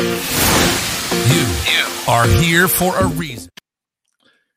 You 0.00 0.06
are 2.08 2.26
here 2.26 2.68
for 2.68 2.96
a 2.96 3.06
reason. 3.06 3.50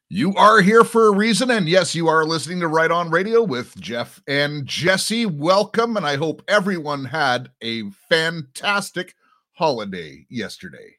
You 0.07 0.33
are 0.35 0.61
here 0.61 0.85
for 0.85 1.07
a 1.07 1.11
reason, 1.11 1.52
and 1.52 1.67
yes, 1.67 1.93
you 1.93 2.07
are 2.07 2.23
listening 2.23 2.61
to 2.61 2.69
Right 2.69 2.89
On 2.89 3.09
Radio 3.09 3.43
with 3.43 3.77
Jeff 3.77 4.21
and 4.25 4.66
Jesse. 4.66 5.25
Welcome, 5.25 5.97
and 5.97 6.05
I 6.05 6.16
hope 6.16 6.43
everyone 6.47 7.03
had 7.03 7.52
a 7.61 7.89
fantastic 8.07 9.16
holiday 9.52 10.25
yesterday. 10.29 10.95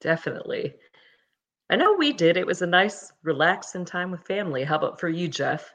Definitely. 0.00 0.72
I 1.68 1.74
know 1.74 1.94
we 1.94 2.12
did. 2.12 2.36
It 2.36 2.46
was 2.46 2.62
a 2.62 2.66
nice, 2.68 3.12
relaxing 3.24 3.84
time 3.84 4.12
with 4.12 4.24
family. 4.24 4.62
How 4.62 4.76
about 4.76 5.00
for 5.00 5.08
you, 5.08 5.26
Jeff? 5.26 5.72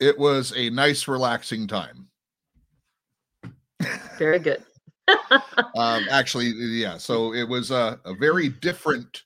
It 0.00 0.18
was 0.18 0.52
a 0.56 0.70
nice, 0.70 1.06
relaxing 1.06 1.68
time. 1.68 2.08
Very 4.18 4.40
good. 4.40 4.64
Um, 5.76 6.06
actually, 6.10 6.48
yeah. 6.48 6.96
So 6.98 7.34
it 7.34 7.48
was 7.48 7.70
a, 7.70 7.98
a 8.04 8.14
very 8.14 8.48
different 8.48 9.22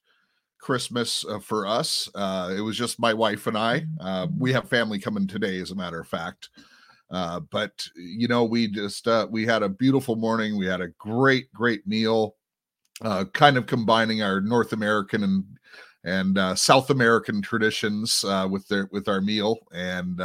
Christmas 0.65 1.27
uh, 1.27 1.39
for 1.39 1.67
us. 1.67 2.09
Uh, 2.15 2.55
it 2.57 2.61
was 2.61 2.77
just 2.77 2.99
my 2.99 3.13
wife 3.13 3.47
and 3.47 3.57
I. 3.59 3.85
Uh, 4.01 4.29
we 4.39 4.51
have 4.55 4.69
family 4.69 4.99
coming 4.99 5.27
today, 5.27 5.61
as 5.61 5.71
a 5.71 5.75
matter 5.75 6.01
of 6.01 6.09
fact. 6.09 6.49
Uh, 7.11 7.41
but 7.51 7.87
you 7.97 8.29
know, 8.29 8.45
we 8.45 8.69
just 8.69 9.07
uh, 9.07 9.27
we 9.31 9.45
had 9.45 9.63
a 9.63 9.69
beautiful 9.69 10.17
morning. 10.17 10.57
We 10.57 10.67
had 10.67 10.81
a 10.81 10.89
great, 10.99 11.53
great 11.53 11.87
meal, 11.87 12.37
uh, 13.03 13.27
kind 13.35 13.59
of 13.59 13.67
combining 13.67 14.23
our 14.23 14.41
North 14.41 14.73
American 14.73 15.23
and 15.23 15.45
and 16.03 16.59
South 16.59 16.91
American 16.91 17.43
traditions 17.43 18.25
with 18.49 18.67
their 18.69 18.89
with 18.91 19.07
our 19.07 19.21
meal, 19.21 19.59
and 19.73 20.19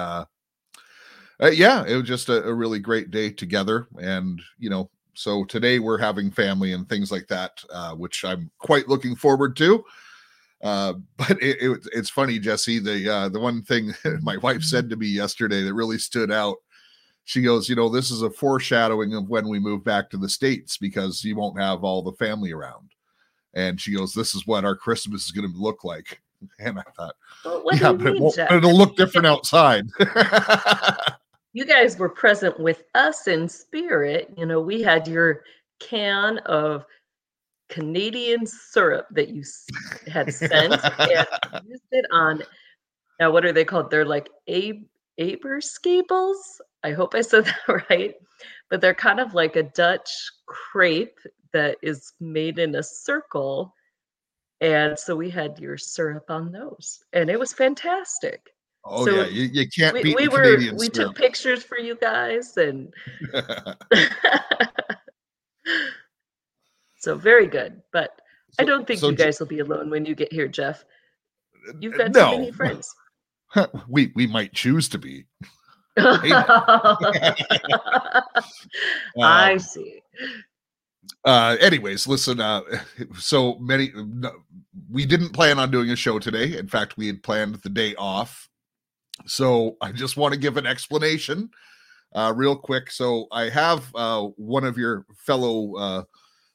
uh, 1.42 1.52
yeah, 1.52 1.86
it 1.86 1.96
was 1.96 2.08
just 2.08 2.30
a, 2.30 2.44
a 2.44 2.54
really 2.54 2.80
great 2.80 3.12
day 3.12 3.30
together. 3.30 3.88
And 4.00 4.42
you 4.58 4.70
know, 4.70 4.90
so 5.20 5.44
today 5.44 5.80
we're 5.80 5.98
having 5.98 6.32
family 6.32 6.72
and 6.72 6.88
things 6.88 7.12
like 7.12 7.28
that, 7.28 7.62
uh, 7.74 7.94
which 7.94 8.24
I'm 8.24 8.50
quite 8.58 8.88
looking 8.88 9.18
forward 9.18 9.54
to. 9.58 9.84
Uh, 10.64 10.94
but 11.18 11.32
it, 11.44 11.58
it, 11.62 11.88
it's 11.92 12.10
funny, 12.10 12.40
Jesse. 12.40 12.80
The 12.80 13.14
uh, 13.14 13.28
the 13.28 13.40
one 13.40 13.62
thing 13.62 13.94
my 14.22 14.38
wife 14.38 14.64
said 14.64 14.90
to 14.90 14.96
me 14.96 15.08
yesterday 15.08 15.62
that 15.64 15.74
really 15.74 15.98
stood 15.98 16.32
out. 16.32 16.56
She 17.26 17.42
goes, 17.42 17.68
you 17.68 17.76
know, 17.76 17.90
this 17.90 18.12
is 18.12 18.22
a 18.22 18.30
foreshadowing 18.30 19.14
of 19.14 19.28
when 19.28 19.50
we 19.50 19.60
move 19.60 19.84
back 19.84 20.10
to 20.12 20.18
the 20.18 20.30
states 20.30 20.78
because 20.78 21.22
you 21.26 21.36
won't 21.36 21.60
have 21.60 21.84
all 21.84 22.02
the 22.02 22.14
family 22.14 22.54
around. 22.54 22.90
And 23.54 23.80
she 23.80 23.94
goes, 23.94 24.14
this 24.14 24.34
is 24.34 24.48
what 24.48 24.64
our 24.64 24.76
Christmas 24.76 25.26
is 25.26 25.32
going 25.32 25.52
to 25.52 25.58
look 25.60 25.84
like. 25.84 26.22
And 26.58 26.80
I 26.80 26.84
thought, 26.96 27.16
Well, 27.44 27.64
yeah, 27.74 27.92
but 27.92 28.08
it 28.08 28.22
won't, 28.22 28.36
Jeff? 28.36 28.50
it'll 28.50 28.74
look 28.74 28.96
different 28.96 29.28
outside. 29.28 29.90
You 31.54 31.66
guys 31.66 31.98
were 31.98 32.10
present 32.10 32.60
with 32.60 32.84
us 32.94 33.28
in 33.28 33.50
spirit. 33.50 34.34
You 34.38 34.46
know, 34.46 34.62
we 34.62 34.82
had 34.82 35.08
your 35.08 35.44
can 35.80 36.38
of 36.40 36.86
Canadian 37.70 38.46
syrup 38.46 39.08
that 39.12 39.30
you 39.30 39.44
had 40.12 40.34
sent 40.34 40.74
and 41.00 41.28
used 41.68 41.84
it 41.92 42.06
on. 42.12 42.44
Now, 43.20 43.32
what 43.32 43.46
are 43.46 43.52
they 43.52 43.66
called? 43.66 43.90
They're 43.90 44.06
like 44.06 44.30
Ab-. 44.48 44.88
I 46.84 46.92
hope 46.92 47.16
I 47.16 47.22
said 47.22 47.46
that 47.68 47.86
right. 47.90 48.16
But 48.70 48.82
they're 48.82 48.94
kind 48.94 49.20
of 49.20 49.34
like 49.34 49.56
a 49.56 49.64
Dutch 49.64 50.10
crepe 50.46 51.20
that 51.52 51.78
is 51.82 52.14
made 52.20 52.60
in 52.60 52.76
a 52.76 52.84
circle. 52.84 53.74
And 54.62 54.98
so 54.98 55.16
we 55.16 55.30
had 55.30 55.60
your 55.60 55.78
syrup 55.78 56.30
on 56.30 56.52
those, 56.52 57.04
and 57.14 57.30
it 57.30 57.40
was 57.40 57.54
fantastic. 57.54 58.50
Oh 58.90 59.06
So 59.06 59.12
yeah, 59.12 59.28
you, 59.28 59.44
you 59.46 59.68
can't 59.70 59.94
We, 59.96 60.02
beat 60.02 60.16
we 60.18 60.26
the 60.26 60.32
were 60.32 60.44
Canadian 60.44 60.76
we 60.78 60.86
syrup. 60.88 60.94
took 60.94 61.16
pictures 61.16 61.64
for 61.64 61.78
you 61.78 61.96
guys, 61.96 62.58
and 62.58 62.94
so 66.98 67.16
very 67.16 67.48
good. 67.48 67.82
But 67.94 68.20
I 68.60 68.64
don't 68.66 68.86
think 68.88 69.00
so 69.00 69.10
you 69.10 69.16
guys 69.16 69.40
will 69.40 69.48
be 69.48 69.60
alone 69.60 69.90
when 69.90 70.06
you 70.06 70.14
get 70.16 70.32
here, 70.34 70.48
Jeff. 70.48 70.84
You've 71.80 71.98
got 71.98 72.14
so 72.16 72.32
many 72.32 72.46
no, 72.48 72.52
friends. 72.52 72.94
we 73.90 74.12
we 74.16 74.28
might 74.28 74.54
choose 74.54 74.90
to 74.90 74.98
be. 74.98 75.26
I 75.98 76.64
Um, 79.18 79.60
see. 79.60 80.02
uh 81.26 81.58
anyways 81.60 82.08
listen 82.08 82.40
uh 82.40 82.62
so 83.18 83.58
many 83.60 83.92
no, 83.96 84.32
we 84.90 85.06
didn't 85.06 85.34
plan 85.34 85.60
on 85.60 85.70
doing 85.72 85.90
a 85.90 85.96
show 85.96 86.20
today 86.20 86.58
in 86.58 86.68
fact 86.68 86.96
we 86.98 87.08
had 87.08 87.22
planned 87.24 87.56
the 87.56 87.70
day 87.70 87.96
off 87.96 88.48
so 89.26 89.78
i 89.82 89.92
just 89.92 90.18
want 90.18 90.34
to 90.34 90.40
give 90.40 90.58
an 90.58 90.66
explanation 90.66 91.50
uh 92.16 92.34
real 92.36 92.56
quick. 92.56 92.90
So 92.92 93.28
i 93.32 93.50
have 93.50 93.92
uh 93.96 94.24
one 94.36 94.64
of 94.64 94.78
your 94.78 95.06
fellow 95.16 95.76
uh 95.76 96.04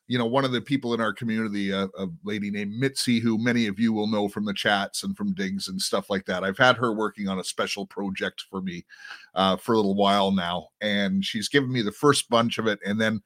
you 0.06 0.18
know 0.18 0.26
one 0.26 0.44
of 0.44 0.52
the 0.52 0.60
people 0.60 0.92
in 0.94 1.00
our 1.00 1.12
community 1.12 1.72
uh, 1.72 1.88
a 1.98 2.06
lady 2.24 2.50
named 2.50 2.72
mitzi 2.76 3.20
who 3.20 3.38
many 3.38 3.66
of 3.66 3.78
you 3.78 3.92
will 3.92 4.06
know 4.06 4.28
from 4.28 4.44
the 4.44 4.52
chats 4.52 5.02
and 5.02 5.16
from 5.16 5.32
digs 5.32 5.68
and 5.68 5.80
stuff 5.80 6.10
like 6.10 6.26
that. 6.26 6.44
I've 6.44 6.58
had 6.58 6.76
her 6.76 6.92
working 6.92 7.28
on 7.28 7.38
a 7.38 7.44
special 7.44 7.86
project 7.86 8.44
for 8.50 8.60
me 8.60 8.84
uh, 9.34 9.56
for 9.56 9.72
a 9.72 9.76
little 9.76 9.94
while 9.94 10.30
now 10.30 10.68
and 10.80 11.24
she's 11.24 11.48
given 11.48 11.72
me 11.72 11.82
the 11.82 11.92
first 11.92 12.28
bunch 12.28 12.58
of 12.58 12.66
it 12.66 12.78
and 12.84 13.00
then 13.00 13.22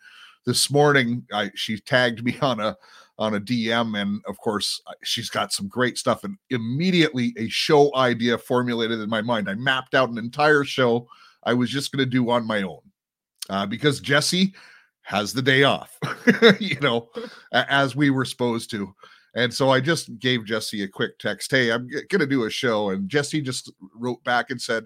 this 0.46 0.70
morning 0.70 1.26
I 1.32 1.50
she 1.54 1.78
tagged 1.78 2.22
me 2.22 2.38
on 2.42 2.60
a 2.60 2.76
on 3.18 3.34
a 3.34 3.40
DM 3.40 4.00
and 4.00 4.22
of 4.26 4.38
course 4.38 4.80
she's 5.02 5.28
got 5.28 5.52
some 5.52 5.66
great 5.66 5.98
stuff 5.98 6.22
and 6.24 6.36
immediately 6.50 7.34
a 7.36 7.48
show 7.48 7.94
idea 7.96 8.38
formulated 8.38 9.00
in 9.00 9.08
my 9.08 9.22
mind. 9.22 9.48
I 9.48 9.54
mapped 9.54 9.94
out 9.94 10.10
an 10.10 10.18
entire 10.18 10.64
show 10.64 11.08
I 11.44 11.54
was 11.54 11.70
just 11.70 11.92
going 11.92 12.04
to 12.04 12.10
do 12.10 12.30
on 12.30 12.46
my 12.46 12.62
own. 12.62 12.80
Uh, 13.50 13.64
because 13.64 14.00
Jesse 14.00 14.52
has 15.02 15.32
the 15.32 15.40
day 15.40 15.62
off, 15.62 15.98
you 16.60 16.78
know, 16.80 17.08
as 17.52 17.96
we 17.96 18.10
were 18.10 18.26
supposed 18.26 18.70
to. 18.72 18.94
And 19.34 19.52
so 19.52 19.70
I 19.70 19.80
just 19.80 20.18
gave 20.18 20.44
Jesse 20.44 20.82
a 20.82 20.88
quick 20.88 21.18
text, 21.18 21.50
"Hey, 21.50 21.72
I'm 21.72 21.88
going 21.88 22.20
to 22.20 22.26
do 22.26 22.44
a 22.44 22.50
show." 22.50 22.90
And 22.90 23.08
Jesse 23.08 23.40
just 23.40 23.72
wrote 23.94 24.22
back 24.24 24.50
and 24.50 24.60
said, 24.60 24.84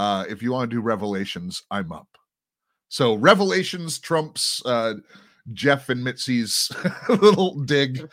uh, 0.00 0.24
if 0.30 0.42
you 0.42 0.50
want 0.50 0.70
to 0.70 0.74
do 0.74 0.80
revelations, 0.80 1.62
I'm 1.70 1.92
up. 1.92 2.08
So 2.88 3.16
revelations 3.16 3.98
trumps 3.98 4.64
uh, 4.64 4.94
Jeff 5.52 5.88
and 5.88 6.04
Mitzi's 6.04 6.70
little 7.08 7.60
dig, 7.62 8.08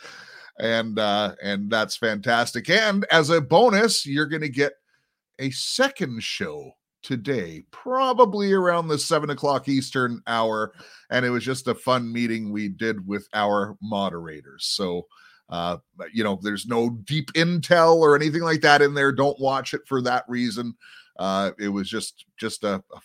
and 0.58 0.98
uh, 0.98 1.34
and 1.42 1.70
that's 1.70 1.96
fantastic. 1.96 2.68
And 2.70 3.04
as 3.10 3.30
a 3.30 3.40
bonus, 3.40 4.06
you're 4.06 4.26
going 4.26 4.42
to 4.42 4.48
get 4.48 4.74
a 5.38 5.50
second 5.50 6.22
show 6.22 6.72
today, 7.02 7.62
probably 7.70 8.52
around 8.52 8.88
the 8.88 8.98
seven 8.98 9.30
o'clock 9.30 9.68
Eastern 9.68 10.20
hour. 10.26 10.72
And 11.10 11.24
it 11.24 11.30
was 11.30 11.44
just 11.44 11.68
a 11.68 11.74
fun 11.74 12.12
meeting 12.12 12.50
we 12.50 12.68
did 12.68 13.06
with 13.06 13.28
our 13.34 13.76
moderators. 13.82 14.66
So. 14.66 15.06
Uh, 15.50 15.78
you 16.12 16.22
know, 16.22 16.38
there's 16.42 16.66
no 16.66 16.90
deep 17.04 17.32
intel 17.32 17.96
or 17.96 18.14
anything 18.14 18.42
like 18.42 18.60
that 18.60 18.82
in 18.82 18.92
there. 18.92 19.10
Don't 19.10 19.40
watch 19.40 19.72
it 19.72 19.80
for 19.86 20.02
that 20.02 20.22
reason. 20.28 20.74
Uh, 21.18 21.52
it 21.58 21.68
was 21.68 21.88
just 21.88 22.26
just 22.38 22.64
a, 22.64 22.84
a 22.94 23.00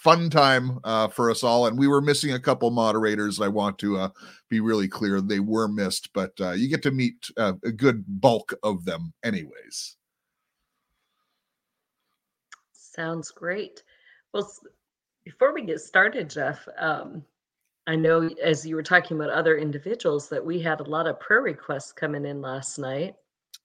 fun 0.00 0.30
time 0.30 0.78
uh, 0.84 1.08
for 1.08 1.30
us 1.30 1.42
all, 1.42 1.66
and 1.66 1.78
we 1.78 1.86
were 1.86 2.00
missing 2.00 2.32
a 2.32 2.40
couple 2.40 2.70
moderators. 2.70 3.40
I 3.40 3.48
want 3.48 3.78
to 3.80 3.98
uh, 3.98 4.08
be 4.48 4.60
really 4.60 4.88
clear; 4.88 5.20
they 5.20 5.40
were 5.40 5.68
missed, 5.68 6.12
but 6.12 6.32
uh, 6.40 6.52
you 6.52 6.68
get 6.68 6.82
to 6.84 6.90
meet 6.90 7.30
uh, 7.36 7.52
a 7.64 7.70
good 7.70 8.04
bulk 8.20 8.54
of 8.62 8.84
them, 8.84 9.12
anyways. 9.22 9.96
Sounds 12.72 13.30
great. 13.30 13.82
Well, 14.32 14.50
before 15.24 15.52
we 15.52 15.62
get 15.62 15.80
started, 15.80 16.30
Jeff, 16.30 16.66
um, 16.78 17.22
I 17.86 17.96
know 17.96 18.28
as 18.42 18.66
you 18.66 18.76
were 18.76 18.82
talking 18.82 19.16
about 19.16 19.30
other 19.30 19.58
individuals 19.58 20.28
that 20.28 20.44
we 20.44 20.60
had 20.60 20.80
a 20.80 20.90
lot 20.90 21.06
of 21.06 21.20
prayer 21.20 21.42
requests 21.42 21.92
coming 21.92 22.24
in 22.24 22.40
last 22.40 22.78
night. 22.78 23.14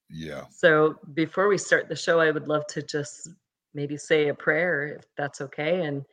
Yeah, 0.09 0.43
So 0.51 0.95
before 1.13 1.47
we 1.47 1.57
start 1.57 1.89
the 1.89 1.95
show, 1.95 2.19
I 2.19 2.31
would 2.31 2.47
love 2.47 2.67
to 2.67 2.83
just 2.83 3.29
maybe 3.73 3.97
say 3.97 4.27
a 4.27 4.33
prayer 4.33 4.97
if 4.99 5.05
that's 5.17 5.41
okay. 5.41 5.81
And 5.81 6.05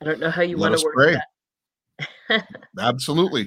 I 0.00 0.04
don't 0.04 0.20
know 0.20 0.30
how 0.30 0.42
you 0.42 0.56
Let 0.56 0.70
want 0.70 0.80
to 0.80 0.86
work 0.86 0.94
pray. 0.94 1.20
that. 2.28 2.46
absolutely. 2.78 3.44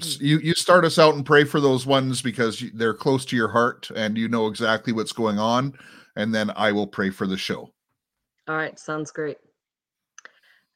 Hmm. 0.00 0.08
You 0.20 0.38
you 0.38 0.54
start 0.54 0.84
us 0.84 0.98
out 0.98 1.14
and 1.14 1.24
pray 1.24 1.44
for 1.44 1.60
those 1.60 1.86
ones 1.86 2.20
because 2.22 2.62
they're 2.74 2.94
close 2.94 3.24
to 3.26 3.36
your 3.36 3.48
heart 3.48 3.90
and 3.94 4.18
you 4.18 4.28
know 4.28 4.46
exactly 4.48 4.92
what's 4.92 5.12
going 5.12 5.38
on, 5.38 5.74
and 6.16 6.34
then 6.34 6.50
I 6.56 6.72
will 6.72 6.86
pray 6.86 7.10
for 7.10 7.26
the 7.26 7.36
show. 7.36 7.70
All 8.48 8.56
right, 8.56 8.78
sounds 8.78 9.10
great. 9.10 9.38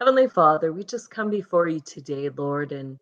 Heavenly 0.01 0.29
Father, 0.29 0.73
we 0.73 0.85
just 0.85 1.11
come 1.11 1.29
before 1.29 1.69
you 1.69 1.81
today, 1.81 2.29
Lord, 2.29 2.71
and 2.71 2.99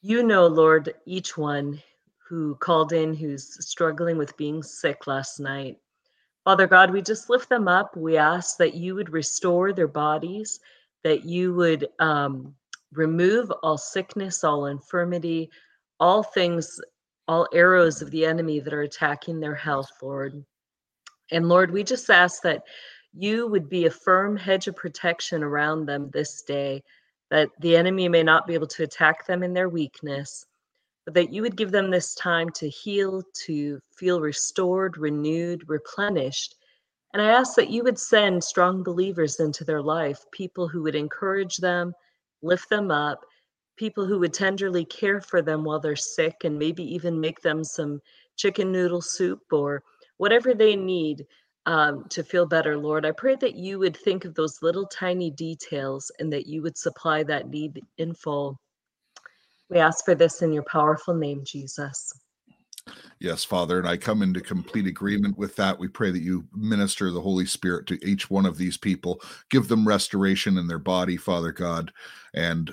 you 0.00 0.22
know, 0.22 0.46
Lord, 0.46 0.94
each 1.04 1.36
one 1.36 1.82
who 2.26 2.54
called 2.56 2.92
in 2.92 3.14
who's 3.14 3.56
struggling 3.66 4.16
with 4.16 4.36
being 4.36 4.62
sick 4.62 5.06
last 5.06 5.38
night. 5.38 5.78
Father 6.44 6.66
God, 6.66 6.90
we 6.90 7.00
just 7.00 7.30
lift 7.30 7.48
them 7.48 7.68
up. 7.68 7.96
We 7.96 8.18
ask 8.18 8.58
that 8.58 8.74
you 8.74 8.94
would 8.94 9.12
restore 9.12 9.72
their 9.72 9.88
bodies, 9.88 10.60
that 11.02 11.24
you 11.24 11.54
would 11.54 11.88
um, 11.98 12.54
remove 12.92 13.50
all 13.62 13.78
sickness, 13.78 14.44
all 14.44 14.66
infirmity, 14.66 15.50
all 16.00 16.22
things, 16.22 16.80
all 17.26 17.48
arrows 17.54 18.02
of 18.02 18.10
the 18.10 18.26
enemy 18.26 18.60
that 18.60 18.74
are 18.74 18.82
attacking 18.82 19.40
their 19.40 19.54
health, 19.54 19.90
Lord. 20.02 20.44
And 21.30 21.48
Lord, 21.48 21.70
we 21.70 21.82
just 21.82 22.10
ask 22.10 22.42
that 22.42 22.64
you 23.14 23.46
would 23.46 23.68
be 23.68 23.86
a 23.86 23.90
firm 23.90 24.36
hedge 24.36 24.66
of 24.68 24.76
protection 24.76 25.42
around 25.42 25.86
them 25.86 26.10
this 26.12 26.42
day, 26.42 26.82
that 27.30 27.48
the 27.60 27.76
enemy 27.76 28.08
may 28.08 28.22
not 28.22 28.46
be 28.46 28.54
able 28.54 28.66
to 28.66 28.82
attack 28.82 29.26
them 29.26 29.42
in 29.42 29.54
their 29.54 29.68
weakness, 29.70 30.44
but 31.04 31.14
that 31.14 31.32
you 31.32 31.42
would 31.42 31.56
give 31.56 31.70
them 31.70 31.90
this 31.90 32.14
time 32.14 32.48
to 32.50 32.68
heal, 32.68 33.22
to 33.44 33.80
feel 33.96 34.20
restored, 34.20 34.96
renewed, 34.96 35.68
replenished. 35.68 36.56
And 37.12 37.22
I 37.22 37.30
ask 37.30 37.54
that 37.56 37.70
you 37.70 37.84
would 37.84 37.98
send 37.98 38.42
strong 38.42 38.82
believers 38.82 39.38
into 39.38 39.64
their 39.64 39.82
life, 39.82 40.24
people 40.32 40.66
who 40.66 40.82
would 40.82 40.94
encourage 40.94 41.58
them, 41.58 41.92
lift 42.42 42.68
them 42.70 42.90
up, 42.90 43.24
people 43.76 44.06
who 44.06 44.18
would 44.18 44.32
tenderly 44.32 44.84
care 44.84 45.20
for 45.20 45.42
them 45.42 45.64
while 45.64 45.80
they're 45.80 45.96
sick, 45.96 46.44
and 46.44 46.58
maybe 46.58 46.82
even 46.82 47.20
make 47.20 47.40
them 47.40 47.62
some 47.62 48.00
chicken 48.36 48.72
noodle 48.72 49.02
soup 49.02 49.40
or 49.52 49.82
whatever 50.16 50.54
they 50.54 50.74
need 50.74 51.26
um, 51.66 52.04
to 52.10 52.22
feel 52.22 52.46
better, 52.46 52.76
Lord. 52.76 53.06
I 53.06 53.12
pray 53.12 53.36
that 53.36 53.54
you 53.54 53.78
would 53.78 53.96
think 53.96 54.24
of 54.24 54.34
those 54.34 54.62
little 54.62 54.86
tiny 54.86 55.30
details 55.30 56.10
and 56.18 56.32
that 56.32 56.46
you 56.46 56.62
would 56.62 56.76
supply 56.76 57.22
that 57.24 57.48
need 57.48 57.80
in 57.98 58.14
full. 58.14 58.58
We 59.70 59.78
ask 59.78 60.04
for 60.04 60.14
this 60.14 60.42
in 60.42 60.52
your 60.52 60.64
powerful 60.64 61.14
name, 61.14 61.42
Jesus. 61.44 62.12
Yes, 63.18 63.44
Father, 63.44 63.78
and 63.78 63.88
I 63.88 63.96
come 63.96 64.22
into 64.22 64.40
complete 64.40 64.86
agreement 64.86 65.38
with 65.38 65.56
that. 65.56 65.78
We 65.78 65.88
pray 65.88 66.10
that 66.10 66.22
you 66.22 66.46
minister 66.52 67.10
the 67.10 67.20
Holy 67.20 67.46
Spirit 67.46 67.86
to 67.86 68.06
each 68.06 68.28
one 68.28 68.44
of 68.44 68.58
these 68.58 68.76
people, 68.76 69.22
give 69.48 69.68
them 69.68 69.88
restoration 69.88 70.58
in 70.58 70.66
their 70.66 70.78
body, 70.78 71.16
Father 71.16 71.52
God, 71.52 71.92
and 72.34 72.70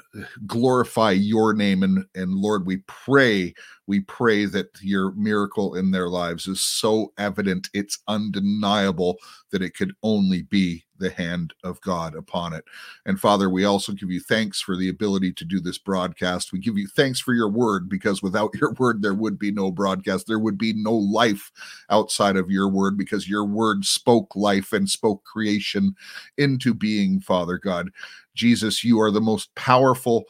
glorify 0.47 1.11
your 1.11 1.53
name. 1.53 1.83
And, 1.83 2.05
and 2.15 2.33
Lord, 2.33 2.65
we 2.65 2.77
pray, 2.87 3.53
we 3.87 4.01
pray 4.01 4.45
that 4.45 4.69
your 4.81 5.11
miracle 5.13 5.75
in 5.75 5.91
their 5.91 6.09
lives 6.09 6.47
is 6.47 6.61
so 6.61 7.13
evident, 7.17 7.69
it's 7.73 7.99
undeniable 8.07 9.17
that 9.51 9.61
it 9.61 9.75
could 9.75 9.93
only 10.03 10.41
be 10.41 10.83
the 11.01 11.09
hand 11.09 11.53
of 11.63 11.81
God 11.81 12.15
upon 12.15 12.53
it. 12.53 12.63
And 13.05 13.19
Father, 13.19 13.49
we 13.49 13.65
also 13.65 13.91
give 13.91 14.09
you 14.09 14.21
thanks 14.21 14.61
for 14.61 14.77
the 14.77 14.87
ability 14.87 15.33
to 15.33 15.45
do 15.45 15.59
this 15.59 15.77
broadcast. 15.77 16.53
We 16.53 16.59
give 16.59 16.77
you 16.77 16.87
thanks 16.87 17.19
for 17.19 17.33
your 17.33 17.49
word 17.49 17.89
because 17.89 18.23
without 18.23 18.51
your 18.61 18.73
word, 18.79 19.01
there 19.01 19.13
would 19.13 19.37
be 19.37 19.51
no 19.51 19.71
broadcast. 19.71 20.27
There 20.27 20.39
would 20.39 20.57
be 20.57 20.73
no 20.73 20.93
life 20.93 21.51
outside 21.89 22.37
of 22.37 22.49
your 22.49 22.69
word 22.69 22.97
because 22.97 23.27
your 23.27 23.43
word 23.43 23.83
spoke 23.83 24.35
life 24.35 24.71
and 24.71 24.89
spoke 24.89 25.23
creation 25.25 25.95
into 26.37 26.73
being, 26.73 27.19
Father 27.19 27.57
God. 27.57 27.89
Jesus, 28.35 28.83
you 28.83 29.01
are 29.01 29.11
the 29.11 29.19
most 29.19 29.53
powerful 29.55 30.23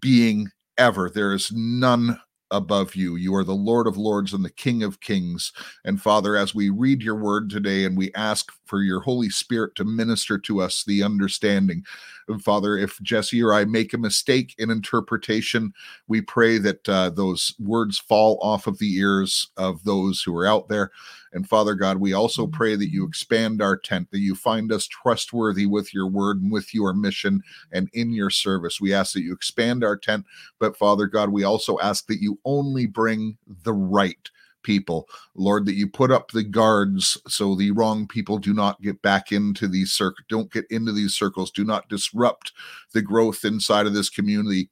being 0.00 0.50
ever. 0.78 1.10
There 1.10 1.32
is 1.32 1.50
none 1.52 2.20
above 2.50 2.94
you. 2.94 3.16
You 3.16 3.34
are 3.34 3.44
the 3.44 3.54
Lord 3.54 3.86
of 3.86 3.96
Lords 3.96 4.32
and 4.32 4.44
the 4.44 4.50
King 4.50 4.82
of 4.82 5.00
Kings. 5.00 5.52
And 5.84 6.00
Father, 6.00 6.36
as 6.36 6.54
we 6.54 6.70
read 6.70 7.02
your 7.02 7.16
word 7.16 7.50
today 7.50 7.84
and 7.84 7.96
we 7.96 8.12
ask 8.14 8.52
for 8.64 8.82
your 8.82 9.00
Holy 9.00 9.30
Spirit 9.30 9.74
to 9.76 9.84
minister 9.84 10.38
to 10.38 10.60
us 10.60 10.84
the 10.84 11.02
understanding, 11.02 11.84
and 12.28 12.42
Father, 12.42 12.78
if 12.78 13.00
Jesse 13.02 13.42
or 13.42 13.52
I 13.52 13.64
make 13.64 13.92
a 13.92 13.98
mistake 13.98 14.54
in 14.58 14.70
interpretation, 14.70 15.74
we 16.08 16.20
pray 16.20 16.58
that 16.58 16.88
uh, 16.88 17.10
those 17.10 17.54
words 17.58 17.98
fall 17.98 18.38
off 18.40 18.66
of 18.66 18.78
the 18.78 18.96
ears 18.96 19.48
of 19.56 19.84
those 19.84 20.22
who 20.22 20.34
are 20.36 20.46
out 20.46 20.68
there. 20.68 20.90
And 21.32 21.48
Father 21.48 21.74
God, 21.74 21.98
we 21.98 22.12
also 22.12 22.46
mm-hmm. 22.46 22.56
pray 22.56 22.76
that 22.76 22.90
you 22.90 23.04
expand 23.06 23.60
our 23.60 23.76
tent, 23.76 24.10
that 24.10 24.20
you 24.20 24.34
find 24.34 24.72
us 24.72 24.86
trustworthy 24.86 25.66
with 25.66 25.92
your 25.92 26.06
word 26.06 26.40
and 26.40 26.50
with 26.50 26.72
your 26.72 26.94
mission 26.94 27.42
and 27.72 27.90
in 27.92 28.12
your 28.12 28.30
service. 28.30 28.80
We 28.80 28.94
ask 28.94 29.12
that 29.14 29.22
you 29.22 29.34
expand 29.34 29.84
our 29.84 29.96
tent. 29.96 30.24
But 30.58 30.76
Father 30.76 31.06
God, 31.06 31.30
we 31.30 31.44
also 31.44 31.78
ask 31.80 32.06
that 32.06 32.22
you 32.22 32.38
only 32.44 32.86
bring 32.86 33.36
the 33.64 33.72
right 33.72 34.30
people. 34.64 35.08
Lord, 35.36 35.66
that 35.66 35.74
you 35.74 35.86
put 35.86 36.10
up 36.10 36.32
the 36.32 36.42
guards 36.42 37.16
so 37.28 37.54
the 37.54 37.70
wrong 37.70 38.08
people 38.08 38.38
do 38.38 38.52
not 38.52 38.82
get 38.82 39.00
back 39.02 39.30
into 39.30 39.68
these 39.68 39.92
circles, 39.92 40.24
don't 40.28 40.52
get 40.52 40.64
into 40.70 40.90
these 40.90 41.14
circles, 41.14 41.52
do 41.52 41.64
not 41.64 41.88
disrupt 41.88 42.52
the 42.92 43.02
growth 43.02 43.44
inside 43.44 43.86
of 43.86 43.94
this 43.94 44.10
community 44.10 44.68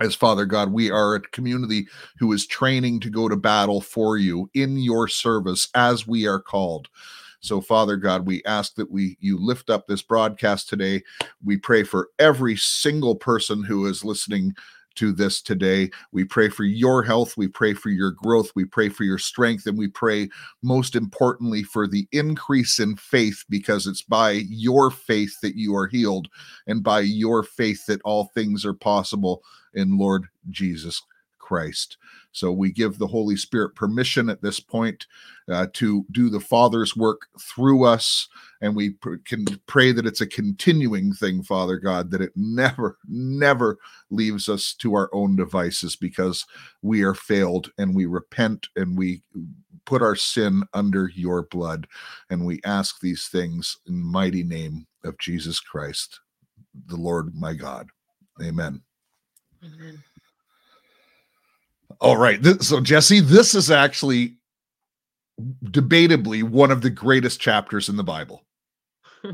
as 0.00 0.14
Father 0.14 0.46
God, 0.46 0.72
we 0.72 0.90
are 0.90 1.14
a 1.14 1.20
community 1.20 1.86
who 2.18 2.32
is 2.32 2.46
training 2.46 3.00
to 3.00 3.10
go 3.10 3.28
to 3.28 3.36
battle 3.36 3.80
for 3.80 4.16
you 4.16 4.48
in 4.54 4.78
your 4.78 5.06
service 5.06 5.68
as 5.74 6.06
we 6.06 6.26
are 6.26 6.40
called. 6.40 6.88
So, 7.40 7.60
Father 7.60 7.96
God, 7.96 8.26
we 8.26 8.42
ask 8.44 8.74
that 8.76 8.90
we 8.90 9.18
you 9.20 9.38
lift 9.38 9.68
up 9.68 9.86
this 9.86 10.00
broadcast 10.00 10.68
today. 10.68 11.02
We 11.44 11.56
pray 11.56 11.82
for 11.82 12.08
every 12.18 12.56
single 12.56 13.16
person 13.16 13.64
who 13.64 13.86
is 13.86 14.04
listening 14.04 14.54
to 14.96 15.12
this 15.12 15.42
today. 15.42 15.90
We 16.12 16.24
pray 16.24 16.48
for 16.48 16.64
your 16.64 17.02
health. 17.02 17.36
We 17.36 17.48
pray 17.48 17.74
for 17.74 17.90
your 17.90 18.10
growth. 18.12 18.52
We 18.56 18.64
pray 18.64 18.88
for 18.88 19.04
your 19.04 19.18
strength. 19.18 19.66
And 19.66 19.78
we 19.78 19.88
pray, 19.88 20.28
most 20.62 20.96
importantly, 20.96 21.62
for 21.62 21.88
the 21.88 22.08
increase 22.12 22.78
in 22.80 22.96
faith, 22.96 23.44
because 23.48 23.86
it's 23.86 24.02
by 24.02 24.42
your 24.48 24.90
faith 24.90 25.40
that 25.42 25.56
you 25.56 25.74
are 25.76 25.88
healed 25.88 26.28
and 26.66 26.82
by 26.82 27.00
your 27.00 27.42
faith 27.42 27.86
that 27.86 28.02
all 28.04 28.30
things 28.34 28.64
are 28.66 28.74
possible 28.74 29.42
in 29.74 29.98
Lord 29.98 30.26
Jesus 30.50 31.02
Christ. 31.42 31.98
So 32.32 32.50
we 32.50 32.72
give 32.72 32.96
the 32.96 33.06
Holy 33.06 33.36
Spirit 33.36 33.74
permission 33.74 34.30
at 34.30 34.40
this 34.40 34.58
point 34.58 35.06
uh, 35.50 35.66
to 35.74 36.06
do 36.10 36.30
the 36.30 36.40
Father's 36.40 36.96
work 36.96 37.26
through 37.38 37.84
us. 37.84 38.28
And 38.62 38.74
we 38.74 38.90
pr- 38.90 39.16
can 39.24 39.44
pray 39.66 39.92
that 39.92 40.06
it's 40.06 40.22
a 40.22 40.26
continuing 40.26 41.12
thing, 41.12 41.42
Father 41.42 41.76
God, 41.76 42.10
that 42.10 42.22
it 42.22 42.32
never, 42.34 42.96
never 43.06 43.78
leaves 44.10 44.48
us 44.48 44.72
to 44.74 44.94
our 44.94 45.10
own 45.12 45.36
devices 45.36 45.96
because 45.96 46.46
we 46.80 47.02
are 47.02 47.14
failed 47.14 47.70
and 47.76 47.94
we 47.94 48.06
repent 48.06 48.68
and 48.76 48.96
we 48.96 49.22
put 49.84 50.00
our 50.00 50.16
sin 50.16 50.62
under 50.72 51.10
your 51.14 51.42
blood. 51.42 51.86
And 52.30 52.46
we 52.46 52.60
ask 52.64 53.00
these 53.00 53.26
things 53.26 53.76
in 53.86 54.00
mighty 54.00 54.42
name 54.44 54.86
of 55.04 55.18
Jesus 55.18 55.60
Christ, 55.60 56.20
the 56.86 56.96
Lord 56.96 57.34
my 57.34 57.52
God. 57.52 57.88
Amen. 58.40 58.80
Amen. 59.64 60.02
All 62.02 62.16
right. 62.16 62.42
This, 62.42 62.68
so, 62.68 62.80
Jesse, 62.80 63.20
this 63.20 63.54
is 63.54 63.70
actually 63.70 64.34
debatably 65.66 66.42
one 66.42 66.72
of 66.72 66.82
the 66.82 66.90
greatest 66.90 67.40
chapters 67.40 67.88
in 67.88 67.96
the 67.96 68.02
Bible. 68.02 68.42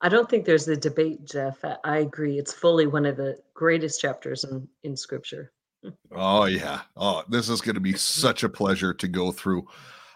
I 0.00 0.08
don't 0.08 0.30
think 0.30 0.44
there's 0.44 0.68
a 0.68 0.76
debate, 0.76 1.24
Jeff. 1.24 1.58
I 1.82 1.98
agree. 1.98 2.38
It's 2.38 2.52
fully 2.52 2.86
one 2.86 3.04
of 3.04 3.16
the 3.16 3.36
greatest 3.52 4.00
chapters 4.00 4.44
in, 4.44 4.68
in 4.84 4.96
scripture. 4.96 5.50
oh, 6.12 6.44
yeah. 6.44 6.82
Oh, 6.96 7.24
this 7.28 7.48
is 7.48 7.60
going 7.60 7.74
to 7.74 7.80
be 7.80 7.94
such 7.94 8.44
a 8.44 8.48
pleasure 8.48 8.94
to 8.94 9.08
go 9.08 9.32
through. 9.32 9.66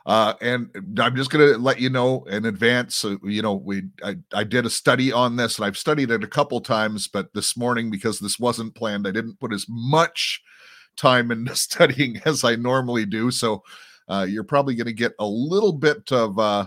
Uh, 0.06 0.34
and 0.40 0.70
I'm 1.00 1.16
just 1.16 1.30
going 1.30 1.52
to 1.52 1.58
let 1.58 1.80
you 1.80 1.90
know 1.90 2.22
in 2.26 2.44
advance. 2.44 3.04
Uh, 3.04 3.16
you 3.25 3.42
know, 3.42 3.54
we 3.54 3.82
I, 4.04 4.16
I 4.32 4.44
did 4.44 4.66
a 4.66 4.70
study 4.70 5.10
on 5.10 5.34
this, 5.34 5.58
and 5.58 5.66
I've 5.66 5.76
studied 5.76 6.12
it 6.12 6.22
a 6.22 6.28
couple 6.28 6.60
times, 6.60 7.08
but 7.08 7.34
this 7.34 7.56
morning 7.56 7.90
because 7.90 8.20
this 8.20 8.38
wasn't 8.38 8.76
planned, 8.76 9.06
I 9.06 9.10
didn't 9.10 9.40
put 9.40 9.52
as 9.52 9.66
much 9.68 10.42
time 10.99 11.31
into 11.31 11.57
studying 11.57 12.21
as 12.26 12.45
I 12.45 12.57
normally 12.57 13.07
do. 13.07 13.31
So 13.31 13.62
uh, 14.09 14.26
you're 14.28 14.45
probably 14.45 14.75
going 14.75 14.87
to 14.87 14.93
get 14.93 15.14
a 15.19 15.26
little 15.26 15.73
bit 15.73 16.12
of 16.12 16.38
uh, 16.38 16.67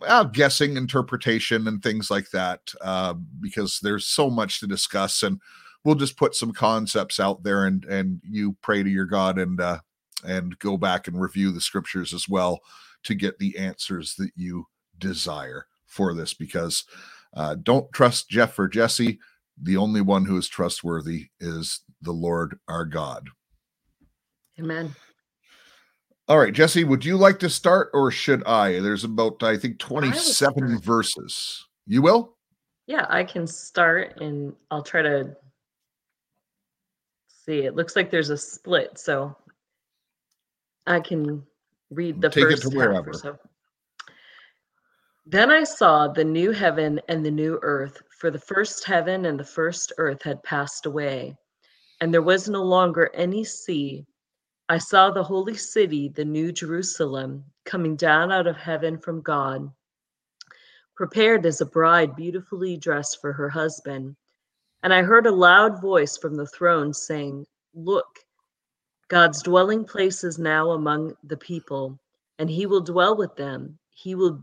well, 0.00 0.24
guessing, 0.24 0.76
interpretation, 0.76 1.68
and 1.68 1.82
things 1.82 2.10
like 2.10 2.28
that 2.30 2.60
uh, 2.80 3.14
because 3.40 3.78
there's 3.80 4.06
so 4.08 4.28
much 4.28 4.60
to 4.60 4.66
discuss. 4.66 5.22
And 5.22 5.40
we'll 5.84 5.94
just 5.94 6.16
put 6.16 6.34
some 6.34 6.52
concepts 6.52 7.20
out 7.20 7.42
there, 7.42 7.66
and 7.66 7.84
and 7.84 8.20
you 8.28 8.56
pray 8.62 8.82
to 8.82 8.90
your 8.90 9.04
God 9.04 9.38
and 9.38 9.60
uh, 9.60 9.78
and 10.24 10.58
go 10.58 10.76
back 10.76 11.08
and 11.08 11.20
review 11.20 11.52
the 11.52 11.60
scriptures 11.60 12.12
as 12.12 12.28
well 12.28 12.60
to 13.04 13.14
get 13.14 13.38
the 13.38 13.56
answers 13.58 14.14
that 14.16 14.30
you 14.34 14.66
desire 14.98 15.66
for 15.86 16.14
this. 16.14 16.34
Because 16.34 16.84
uh, 17.34 17.56
don't 17.62 17.92
trust 17.92 18.28
Jeff 18.28 18.58
or 18.58 18.68
Jesse. 18.68 19.20
The 19.62 19.76
only 19.76 20.00
one 20.00 20.24
who 20.24 20.36
is 20.36 20.48
trustworthy 20.48 21.28
is 21.38 21.80
the 22.02 22.12
Lord 22.12 22.58
our 22.68 22.84
God. 22.84 23.28
Amen. 24.58 24.94
All 26.28 26.38
right, 26.38 26.52
Jesse, 26.52 26.84
would 26.84 27.04
you 27.04 27.16
like 27.16 27.38
to 27.40 27.50
start 27.50 27.90
or 27.92 28.10
should 28.10 28.44
I? 28.44 28.80
There's 28.80 29.04
about, 29.04 29.42
I 29.42 29.56
think, 29.56 29.78
27 29.78 30.64
I 30.64 30.78
verses. 30.78 31.66
You 31.86 32.02
will? 32.02 32.36
Yeah, 32.86 33.06
I 33.08 33.24
can 33.24 33.46
start 33.46 34.20
and 34.20 34.54
I'll 34.70 34.82
try 34.82 35.02
to 35.02 35.36
see. 37.28 37.60
It 37.60 37.74
looks 37.74 37.96
like 37.96 38.10
there's 38.10 38.30
a 38.30 38.36
split, 38.36 38.98
so 38.98 39.36
I 40.86 41.00
can 41.00 41.42
read 41.90 42.20
the 42.20 42.28
Take 42.28 42.44
first 42.44 42.64
it 42.64 42.70
to 42.70 42.76
wherever. 42.76 43.12
so. 43.12 43.38
Then 45.26 45.50
I 45.50 45.64
saw 45.64 46.08
the 46.08 46.24
new 46.24 46.50
heaven 46.50 47.00
and 47.08 47.24
the 47.24 47.30
new 47.30 47.58
earth, 47.62 48.02
for 48.18 48.30
the 48.30 48.38
first 48.38 48.84
heaven 48.84 49.26
and 49.26 49.38
the 49.38 49.44
first 49.44 49.92
earth 49.98 50.22
had 50.22 50.42
passed 50.42 50.86
away, 50.86 51.36
and 52.02 52.12
there 52.12 52.20
was 52.20 52.48
no 52.48 52.64
longer 52.64 53.12
any 53.14 53.44
sea. 53.44 54.04
I 54.68 54.78
saw 54.78 55.12
the 55.12 55.22
holy 55.22 55.54
city, 55.54 56.08
the 56.08 56.24
new 56.24 56.50
Jerusalem, 56.50 57.44
coming 57.64 57.94
down 57.94 58.32
out 58.32 58.48
of 58.48 58.56
heaven 58.56 58.98
from 58.98 59.20
God, 59.20 59.70
prepared 60.96 61.46
as 61.46 61.60
a 61.60 61.66
bride 61.66 62.16
beautifully 62.16 62.76
dressed 62.76 63.20
for 63.20 63.32
her 63.32 63.48
husband. 63.48 64.16
And 64.82 64.92
I 64.92 65.02
heard 65.02 65.26
a 65.26 65.30
loud 65.30 65.80
voice 65.80 66.18
from 66.18 66.34
the 66.34 66.48
throne 66.48 66.92
saying, 66.92 67.46
Look, 67.72 68.18
God's 69.06 69.40
dwelling 69.40 69.84
place 69.84 70.24
is 70.24 70.40
now 70.40 70.72
among 70.72 71.16
the 71.22 71.36
people, 71.36 72.00
and 72.40 72.50
he 72.50 72.66
will 72.66 72.80
dwell 72.80 73.16
with 73.16 73.36
them. 73.36 73.78
He 73.90 74.16
will 74.16 74.42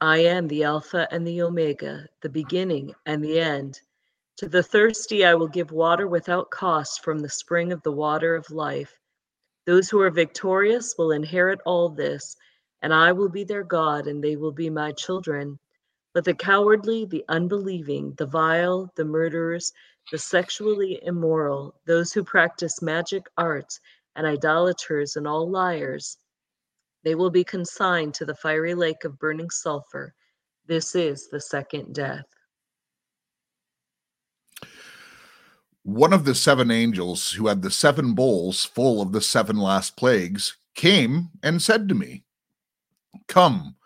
I 0.00 0.18
am 0.18 0.46
the 0.46 0.62
Alpha 0.62 1.08
and 1.10 1.26
the 1.26 1.42
Omega, 1.42 2.06
the 2.20 2.28
beginning 2.28 2.94
and 3.04 3.22
the 3.22 3.40
end. 3.40 3.80
To 4.36 4.48
the 4.48 4.62
thirsty, 4.62 5.24
I 5.24 5.34
will 5.34 5.48
give 5.48 5.72
water 5.72 6.06
without 6.06 6.50
cost 6.50 7.02
from 7.02 7.18
the 7.18 7.28
spring 7.28 7.72
of 7.72 7.82
the 7.82 7.90
water 7.90 8.36
of 8.36 8.48
life. 8.52 9.00
Those 9.66 9.90
who 9.90 10.00
are 10.00 10.10
victorious 10.10 10.94
will 10.96 11.10
inherit 11.10 11.58
all 11.66 11.88
this, 11.88 12.36
and 12.80 12.94
I 12.94 13.10
will 13.10 13.28
be 13.28 13.42
their 13.42 13.64
God, 13.64 14.06
and 14.06 14.22
they 14.22 14.36
will 14.36 14.52
be 14.52 14.70
my 14.70 14.92
children. 14.92 15.58
But 16.14 16.24
the 16.24 16.34
cowardly, 16.34 17.04
the 17.04 17.24
unbelieving, 17.28 18.14
the 18.18 18.26
vile, 18.26 18.92
the 18.94 19.04
murderers, 19.04 19.72
the 20.12 20.18
sexually 20.18 21.02
immoral, 21.02 21.74
those 21.86 22.12
who 22.12 22.22
practice 22.22 22.80
magic 22.80 23.26
arts, 23.36 23.80
and 24.14 24.28
idolaters, 24.28 25.16
and 25.16 25.26
all 25.26 25.50
liars, 25.50 26.18
they 27.08 27.14
will 27.14 27.30
be 27.30 27.42
consigned 27.42 28.12
to 28.12 28.26
the 28.26 28.34
fiery 28.34 28.74
lake 28.74 29.02
of 29.04 29.18
burning 29.18 29.48
sulfur. 29.48 30.12
This 30.66 30.94
is 30.94 31.30
the 31.30 31.40
second 31.40 31.94
death. 31.94 32.26
One 35.84 36.12
of 36.12 36.26
the 36.26 36.34
seven 36.34 36.70
angels 36.70 37.32
who 37.32 37.46
had 37.46 37.62
the 37.62 37.70
seven 37.70 38.12
bowls 38.12 38.66
full 38.66 39.00
of 39.00 39.12
the 39.12 39.22
seven 39.22 39.56
last 39.56 39.96
plagues 39.96 40.58
came 40.74 41.30
and 41.42 41.62
said 41.62 41.88
to 41.88 41.94
me, 41.94 42.24
Come, 43.26 43.76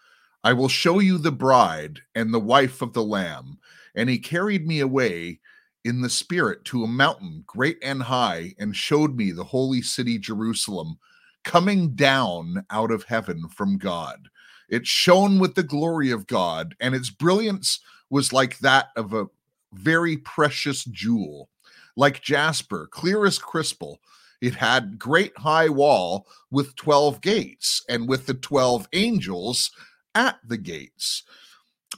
I 0.42 0.52
will 0.52 0.66
show 0.66 0.98
you 0.98 1.16
the 1.16 1.30
bride 1.30 2.00
and 2.16 2.34
the 2.34 2.40
wife 2.40 2.82
of 2.82 2.92
the 2.92 3.04
Lamb. 3.04 3.60
And 3.94 4.10
he 4.10 4.18
carried 4.18 4.66
me 4.66 4.80
away 4.80 5.38
in 5.84 6.00
the 6.00 6.10
spirit 6.10 6.64
to 6.64 6.82
a 6.82 6.88
mountain 6.88 7.44
great 7.46 7.78
and 7.84 8.02
high 8.02 8.56
and 8.58 8.74
showed 8.74 9.14
me 9.14 9.30
the 9.30 9.44
holy 9.44 9.80
city 9.80 10.18
Jerusalem 10.18 10.98
coming 11.44 11.94
down 11.94 12.64
out 12.70 12.90
of 12.90 13.04
heaven 13.04 13.48
from 13.48 13.78
God. 13.78 14.28
It 14.68 14.86
shone 14.86 15.38
with 15.38 15.54
the 15.54 15.62
glory 15.62 16.10
of 16.10 16.26
God, 16.26 16.74
and 16.80 16.94
its 16.94 17.10
brilliance 17.10 17.80
was 18.10 18.32
like 18.32 18.58
that 18.58 18.88
of 18.96 19.12
a 19.12 19.26
very 19.72 20.16
precious 20.16 20.84
jewel, 20.84 21.50
like 21.96 22.22
jasper, 22.22 22.88
clear 22.90 23.26
as 23.26 23.38
crystal. 23.38 24.00
It 24.40 24.54
had 24.54 24.98
great 24.98 25.36
high 25.38 25.68
wall 25.68 26.26
with 26.50 26.76
12 26.76 27.20
gates, 27.20 27.82
and 27.88 28.08
with 28.08 28.26
the 28.26 28.34
12 28.34 28.88
angels 28.92 29.70
at 30.14 30.38
the 30.46 30.58
gates. 30.58 31.22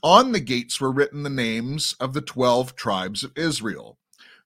On 0.03 0.33
the 0.33 0.41
gates 0.41 0.81
were 0.81 0.93
written 0.93 1.23
the 1.23 1.31
names 1.31 1.95
of 2.01 2.13
the 2.13 2.21
12 2.21 2.77
tribes 2.77 3.25
of 3.25 3.33
Israel. 3.37 3.99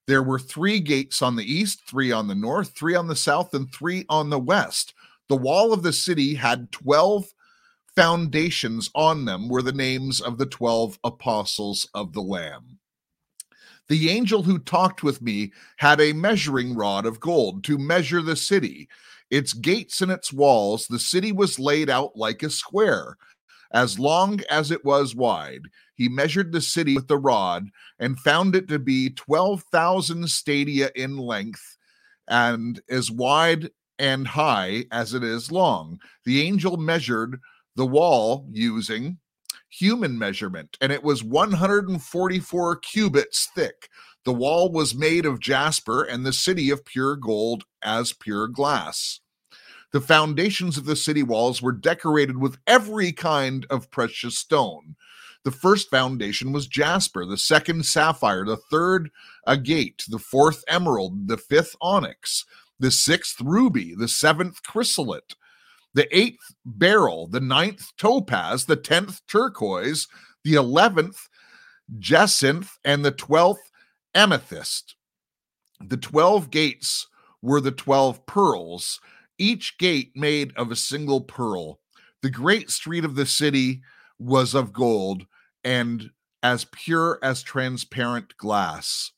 There 0.09 0.23
were 0.23 0.39
three 0.39 0.79
gates 0.79 1.21
on 1.21 1.35
the 1.35 1.45
east, 1.45 1.83
three 1.87 2.11
on 2.11 2.27
the 2.27 2.33
north, 2.33 2.71
three 2.75 2.95
on 2.95 3.05
the 3.05 3.15
south, 3.15 3.53
and 3.53 3.71
three 3.71 4.07
on 4.09 4.31
the 4.31 4.39
west. 4.39 4.95
The 5.27 5.37
wall 5.37 5.71
of 5.71 5.83
the 5.83 5.93
city 5.93 6.33
had 6.33 6.71
12 6.71 7.31
foundations 7.95 8.89
on 8.95 9.25
them, 9.25 9.49
were 9.49 9.61
the 9.61 9.71
names 9.71 10.19
of 10.19 10.39
the 10.39 10.47
12 10.47 10.97
apostles 11.03 11.87
of 11.93 12.13
the 12.13 12.23
Lamb. 12.23 12.79
The 13.87 14.09
angel 14.09 14.41
who 14.41 14.57
talked 14.57 15.03
with 15.03 15.21
me 15.21 15.53
had 15.77 16.01
a 16.01 16.13
measuring 16.13 16.73
rod 16.73 17.05
of 17.05 17.19
gold 17.19 17.63
to 17.65 17.77
measure 17.77 18.23
the 18.23 18.35
city, 18.35 18.89
its 19.29 19.53
gates 19.53 20.01
and 20.01 20.11
its 20.11 20.33
walls. 20.33 20.87
The 20.87 20.97
city 20.97 21.31
was 21.31 21.59
laid 21.59 21.87
out 21.87 22.15
like 22.15 22.41
a 22.41 22.49
square, 22.49 23.15
as 23.71 23.99
long 23.99 24.41
as 24.49 24.71
it 24.71 24.83
was 24.83 25.13
wide. 25.13 25.67
He 25.99 26.07
measured 26.07 26.53
the 26.53 26.61
city 26.61 26.95
with 26.95 27.09
the 27.09 27.17
rod 27.17 27.71
and 27.99 28.17
found 28.17 28.55
it 28.55 28.69
to 28.69 28.79
be 28.79 29.09
12,000 29.09 30.29
stadia 30.29 30.91
in 30.95 31.17
length 31.17 31.77
and 32.29 32.79
as 32.89 33.11
wide 33.11 33.69
and 33.99 34.25
high 34.25 34.85
as 34.93 35.13
it 35.13 35.25
is 35.25 35.51
long. 35.51 35.99
The 36.23 36.41
angel 36.41 36.77
measured 36.77 37.41
the 37.75 37.85
wall 37.85 38.47
using 38.49 39.17
human 39.67 40.17
measurement, 40.17 40.77
and 40.79 40.93
it 40.93 41.03
was 41.03 41.21
144 41.21 42.77
cubits 42.77 43.49
thick. 43.53 43.89
The 44.23 44.31
wall 44.31 44.71
was 44.71 44.95
made 44.95 45.25
of 45.25 45.41
jasper, 45.41 46.03
and 46.03 46.25
the 46.25 46.31
city 46.31 46.69
of 46.69 46.85
pure 46.85 47.17
gold 47.17 47.65
as 47.81 48.13
pure 48.13 48.47
glass. 48.47 49.19
The 49.91 49.99
foundations 49.99 50.77
of 50.77 50.85
the 50.85 50.95
city 50.95 51.23
walls 51.23 51.61
were 51.61 51.73
decorated 51.73 52.37
with 52.37 52.57
every 52.67 53.11
kind 53.11 53.65
of 53.69 53.91
precious 53.91 54.37
stone. 54.37 54.95
The 55.45 55.51
first 55.51 55.89
foundation 55.89 56.51
was 56.51 56.67
jasper, 56.67 57.25
the 57.25 57.37
second 57.37 57.85
sapphire, 57.85 58.45
the 58.45 58.57
third 58.57 59.09
agate, 59.47 60.03
the 60.09 60.19
fourth 60.19 60.63
emerald, 60.67 61.27
the 61.27 61.37
fifth 61.37 61.75
onyx, 61.81 62.45
the 62.77 62.91
sixth 62.91 63.39
ruby, 63.41 63.95
the 63.95 64.07
seventh 64.07 64.61
chrysolite, 64.63 65.35
the 65.93 66.13
eighth 66.15 66.53
beryl, 66.65 67.27
the 67.27 67.39
ninth 67.39 67.91
topaz, 67.97 68.65
the 68.65 68.75
tenth 68.75 69.21
turquoise, 69.27 70.07
the 70.43 70.55
eleventh 70.55 71.29
jacinth, 71.97 72.77
and 72.83 73.03
the 73.03 73.11
twelfth 73.11 73.71
amethyst. 74.13 74.95
The 75.79 75.97
twelve 75.97 76.51
gates 76.51 77.07
were 77.41 77.61
the 77.61 77.71
twelve 77.71 78.25
pearls, 78.25 78.99
each 79.37 79.77
gate 79.77 80.11
made 80.15 80.51
of 80.57 80.69
a 80.69 80.75
single 80.75 81.21
pearl. 81.21 81.79
The 82.21 82.29
great 82.29 82.69
street 82.69 83.05
of 83.05 83.15
the 83.15 83.25
city 83.25 83.81
was 84.19 84.53
of 84.53 84.73
gold 84.73 85.25
and 85.63 86.09
as 86.43 86.65
pure 86.71 87.19
as 87.21 87.43
transparent 87.43 88.35
glass. 88.37 89.11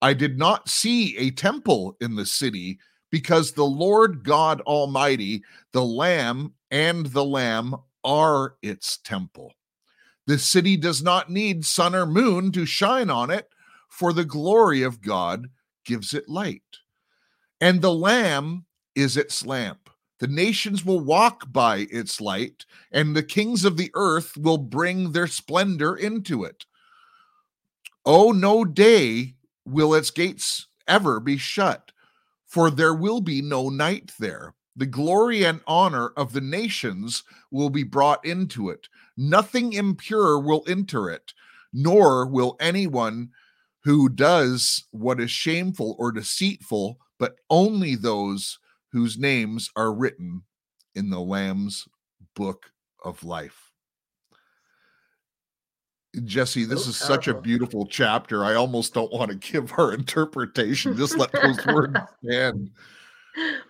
I 0.00 0.14
did 0.14 0.38
not 0.38 0.68
see 0.68 1.16
a 1.16 1.30
temple 1.30 1.96
in 2.00 2.16
the 2.16 2.26
city 2.26 2.78
because 3.10 3.52
the 3.52 3.64
Lord 3.64 4.24
God 4.24 4.60
Almighty, 4.62 5.42
the 5.72 5.84
Lamb, 5.84 6.54
and 6.70 7.06
the 7.06 7.24
Lamb 7.24 7.76
are 8.02 8.56
its 8.62 8.98
temple. 8.98 9.52
The 10.26 10.38
city 10.38 10.76
does 10.76 11.02
not 11.02 11.30
need 11.30 11.64
sun 11.64 11.94
or 11.94 12.06
moon 12.06 12.50
to 12.52 12.66
shine 12.66 13.10
on 13.10 13.30
it, 13.30 13.48
for 13.88 14.12
the 14.12 14.24
glory 14.24 14.82
of 14.82 15.00
God 15.00 15.48
gives 15.84 16.14
it 16.14 16.28
light. 16.28 16.62
And 17.60 17.80
the 17.80 17.92
Lamb 17.92 18.66
is 18.94 19.16
its 19.16 19.46
lamp. 19.46 19.90
The 20.24 20.30
nations 20.32 20.86
will 20.86 21.00
walk 21.00 21.52
by 21.52 21.86
its 21.90 22.18
light, 22.18 22.64
and 22.90 23.14
the 23.14 23.22
kings 23.22 23.62
of 23.62 23.76
the 23.76 23.90
earth 23.92 24.38
will 24.38 24.56
bring 24.56 25.12
their 25.12 25.26
splendor 25.26 25.94
into 25.94 26.44
it. 26.44 26.64
Oh, 28.06 28.32
no 28.32 28.64
day 28.64 29.34
will 29.66 29.92
its 29.92 30.10
gates 30.10 30.66
ever 30.88 31.20
be 31.20 31.36
shut, 31.36 31.92
for 32.46 32.70
there 32.70 32.94
will 32.94 33.20
be 33.20 33.42
no 33.42 33.68
night 33.68 34.12
there. 34.18 34.54
The 34.74 34.86
glory 34.86 35.44
and 35.44 35.60
honor 35.66 36.08
of 36.16 36.32
the 36.32 36.40
nations 36.40 37.22
will 37.50 37.68
be 37.68 37.82
brought 37.82 38.24
into 38.24 38.70
it. 38.70 38.88
Nothing 39.18 39.74
impure 39.74 40.38
will 40.38 40.64
enter 40.66 41.10
it, 41.10 41.34
nor 41.70 42.26
will 42.26 42.56
anyone 42.60 43.28
who 43.80 44.08
does 44.08 44.84
what 44.90 45.20
is 45.20 45.30
shameful 45.30 45.94
or 45.98 46.12
deceitful, 46.12 46.98
but 47.18 47.36
only 47.50 47.94
those 47.94 48.58
whose 48.94 49.18
names 49.18 49.72
are 49.74 49.92
written 49.92 50.44
in 50.94 51.10
the 51.10 51.18
Lamb's 51.18 51.88
book 52.36 52.70
of 53.04 53.24
life. 53.24 53.72
Jesse, 56.22 56.64
this 56.64 56.86
is 56.86 56.96
such 56.96 57.26
a 57.26 57.34
beautiful 57.34 57.86
chapter. 57.86 58.44
I 58.44 58.54
almost 58.54 58.94
don't 58.94 59.12
want 59.12 59.32
to 59.32 59.36
give 59.52 59.72
our 59.76 59.92
interpretation. 59.92 60.96
Just 60.96 61.18
let 61.18 61.32
those 61.32 61.66
words 61.66 61.98
stand. 62.24 62.70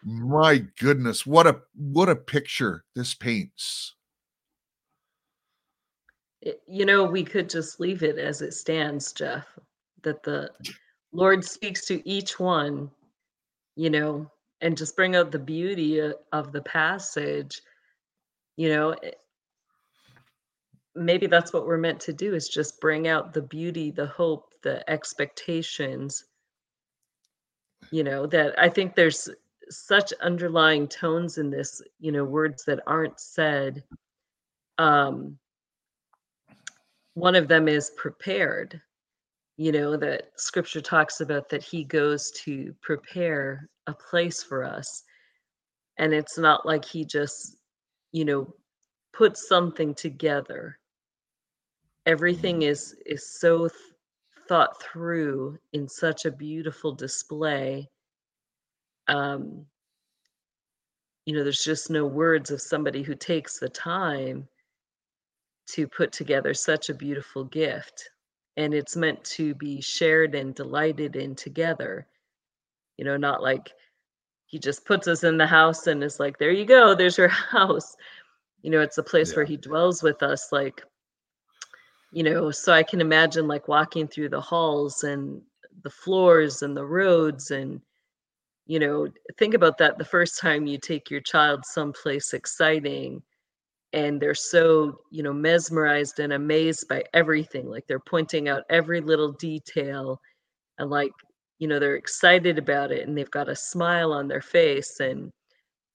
My 0.04 0.58
goodness, 0.78 1.24
what 1.24 1.46
a 1.46 1.58
what 1.74 2.10
a 2.10 2.16
picture 2.16 2.84
this 2.94 3.14
paints. 3.14 3.94
You 6.66 6.84
know, 6.84 7.04
we 7.04 7.24
could 7.24 7.48
just 7.48 7.80
leave 7.80 8.02
it 8.02 8.18
as 8.18 8.42
it 8.42 8.52
stands, 8.52 9.10
Jeff, 9.14 9.46
that 10.02 10.22
the 10.22 10.50
Lord 11.12 11.42
speaks 11.42 11.86
to 11.86 12.06
each 12.06 12.38
one, 12.38 12.90
you 13.74 13.88
know, 13.88 14.30
and 14.64 14.78
just 14.78 14.96
bring 14.96 15.14
out 15.14 15.30
the 15.30 15.38
beauty 15.38 16.00
of 16.32 16.52
the 16.52 16.62
passage. 16.62 17.60
You 18.56 18.70
know, 18.70 18.96
maybe 20.94 21.26
that's 21.26 21.52
what 21.52 21.66
we're 21.66 21.76
meant 21.76 22.00
to 22.00 22.14
do 22.14 22.34
is 22.34 22.48
just 22.48 22.80
bring 22.80 23.06
out 23.06 23.34
the 23.34 23.42
beauty, 23.42 23.90
the 23.90 24.06
hope, 24.06 24.54
the 24.62 24.88
expectations. 24.90 26.24
You 27.90 28.04
know, 28.04 28.26
that 28.26 28.58
I 28.58 28.70
think 28.70 28.94
there's 28.94 29.28
such 29.68 30.14
underlying 30.14 30.88
tones 30.88 31.36
in 31.36 31.50
this, 31.50 31.82
you 32.00 32.10
know, 32.10 32.24
words 32.24 32.64
that 32.64 32.80
aren't 32.86 33.20
said. 33.20 33.84
Um, 34.78 35.38
one 37.12 37.36
of 37.36 37.48
them 37.48 37.68
is 37.68 37.90
prepared 37.96 38.80
you 39.56 39.70
know 39.70 39.96
that 39.96 40.30
scripture 40.34 40.80
talks 40.80 41.20
about 41.20 41.48
that 41.48 41.62
he 41.62 41.84
goes 41.84 42.32
to 42.32 42.74
prepare 42.82 43.68
a 43.86 43.94
place 43.94 44.42
for 44.42 44.64
us 44.64 45.02
and 45.98 46.12
it's 46.12 46.38
not 46.38 46.66
like 46.66 46.84
he 46.84 47.04
just 47.04 47.56
you 48.12 48.24
know 48.24 48.54
puts 49.12 49.48
something 49.48 49.94
together. 49.94 50.78
Everything 52.06 52.62
is 52.62 52.96
is 53.06 53.38
so 53.38 53.68
th- 53.68 53.80
thought 54.48 54.82
through 54.82 55.58
in 55.72 55.88
such 55.88 56.26
a 56.26 56.30
beautiful 56.30 56.92
display 56.92 57.88
um 59.08 59.64
you 61.24 61.34
know 61.34 61.42
there's 61.42 61.64
just 61.64 61.90
no 61.90 62.04
words 62.06 62.50
of 62.50 62.60
somebody 62.60 63.02
who 63.02 63.14
takes 63.14 63.58
the 63.58 63.68
time 63.68 64.46
to 65.66 65.88
put 65.88 66.12
together 66.12 66.52
such 66.52 66.90
a 66.90 66.94
beautiful 66.94 67.44
gift 67.44 68.10
and 68.56 68.74
it's 68.74 68.96
meant 68.96 69.22
to 69.24 69.54
be 69.54 69.80
shared 69.80 70.34
and 70.34 70.54
delighted 70.54 71.16
in 71.16 71.34
together 71.34 72.06
you 72.96 73.04
know 73.04 73.16
not 73.16 73.42
like 73.42 73.72
he 74.46 74.58
just 74.58 74.84
puts 74.84 75.08
us 75.08 75.24
in 75.24 75.36
the 75.36 75.46
house 75.46 75.86
and 75.86 76.02
is 76.02 76.20
like 76.20 76.38
there 76.38 76.52
you 76.52 76.64
go 76.64 76.94
there's 76.94 77.18
your 77.18 77.28
house. 77.28 77.96
You 78.62 78.70
know 78.70 78.80
it's 78.80 78.98
a 78.98 79.02
place 79.02 79.36
where 79.36 79.44
he 79.44 79.56
dwells 79.58 80.02
with 80.02 80.22
us 80.22 80.50
like 80.50 80.82
you 82.12 82.22
know 82.22 82.50
so 82.50 82.72
i 82.72 82.82
can 82.82 83.00
imagine 83.00 83.46
like 83.46 83.68
walking 83.68 84.06
through 84.08 84.30
the 84.30 84.40
halls 84.40 85.02
and 85.02 85.42
the 85.82 85.90
floors 85.90 86.62
and 86.62 86.74
the 86.74 86.84
roads 86.84 87.50
and 87.50 87.80
you 88.66 88.78
know 88.78 89.08
think 89.36 89.52
about 89.52 89.76
that 89.78 89.98
the 89.98 90.04
first 90.04 90.38
time 90.38 90.66
you 90.66 90.78
take 90.78 91.10
your 91.10 91.20
child 91.20 91.64
someplace 91.66 92.32
exciting 92.32 93.20
and 93.92 94.20
they're 94.20 94.34
so 94.34 95.00
you 95.10 95.22
know 95.22 95.32
mesmerized 95.32 96.20
and 96.20 96.32
amazed 96.32 96.88
by 96.88 97.02
everything 97.12 97.68
like 97.68 97.86
they're 97.86 97.98
pointing 97.98 98.48
out 98.48 98.62
every 98.70 99.00
little 99.00 99.32
detail 99.32 100.20
and 100.78 100.88
like 100.88 101.12
you 101.58 101.68
know 101.68 101.78
they're 101.78 101.96
excited 101.96 102.58
about 102.58 102.90
it 102.90 103.06
and 103.06 103.16
they've 103.16 103.30
got 103.30 103.48
a 103.48 103.56
smile 103.56 104.12
on 104.12 104.28
their 104.28 104.42
face 104.42 105.00
and 105.00 105.30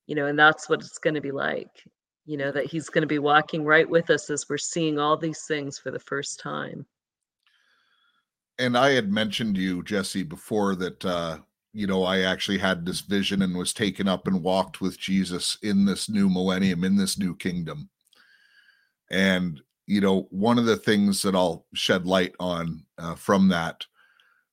you 0.08 0.16
know 0.16 0.28
and 0.28 0.38
that's 0.38 0.70
what 0.70 0.82
it's 0.82 0.98
going 0.98 1.14
to 1.14 1.22
be 1.22 1.32
like 1.32 1.84
you 2.26 2.38
know 2.38 2.52
that 2.52 2.66
he's 2.66 2.90
going 2.90 3.02
to 3.02 3.08
be 3.08 3.20
walking 3.20 3.64
right 3.64 3.90
with 3.90 4.10
us 4.10 4.30
as 4.30 4.46
we're 4.50 4.58
seeing 4.58 5.00
all 5.00 5.18
these 5.18 5.46
things 5.46 5.78
for 5.78 5.92
the 5.92 6.00
first 6.00 6.40
time 6.40 6.86
and 8.60 8.78
I 8.78 8.92
had 8.92 9.10
mentioned 9.10 9.56
to 9.56 9.62
you, 9.62 9.82
Jesse, 9.84 10.24
before 10.24 10.76
that 10.76 11.06
uh, 11.06 11.38
you 11.74 11.88
know, 11.88 12.04
I 12.04 12.22
actually 12.22 12.58
had 12.58 12.86
this 12.86 13.00
vision 13.00 13.42
and 13.42 13.56
was 13.56 13.74
taken 13.74 14.08
up 14.08 14.28
and 14.28 14.44
walked 14.44 14.82
with 14.82 15.00
Jesus 15.00 15.58
in 15.62 15.86
this 15.86 16.10
new 16.10 16.30
millennium, 16.30 16.84
in 16.84 16.98
this 16.98 17.18
new 17.18 17.36
kingdom. 17.36 17.90
And 19.10 19.62
you 19.88 20.02
know, 20.02 20.28
one 20.30 20.60
of 20.60 20.66
the 20.66 20.78
things 20.78 21.22
that 21.24 21.36
I'll 21.36 21.66
shed 21.74 22.06
light 22.06 22.36
on 22.40 22.84
uh, 22.98 23.16
from 23.16 23.48
that 23.48 23.86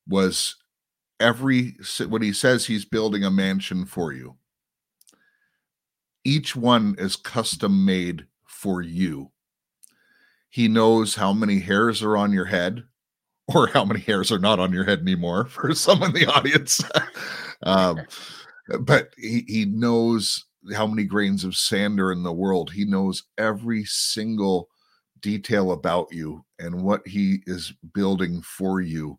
was 0.08 0.56
every 1.20 1.76
when 2.08 2.22
he 2.22 2.32
says 2.32 2.66
he's 2.66 2.84
building 2.84 3.24
a 3.24 3.30
mansion 3.30 3.86
for 3.86 4.12
you. 4.12 4.36
Each 6.24 6.56
one 6.56 6.96
is 6.98 7.16
custom 7.16 7.84
made 7.84 8.26
for 8.44 8.82
you. 8.82 9.30
He 10.50 10.68
knows 10.68 11.14
how 11.14 11.32
many 11.32 11.60
hairs 11.60 12.02
are 12.02 12.16
on 12.16 12.32
your 12.32 12.46
head 12.46 12.84
or 13.48 13.68
how 13.68 13.84
many 13.84 14.00
hairs 14.00 14.32
are 14.32 14.38
not 14.38 14.58
on 14.58 14.72
your 14.72 14.84
head 14.84 15.00
anymore 15.00 15.44
for 15.48 15.74
some 15.74 16.02
in 16.02 16.12
the 16.12 16.26
audience. 16.26 16.82
um, 17.62 18.00
but 18.80 19.14
he, 19.16 19.44
he 19.46 19.64
knows 19.66 20.46
how 20.74 20.86
many 20.86 21.04
grains 21.04 21.44
of 21.44 21.56
sand 21.56 22.00
are 22.00 22.10
in 22.10 22.24
the 22.24 22.32
world. 22.32 22.72
He 22.72 22.84
knows 22.84 23.22
every 23.38 23.84
single 23.84 24.68
detail 25.20 25.72
about 25.72 26.08
you, 26.12 26.44
and 26.58 26.82
what 26.82 27.06
he 27.06 27.42
is 27.46 27.72
building 27.94 28.42
for 28.42 28.80
you 28.80 29.18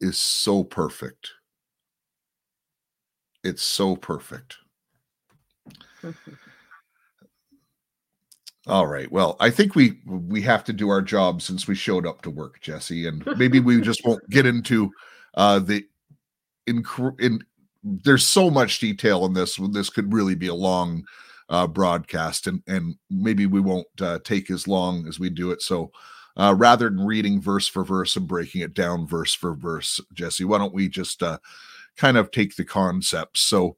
is 0.00 0.18
so 0.18 0.64
perfect. 0.64 1.30
It's 3.44 3.62
so 3.62 3.96
perfect. 3.96 4.56
All 8.66 8.86
right. 8.86 9.10
Well, 9.10 9.36
I 9.40 9.48
think 9.50 9.74
we 9.74 9.98
we 10.04 10.42
have 10.42 10.62
to 10.64 10.74
do 10.74 10.90
our 10.90 11.00
job 11.00 11.40
since 11.40 11.66
we 11.66 11.74
showed 11.74 12.06
up 12.06 12.20
to 12.22 12.30
work, 12.30 12.60
Jesse, 12.60 13.06
and 13.06 13.24
maybe 13.38 13.60
we 13.60 13.80
just 13.80 14.04
won't 14.04 14.28
get 14.28 14.44
into 14.44 14.90
uh 15.34 15.58
the 15.58 15.86
in 16.66 16.84
in 17.18 17.42
there's 17.82 18.26
so 18.26 18.50
much 18.50 18.78
detail 18.80 19.24
in 19.24 19.32
this. 19.32 19.58
This 19.72 19.88
could 19.88 20.12
really 20.12 20.34
be 20.34 20.48
a 20.48 20.54
long 20.54 21.04
uh 21.48 21.66
broadcast 21.66 22.46
and 22.46 22.62
and 22.66 22.94
maybe 23.08 23.46
we 23.46 23.60
won't 23.60 23.86
uh, 24.02 24.18
take 24.22 24.50
as 24.50 24.68
long 24.68 25.08
as 25.08 25.18
we 25.18 25.30
do 25.30 25.50
it. 25.50 25.62
So 25.62 25.90
uh 26.38 26.54
rather 26.56 26.88
than 26.88 27.04
reading 27.04 27.40
verse 27.40 27.68
for 27.68 27.84
verse 27.84 28.16
and 28.16 28.28
breaking 28.28 28.60
it 28.60 28.74
down 28.74 29.06
verse 29.06 29.34
for 29.34 29.54
verse, 29.54 30.00
Jesse, 30.12 30.44
why 30.44 30.58
don't 30.58 30.74
we 30.74 30.88
just 30.88 31.22
uh 31.22 31.38
kind 31.96 32.16
of 32.16 32.30
take 32.30 32.56
the 32.56 32.64
concepts. 32.64 33.40
So 33.40 33.76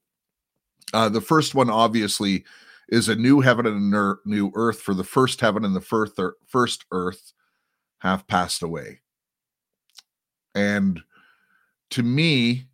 uh 0.93 1.09
the 1.09 1.21
first 1.21 1.55
one 1.55 1.71
obviously 1.71 2.45
is 2.91 3.09
a 3.09 3.17
new 3.17 3.41
heaven 3.41 3.67
and 3.67 3.95
a 3.95 4.15
new 4.25 4.51
earth 4.55 4.81
for 4.81 4.95
the 4.95 5.05
first 5.05 5.41
heaven 5.41 5.65
and 5.65 5.75
the 5.75 5.81
first 5.81 6.19
first 6.47 6.85
earth 6.93 7.33
have 8.01 8.27
passed 8.27 8.63
away 8.63 9.01
and 10.55 11.01
to 11.91 12.03
me 12.03 12.65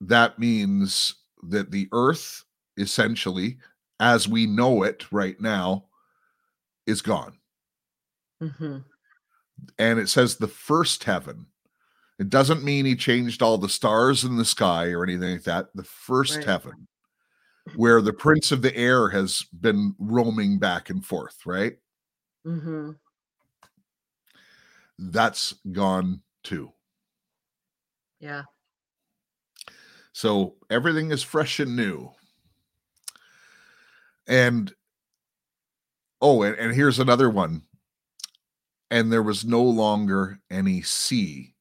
that 0.00 0.38
means 0.38 1.14
that 1.42 1.70
the 1.70 1.88
earth 1.92 2.44
essentially 2.76 3.58
as 4.00 4.28
we 4.28 4.46
know 4.46 4.82
it 4.82 5.10
right 5.10 5.40
now 5.40 5.84
is 6.86 7.02
gone 7.02 7.36
mm-hmm. 8.42 8.78
And 9.78 9.98
it 9.98 10.08
says 10.08 10.36
the 10.36 10.48
first 10.48 11.04
heaven 11.04 11.46
it 12.18 12.30
doesn't 12.30 12.64
mean 12.64 12.84
he 12.84 12.96
changed 12.96 13.42
all 13.42 13.58
the 13.58 13.68
stars 13.68 14.24
in 14.24 14.36
the 14.36 14.44
sky 14.44 14.86
or 14.88 15.04
anything 15.04 15.32
like 15.32 15.44
that 15.44 15.68
the 15.74 15.84
first 15.84 16.36
Right. 16.38 16.46
heaven 16.46 16.88
where 17.76 18.00
the 18.00 18.12
prince 18.12 18.50
of 18.50 18.62
the 18.62 18.74
air 18.76 19.08
has 19.10 19.44
been 19.60 19.94
roaming 19.98 20.58
back 20.58 20.88
and 20.90 21.04
forth, 21.04 21.44
right? 21.44 21.76
Mm-hmm. 22.46 22.92
That's 24.98 25.54
gone 25.72 26.22
too. 26.42 26.72
yeah 28.20 28.42
So 30.12 30.56
everything 30.70 31.10
is 31.12 31.22
fresh 31.22 31.60
and 31.60 31.76
new. 31.76 32.10
And 34.26 34.72
oh, 36.20 36.42
and, 36.42 36.56
and 36.56 36.74
here's 36.74 36.98
another 36.98 37.30
one. 37.30 37.62
And 38.90 39.12
there 39.12 39.22
was 39.22 39.44
no 39.44 39.62
longer 39.62 40.40
any 40.50 40.82
sea. 40.82 41.54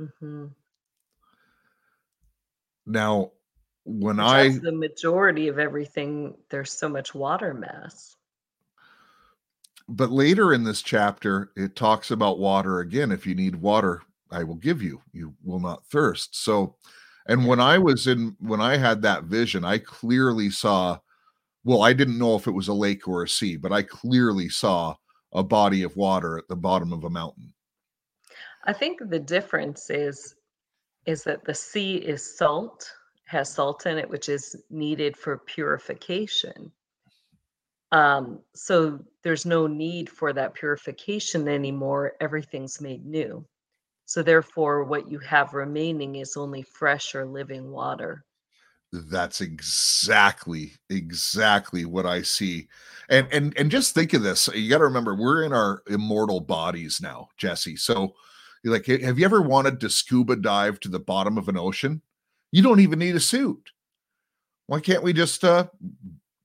mm-hmm. 0.00 0.46
Now, 2.86 3.32
when 3.86 4.16
Which 4.16 4.26
I 4.26 4.48
the 4.48 4.72
majority 4.72 5.46
of 5.46 5.60
everything 5.60 6.34
there's 6.50 6.72
so 6.72 6.88
much 6.88 7.14
water 7.14 7.54
mass 7.54 8.16
but 9.88 10.10
later 10.10 10.52
in 10.52 10.64
this 10.64 10.82
chapter 10.82 11.52
it 11.56 11.76
talks 11.76 12.10
about 12.10 12.40
water 12.40 12.80
again 12.80 13.12
if 13.12 13.26
you 13.26 13.36
need 13.36 13.54
water 13.54 14.02
i 14.32 14.42
will 14.42 14.56
give 14.56 14.82
you 14.82 15.00
you 15.12 15.32
will 15.44 15.60
not 15.60 15.86
thirst 15.86 16.42
so 16.42 16.74
and 17.28 17.46
when 17.46 17.60
i 17.60 17.78
was 17.78 18.08
in 18.08 18.34
when 18.40 18.60
i 18.60 18.76
had 18.76 19.00
that 19.00 19.24
vision 19.24 19.64
i 19.64 19.78
clearly 19.78 20.50
saw 20.50 20.98
well 21.62 21.82
i 21.82 21.92
didn't 21.92 22.18
know 22.18 22.34
if 22.34 22.48
it 22.48 22.52
was 22.52 22.66
a 22.66 22.74
lake 22.74 23.06
or 23.06 23.22
a 23.22 23.28
sea 23.28 23.56
but 23.56 23.72
i 23.72 23.82
clearly 23.82 24.48
saw 24.48 24.92
a 25.36 25.44
body 25.44 25.82
of 25.82 25.94
water 25.96 26.38
at 26.38 26.48
the 26.48 26.56
bottom 26.56 26.92
of 26.92 27.04
a 27.04 27.10
mountain. 27.10 27.52
I 28.64 28.72
think 28.72 28.98
the 28.98 29.20
difference 29.20 29.90
is 29.90 30.34
is 31.04 31.22
that 31.22 31.44
the 31.44 31.54
sea 31.54 31.96
is 31.96 32.36
salt 32.36 32.90
has 33.26 33.52
salt 33.52 33.86
in 33.86 33.98
it 33.98 34.08
which 34.08 34.28
is 34.28 34.56
needed 34.70 35.16
for 35.16 35.38
purification. 35.38 36.72
Um 37.92 38.40
so 38.54 38.98
there's 39.22 39.46
no 39.46 39.66
need 39.66 40.08
for 40.08 40.32
that 40.32 40.54
purification 40.54 41.46
anymore. 41.46 42.14
Everything's 42.20 42.80
made 42.80 43.04
new. 43.04 43.46
So 44.06 44.22
therefore 44.22 44.84
what 44.84 45.10
you 45.10 45.18
have 45.18 45.52
remaining 45.52 46.16
is 46.16 46.36
only 46.36 46.62
fresh 46.62 47.14
or 47.14 47.26
living 47.26 47.70
water 47.70 48.24
That's 48.92 49.40
exactly 49.40 50.72
exactly 50.90 51.84
what 51.84 52.06
I 52.06 52.22
see. 52.22 52.68
And 53.08 53.26
and 53.32 53.56
and 53.56 53.70
just 53.70 53.94
think 53.94 54.12
of 54.12 54.22
this. 54.22 54.48
You 54.54 54.70
got 54.70 54.78
to 54.78 54.84
remember 54.84 55.14
we're 55.14 55.44
in 55.44 55.52
our 55.52 55.82
immortal 55.88 56.40
bodies 56.40 57.00
now, 57.00 57.28
Jesse. 57.36 57.76
So 57.76 58.14
like 58.64 58.86
have 58.86 59.18
you 59.18 59.24
ever 59.24 59.42
wanted 59.42 59.80
to 59.80 59.90
scuba 59.90 60.36
dive 60.36 60.80
to 60.80 60.88
the 60.88 60.98
bottom 60.98 61.36
of 61.36 61.48
an 61.48 61.56
ocean? 61.56 62.00
You 62.52 62.62
don't 62.62 62.80
even 62.80 62.98
need 62.98 63.16
a 63.16 63.20
suit. 63.20 63.70
Why 64.66 64.80
can't 64.80 65.02
we 65.02 65.12
just 65.12 65.44
uh 65.44 65.66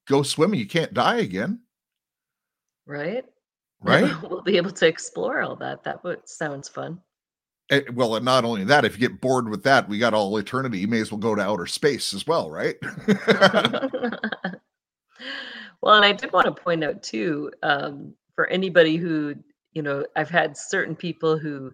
go 0.08 0.24
swimming? 0.24 0.60
You 0.60 0.68
can't 0.68 0.94
die 0.94 1.18
again. 1.18 1.62
Right? 2.86 3.26
Right? 3.84 4.14
we'll 4.22 4.44
be 4.44 4.58
able 4.58 4.70
to 4.70 4.86
explore 4.86 5.42
all 5.42 5.56
that. 5.56 5.84
That 5.84 6.04
would 6.04 6.30
sounds 6.30 6.70
fun. 6.70 7.02
Eh, 7.72 7.82
well, 7.94 8.16
and 8.16 8.26
not 8.26 8.44
only 8.44 8.66
that, 8.66 8.84
if 8.84 9.00
you 9.00 9.08
get 9.08 9.22
bored 9.22 9.48
with 9.48 9.64
that, 9.64 9.88
we 9.88 9.98
got 9.98 10.14
all 10.14 10.38
eternity. 10.38 10.80
You 10.80 10.90
may 10.90 11.00
as 11.00 11.10
well 11.10 11.20
go 11.20 11.34
to 11.36 11.42
outer 11.42 11.66
space 11.66 12.14
as 12.14 12.28
well, 12.28 12.52
right? 12.52 12.76
well, 15.82 15.96
and 15.96 16.06
I 16.06 16.12
did 16.12 16.34
want 16.34 16.48
to 16.48 16.52
point 16.62 16.84
out 16.84 17.02
too, 17.02 17.50
um, 17.64 18.14
for 18.36 18.48
anybody 18.48 18.98
who, 18.98 19.36
you 19.72 19.82
know, 19.82 20.06
I've 20.18 20.30
had 20.30 20.58
certain 20.58 20.98
people 20.98 21.38
who 21.38 21.72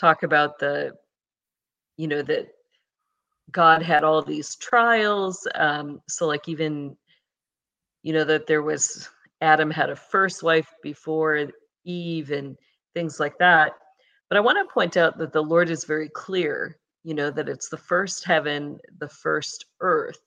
talk 0.00 0.22
about 0.22 0.58
the, 0.58 0.94
you 1.98 2.08
know, 2.08 2.22
that 2.22 2.48
God 3.50 3.82
had 3.82 4.02
all 4.02 4.22
these 4.22 4.56
trials. 4.56 5.46
Um, 5.54 6.00
so, 6.08 6.26
like, 6.26 6.48
even, 6.48 6.96
you 8.02 8.14
know, 8.14 8.24
that 8.24 8.46
there 8.46 8.62
was 8.62 9.10
Adam 9.42 9.70
had 9.70 9.90
a 9.90 9.96
first 9.96 10.42
wife 10.42 10.72
before 10.82 11.50
Eve 11.84 12.30
and 12.30 12.56
things 12.94 13.20
like 13.20 13.36
that. 13.38 13.72
But 14.28 14.38
I 14.38 14.40
want 14.40 14.58
to 14.58 14.72
point 14.72 14.96
out 14.96 15.18
that 15.18 15.32
the 15.32 15.42
Lord 15.42 15.70
is 15.70 15.84
very 15.84 16.08
clear, 16.08 16.78
you 17.02 17.14
know, 17.14 17.30
that 17.30 17.48
it's 17.48 17.68
the 17.68 17.76
first 17.76 18.24
heaven, 18.24 18.78
the 18.98 19.08
first 19.08 19.66
earth. 19.80 20.18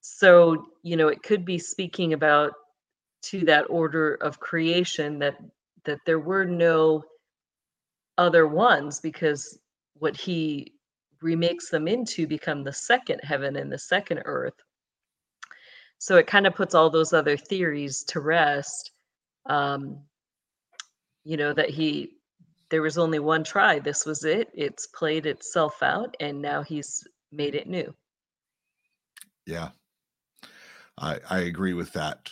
So, 0.00 0.66
you 0.82 0.96
know, 0.96 1.08
it 1.08 1.22
could 1.22 1.44
be 1.44 1.58
speaking 1.58 2.12
about 2.12 2.52
to 3.22 3.40
that 3.44 3.66
order 3.68 4.14
of 4.14 4.40
creation 4.40 5.18
that 5.18 5.36
that 5.84 5.98
there 6.06 6.18
were 6.18 6.44
no 6.44 7.02
other 8.18 8.46
ones 8.46 9.00
because 9.00 9.58
what 9.94 10.16
he 10.16 10.74
remakes 11.22 11.70
them 11.70 11.88
into 11.88 12.26
become 12.26 12.62
the 12.64 12.72
second 12.72 13.20
heaven 13.22 13.56
and 13.56 13.70
the 13.70 13.78
second 13.78 14.22
earth. 14.24 14.54
So 15.98 16.16
it 16.16 16.26
kind 16.26 16.46
of 16.46 16.54
puts 16.54 16.74
all 16.74 16.90
those 16.90 17.12
other 17.12 17.36
theories 17.36 18.04
to 18.04 18.20
rest. 18.20 18.92
Um, 19.46 20.00
you 21.24 21.36
know, 21.36 21.52
that 21.52 21.70
he 21.70 22.19
there 22.70 22.82
was 22.82 22.98
only 22.98 23.18
one 23.18 23.44
try. 23.44 23.78
This 23.78 24.06
was 24.06 24.24
it. 24.24 24.48
It's 24.54 24.86
played 24.86 25.26
itself 25.26 25.82
out, 25.82 26.16
and 26.20 26.40
now 26.40 26.62
he's 26.62 27.06
made 27.32 27.54
it 27.54 27.68
new. 27.68 27.94
Yeah, 29.46 29.70
I 30.96 31.18
I 31.28 31.38
agree 31.40 31.74
with 31.74 31.92
that. 31.94 32.30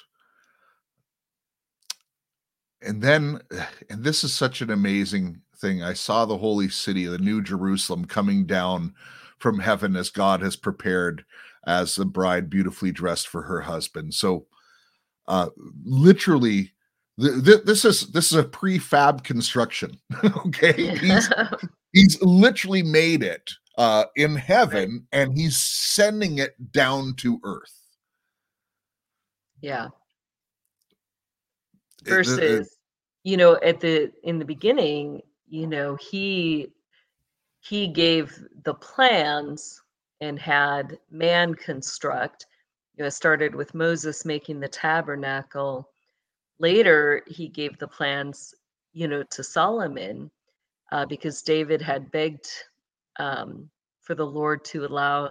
And 2.80 3.02
then, 3.02 3.40
and 3.90 4.04
this 4.04 4.24
is 4.24 4.32
such 4.32 4.60
an 4.60 4.70
amazing 4.70 5.40
thing. 5.56 5.82
I 5.82 5.92
saw 5.92 6.24
the 6.24 6.38
holy 6.38 6.68
city, 6.68 7.06
the 7.06 7.18
New 7.18 7.42
Jerusalem, 7.42 8.04
coming 8.04 8.46
down 8.46 8.94
from 9.38 9.58
heaven 9.58 9.96
as 9.96 10.10
God 10.10 10.40
has 10.42 10.56
prepared 10.56 11.24
as 11.66 11.96
the 11.96 12.04
bride 12.04 12.48
beautifully 12.48 12.92
dressed 12.92 13.28
for 13.28 13.42
her 13.42 13.60
husband. 13.60 14.14
So, 14.14 14.46
uh, 15.26 15.50
literally, 15.84 16.72
this 17.18 17.84
is 17.84 18.06
this 18.12 18.30
is 18.30 18.38
a 18.38 18.44
prefab 18.44 19.24
construction 19.24 19.98
okay? 20.46 20.96
He's, 20.96 21.28
he's 21.92 22.22
literally 22.22 22.82
made 22.82 23.22
it 23.22 23.50
uh 23.76 24.04
in 24.16 24.36
heaven 24.36 25.06
and 25.12 25.36
he's 25.36 25.58
sending 25.58 26.38
it 26.38 26.54
down 26.72 27.14
to 27.14 27.40
earth. 27.42 27.74
Yeah. 29.60 29.88
Versus 32.04 32.38
it, 32.38 32.60
it, 32.62 32.68
you 33.24 33.36
know 33.36 33.58
at 33.64 33.80
the 33.80 34.12
in 34.22 34.38
the 34.38 34.44
beginning 34.44 35.20
you 35.48 35.66
know 35.66 35.96
he 35.96 36.68
he 37.60 37.88
gave 37.88 38.38
the 38.62 38.74
plans 38.74 39.82
and 40.20 40.38
had 40.38 40.98
man 41.10 41.54
construct. 41.54 42.46
You 42.94 43.02
know 43.02 43.08
it 43.08 43.12
started 43.12 43.56
with 43.56 43.74
moses 43.74 44.24
making 44.24 44.60
the 44.60 44.68
tabernacle 44.68 45.90
later 46.58 47.22
he 47.26 47.48
gave 47.48 47.78
the 47.78 47.88
plans 47.88 48.54
you 48.92 49.08
know 49.08 49.22
to 49.24 49.42
solomon 49.42 50.30
uh, 50.92 51.06
because 51.06 51.42
david 51.42 51.80
had 51.80 52.10
begged 52.10 52.48
um, 53.18 53.68
for 54.00 54.14
the 54.14 54.26
lord 54.26 54.64
to 54.64 54.84
allow 54.84 55.30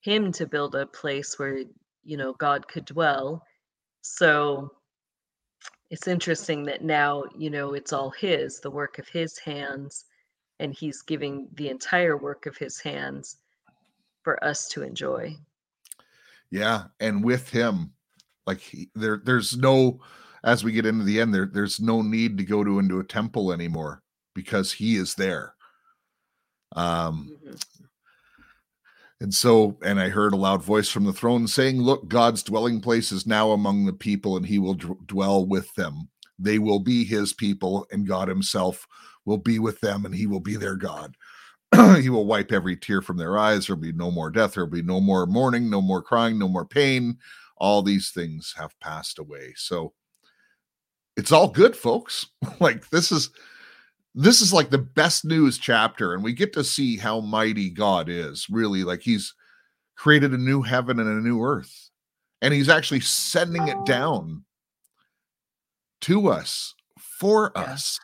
him 0.00 0.32
to 0.32 0.46
build 0.46 0.74
a 0.74 0.86
place 0.86 1.38
where 1.38 1.64
you 2.04 2.16
know 2.16 2.32
god 2.34 2.66
could 2.68 2.84
dwell. 2.84 3.44
So 4.02 4.72
it's 5.90 6.08
interesting 6.08 6.64
that 6.64 6.82
now 6.82 7.24
you 7.36 7.50
know 7.50 7.74
it's 7.74 7.92
all 7.92 8.10
his 8.10 8.60
the 8.60 8.70
work 8.70 8.98
of 8.98 9.08
his 9.08 9.38
hands 9.38 10.04
and 10.60 10.74
he's 10.74 11.02
giving 11.02 11.48
the 11.54 11.68
entire 11.68 12.16
work 12.16 12.46
of 12.46 12.56
his 12.56 12.80
hands 12.80 13.36
for 14.22 14.42
us 14.44 14.68
to 14.68 14.82
enjoy. 14.82 15.36
Yeah 16.50 16.84
and 17.00 17.24
with 17.24 17.50
him 17.50 17.92
like 18.46 18.60
he, 18.60 18.88
there 18.94 19.20
there's 19.22 19.56
no 19.56 20.00
as 20.44 20.64
we 20.64 20.72
get 20.72 20.86
into 20.86 21.04
the 21.04 21.20
end, 21.20 21.34
there 21.34 21.50
there's 21.52 21.80
no 21.80 22.02
need 22.02 22.38
to 22.38 22.44
go 22.44 22.64
to 22.64 22.78
into 22.78 23.00
a 23.00 23.04
temple 23.04 23.52
anymore 23.52 24.02
because 24.34 24.72
he 24.72 24.96
is 24.96 25.14
there. 25.14 25.54
Um 26.76 27.36
mm-hmm. 27.44 27.84
and 29.20 29.32
so 29.32 29.78
and 29.82 30.00
I 30.00 30.08
heard 30.08 30.32
a 30.32 30.36
loud 30.36 30.62
voice 30.62 30.88
from 30.88 31.04
the 31.04 31.12
throne 31.12 31.46
saying, 31.46 31.80
Look, 31.80 32.08
God's 32.08 32.42
dwelling 32.42 32.80
place 32.80 33.12
is 33.12 33.26
now 33.26 33.52
among 33.52 33.86
the 33.86 33.92
people, 33.92 34.36
and 34.36 34.46
he 34.46 34.58
will 34.58 34.74
d- 34.74 34.88
dwell 35.06 35.46
with 35.46 35.74
them. 35.74 36.08
They 36.38 36.58
will 36.58 36.78
be 36.78 37.04
his 37.04 37.32
people, 37.32 37.86
and 37.90 38.06
God 38.06 38.28
himself 38.28 38.86
will 39.24 39.38
be 39.38 39.58
with 39.58 39.80
them, 39.80 40.04
and 40.04 40.14
he 40.14 40.26
will 40.26 40.40
be 40.40 40.56
their 40.56 40.76
God. 40.76 41.16
he 42.00 42.08
will 42.08 42.26
wipe 42.26 42.50
every 42.50 42.76
tear 42.76 43.02
from 43.02 43.16
their 43.16 43.36
eyes. 43.36 43.66
There'll 43.66 43.80
be 43.80 43.92
no 43.92 44.10
more 44.10 44.30
death. 44.30 44.54
There'll 44.54 44.70
be 44.70 44.82
no 44.82 45.00
more 45.00 45.26
mourning, 45.26 45.68
no 45.68 45.82
more 45.82 46.02
crying, 46.02 46.38
no 46.38 46.48
more 46.48 46.64
pain. 46.64 47.18
All 47.58 47.82
these 47.82 48.10
things 48.10 48.54
have 48.56 48.78
passed 48.80 49.18
away. 49.18 49.52
So 49.56 49.92
it's 51.18 51.32
all 51.32 51.48
good, 51.48 51.76
folks. 51.76 52.28
like 52.60 52.88
this 52.88 53.12
is 53.12 53.30
this 54.14 54.40
is 54.40 54.52
like 54.52 54.70
the 54.70 54.78
best 54.78 55.24
news 55.24 55.58
chapter, 55.58 56.14
and 56.14 56.24
we 56.24 56.32
get 56.32 56.54
to 56.54 56.64
see 56.64 56.96
how 56.96 57.20
mighty 57.20 57.68
God 57.68 58.08
is. 58.08 58.48
Really, 58.48 58.84
like 58.84 59.02
He's 59.02 59.34
created 59.96 60.32
a 60.32 60.38
new 60.38 60.62
heaven 60.62 60.98
and 60.98 61.08
a 61.08 61.20
new 61.20 61.42
earth, 61.42 61.90
and 62.40 62.54
He's 62.54 62.68
actually 62.68 63.00
sending 63.00 63.68
it 63.68 63.84
down 63.84 64.44
to 66.02 66.28
us 66.28 66.74
for 66.98 67.52
yeah. 67.54 67.62
us. 67.62 68.00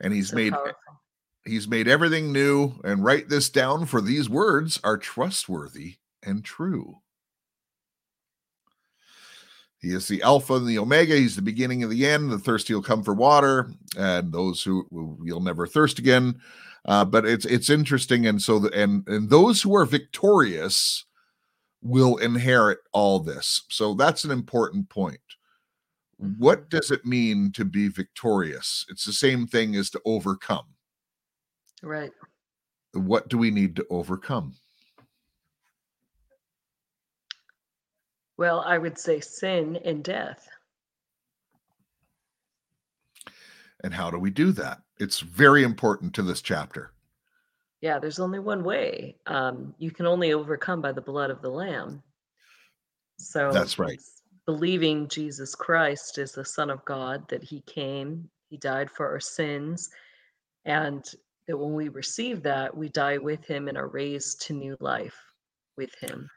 And 0.00 0.12
He's 0.12 0.30
so 0.30 0.36
made 0.36 0.52
powerful. 0.52 0.74
He's 1.44 1.68
made 1.68 1.88
everything 1.88 2.32
new. 2.32 2.74
And 2.84 3.04
write 3.04 3.28
this 3.28 3.50
down, 3.50 3.86
for 3.86 4.00
these 4.00 4.28
words 4.28 4.80
are 4.84 4.96
trustworthy 4.96 5.96
and 6.24 6.44
true. 6.44 7.01
He 9.82 9.92
is 9.92 10.06
the 10.06 10.22
Alpha 10.22 10.54
and 10.54 10.66
the 10.66 10.78
Omega. 10.78 11.16
He's 11.16 11.34
the 11.34 11.42
beginning 11.42 11.82
and 11.82 11.90
the 11.90 12.06
end. 12.06 12.30
The 12.30 12.38
thirsty 12.38 12.72
will 12.72 12.82
come 12.82 13.02
for 13.02 13.14
water, 13.14 13.72
and 13.98 14.32
those 14.32 14.62
who 14.62 14.86
will 14.90 15.40
never 15.40 15.66
thirst 15.66 15.98
again. 15.98 16.40
Uh, 16.84 17.04
but 17.04 17.26
it's 17.26 17.44
it's 17.44 17.68
interesting, 17.68 18.26
and 18.26 18.40
so 18.40 18.60
the, 18.60 18.70
and 18.80 19.06
and 19.08 19.28
those 19.28 19.60
who 19.60 19.74
are 19.74 19.84
victorious 19.84 21.04
will 21.82 22.16
inherit 22.18 22.78
all 22.92 23.18
this. 23.18 23.62
So 23.70 23.94
that's 23.94 24.24
an 24.24 24.30
important 24.30 24.88
point. 24.88 25.18
What 26.16 26.60
mm-hmm. 26.60 26.76
does 26.76 26.92
it 26.92 27.04
mean 27.04 27.50
to 27.52 27.64
be 27.64 27.88
victorious? 27.88 28.86
It's 28.88 29.04
the 29.04 29.12
same 29.12 29.48
thing 29.48 29.74
as 29.74 29.90
to 29.90 30.00
overcome. 30.04 30.66
Right. 31.82 32.12
What 32.92 33.28
do 33.28 33.36
we 33.36 33.50
need 33.50 33.74
to 33.76 33.86
overcome? 33.90 34.54
Well, 38.36 38.60
I 38.60 38.78
would 38.78 38.98
say 38.98 39.20
sin 39.20 39.78
and 39.84 40.02
death. 40.02 40.48
And 43.84 43.92
how 43.92 44.10
do 44.10 44.18
we 44.18 44.30
do 44.30 44.52
that? 44.52 44.80
It's 44.98 45.20
very 45.20 45.64
important 45.64 46.14
to 46.14 46.22
this 46.22 46.40
chapter. 46.40 46.92
Yeah, 47.80 47.98
there's 47.98 48.20
only 48.20 48.38
one 48.38 48.62
way. 48.62 49.16
Um, 49.26 49.74
you 49.78 49.90
can 49.90 50.06
only 50.06 50.32
overcome 50.32 50.80
by 50.80 50.92
the 50.92 51.00
blood 51.00 51.30
of 51.30 51.42
the 51.42 51.50
Lamb. 51.50 52.02
So 53.18 53.50
that's 53.52 53.78
right. 53.78 54.00
Believing 54.46 55.08
Jesus 55.08 55.54
Christ 55.54 56.18
is 56.18 56.32
the 56.32 56.44
Son 56.44 56.70
of 56.70 56.84
God, 56.84 57.28
that 57.28 57.42
He 57.42 57.60
came, 57.62 58.28
He 58.50 58.56
died 58.56 58.90
for 58.90 59.08
our 59.08 59.20
sins, 59.20 59.90
and 60.64 61.04
that 61.46 61.56
when 61.56 61.74
we 61.74 61.88
receive 61.88 62.42
that, 62.44 62.76
we 62.76 62.88
die 62.88 63.18
with 63.18 63.44
Him 63.44 63.68
and 63.68 63.76
are 63.76 63.88
raised 63.88 64.42
to 64.42 64.52
new 64.52 64.76
life 64.80 65.16
with 65.76 65.92
Him 66.00 66.28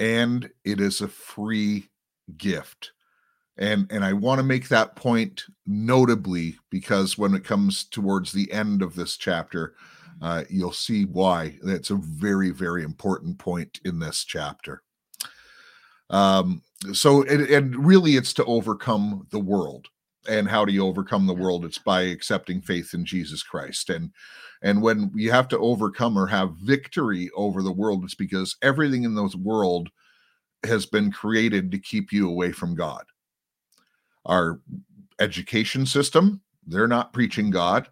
and 0.00 0.50
it 0.64 0.80
is 0.80 1.02
a 1.02 1.08
free 1.08 1.88
gift. 2.36 2.92
And 3.58 3.86
and 3.92 4.04
i 4.04 4.12
want 4.14 4.38
to 4.38 4.44
make 4.44 4.68
that 4.68 4.96
point 4.96 5.44
notably 5.66 6.56
because 6.70 7.18
when 7.18 7.34
it 7.34 7.44
comes 7.44 7.84
towards 7.84 8.32
the 8.32 8.50
end 8.50 8.80
of 8.82 8.96
this 8.96 9.16
chapter 9.16 9.74
uh, 10.22 10.44
you'll 10.50 10.72
see 10.72 11.06
why. 11.06 11.58
That's 11.62 11.90
a 11.90 11.94
very 11.94 12.50
very 12.50 12.82
important 12.82 13.38
point 13.38 13.80
in 13.84 13.98
this 13.98 14.24
chapter. 14.24 14.82
Um 16.08 16.62
so 16.94 17.22
and, 17.24 17.42
and 17.42 17.86
really 17.86 18.16
it's 18.16 18.32
to 18.34 18.44
overcome 18.46 19.26
the 19.30 19.38
world 19.38 19.88
and 20.30 20.48
how 20.48 20.64
do 20.64 20.72
you 20.72 20.86
overcome 20.86 21.26
the 21.26 21.34
world? 21.34 21.64
It's 21.64 21.78
by 21.78 22.02
accepting 22.02 22.60
faith 22.60 22.94
in 22.94 23.04
jesus 23.04 23.42
christ. 23.42 23.90
And 23.90 24.10
and 24.62 24.80
when 24.82 25.10
you 25.14 25.30
have 25.32 25.48
to 25.48 25.58
overcome 25.58 26.16
or 26.16 26.26
have 26.28 26.54
victory 26.56 27.30
over 27.34 27.62
the 27.62 27.72
world 27.72 28.04
it's 28.04 28.14
because 28.14 28.56
everything 28.62 29.02
in 29.02 29.14
this 29.14 29.34
world 29.34 29.90
has 30.64 30.86
been 30.86 31.10
created 31.10 31.70
to 31.70 31.78
keep 31.78 32.12
you 32.12 32.28
away 32.28 32.52
from 32.52 32.74
god. 32.74 33.04
Our 34.24 34.60
education 35.18 35.84
system 35.84 36.40
they're 36.66 36.88
not 36.88 37.12
preaching 37.12 37.50
god. 37.50 37.88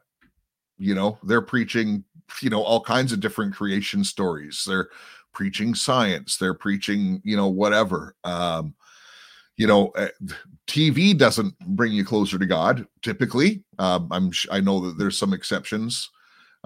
You 0.79 0.94
know 0.94 1.18
they're 1.24 1.42
preaching 1.42 2.05
you 2.40 2.51
know 2.51 2.62
all 2.62 2.81
kinds 2.81 3.12
of 3.12 3.20
different 3.20 3.55
creation 3.55 4.05
stories. 4.05 4.64
They're 4.66 4.90
preaching 5.33 5.74
science. 5.74 6.37
They're 6.37 6.55
preaching 6.55 7.20
you 7.24 7.37
know 7.37 7.48
whatever. 7.48 8.14
Um 8.22 8.74
you 9.59 9.66
know 9.66 9.88
uh, 9.90 10.09
tv 10.66 11.16
doesn't 11.16 11.59
bring 11.77 11.92
you 11.92 12.05
closer 12.05 12.38
to 12.38 12.47
god 12.47 12.87
typically. 13.03 13.62
Um 13.79 14.09
i'm 14.11 14.33
i 14.51 14.61
know 14.61 14.81
that 14.81 14.97
there's 14.99 15.18
some 15.18 15.35
exceptions. 15.35 16.11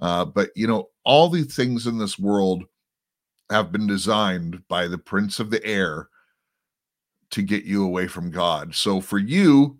Uh 0.00 0.24
but 0.24 0.50
you 0.54 0.68
know 0.68 0.90
all 1.04 1.28
the 1.28 1.42
things 1.42 1.86
in 1.88 1.98
this 1.98 2.18
world 2.18 2.64
have 3.50 3.72
been 3.72 3.86
designed 3.86 4.62
by 4.68 4.86
the 4.86 4.98
prince 4.98 5.40
of 5.40 5.50
the 5.50 5.64
air 5.64 6.08
to 7.30 7.42
get 7.42 7.64
you 7.64 7.84
away 7.84 8.06
from 8.06 8.30
god. 8.30 8.74
So 8.74 9.00
for 9.00 9.18
you 9.18 9.78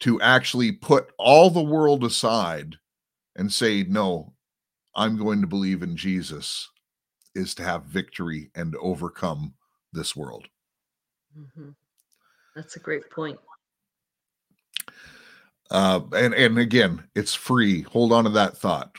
to 0.00 0.20
actually 0.20 0.72
put 0.72 1.12
all 1.18 1.50
the 1.50 1.62
world 1.62 2.04
aside 2.04 2.76
and 3.36 3.52
say 3.52 3.84
no 3.84 4.32
i'm 4.96 5.16
going 5.16 5.40
to 5.40 5.46
believe 5.46 5.82
in 5.82 5.96
jesus 5.96 6.68
is 7.34 7.54
to 7.54 7.62
have 7.64 7.84
victory 7.84 8.50
and 8.54 8.76
overcome 8.76 9.54
this 9.92 10.14
world 10.14 10.46
hmm 11.34 11.70
That's 12.54 12.76
a 12.76 12.80
great 12.80 13.10
point. 13.10 13.38
uh 15.70 16.00
and 16.14 16.34
and 16.34 16.58
again 16.58 17.04
it's 17.14 17.34
free. 17.34 17.82
Hold 17.82 18.12
on 18.12 18.24
to 18.24 18.30
that 18.30 18.56
thought. 18.56 18.96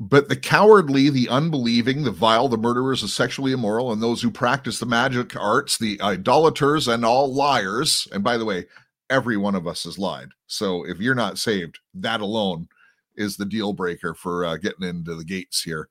But 0.00 0.28
the 0.28 0.36
cowardly 0.36 1.10
the 1.10 1.28
unbelieving 1.28 2.02
the 2.02 2.10
vile 2.10 2.48
the 2.48 2.56
murderers 2.56 3.02
the 3.02 3.08
sexually 3.08 3.52
immoral 3.52 3.92
and 3.92 4.02
those 4.02 4.20
who 4.20 4.30
practice 4.30 4.78
the 4.78 4.86
magic 4.86 5.36
arts 5.36 5.78
the 5.78 6.00
idolaters 6.00 6.88
and 6.88 7.04
all 7.04 7.32
liars 7.32 8.08
and 8.12 8.24
by 8.24 8.36
the 8.36 8.44
way 8.44 8.66
every 9.10 9.36
one 9.36 9.54
of 9.54 9.66
us 9.66 9.84
has 9.84 9.98
lied. 9.98 10.28
So 10.46 10.84
if 10.86 10.98
you're 10.98 11.14
not 11.14 11.38
saved 11.38 11.78
that 11.94 12.20
alone 12.20 12.68
is 13.16 13.36
the 13.36 13.44
deal 13.44 13.72
breaker 13.72 14.14
for 14.14 14.44
uh, 14.44 14.56
getting 14.56 14.88
into 14.88 15.14
the 15.14 15.24
gates 15.24 15.62
here. 15.62 15.88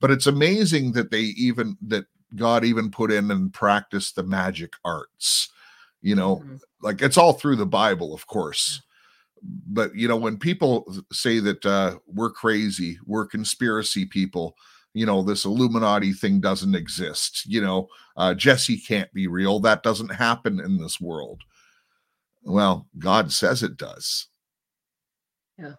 But 0.00 0.10
it's 0.10 0.26
amazing 0.26 0.92
that 0.92 1.10
they 1.10 1.20
even 1.20 1.76
that 1.86 2.06
god 2.36 2.64
even 2.64 2.90
put 2.90 3.10
in 3.12 3.30
and 3.30 3.52
practiced 3.54 4.14
the 4.16 4.22
magic 4.22 4.72
arts 4.84 5.50
you 6.02 6.14
know 6.14 6.36
Mhm. 6.36 6.60
like 6.82 7.02
it's 7.02 7.16
all 7.18 7.32
through 7.32 7.56
the 7.56 7.66
bible 7.66 8.14
of 8.14 8.26
course 8.26 8.82
but 9.42 9.94
you 9.94 10.08
know 10.08 10.16
when 10.16 10.36
people 10.38 10.84
say 11.12 11.38
that 11.40 11.64
uh 11.64 11.98
we're 12.06 12.30
crazy 12.30 12.98
we're 13.06 13.26
conspiracy 13.26 14.04
people 14.04 14.56
you 14.94 15.06
know 15.06 15.22
this 15.22 15.44
illuminati 15.44 16.12
thing 16.12 16.40
doesn't 16.40 16.74
exist 16.74 17.44
you 17.46 17.60
know 17.60 17.88
uh 18.16 18.34
jesse 18.34 18.78
can't 18.78 19.12
be 19.12 19.26
real 19.26 19.60
that 19.60 19.82
doesn't 19.82 20.08
happen 20.12 20.60
in 20.60 20.76
this 20.78 21.00
world 21.00 21.42
well 22.42 22.88
god 22.98 23.30
says 23.32 23.62
it 23.62 23.76
does 23.76 24.28
Yeah. 25.58 25.74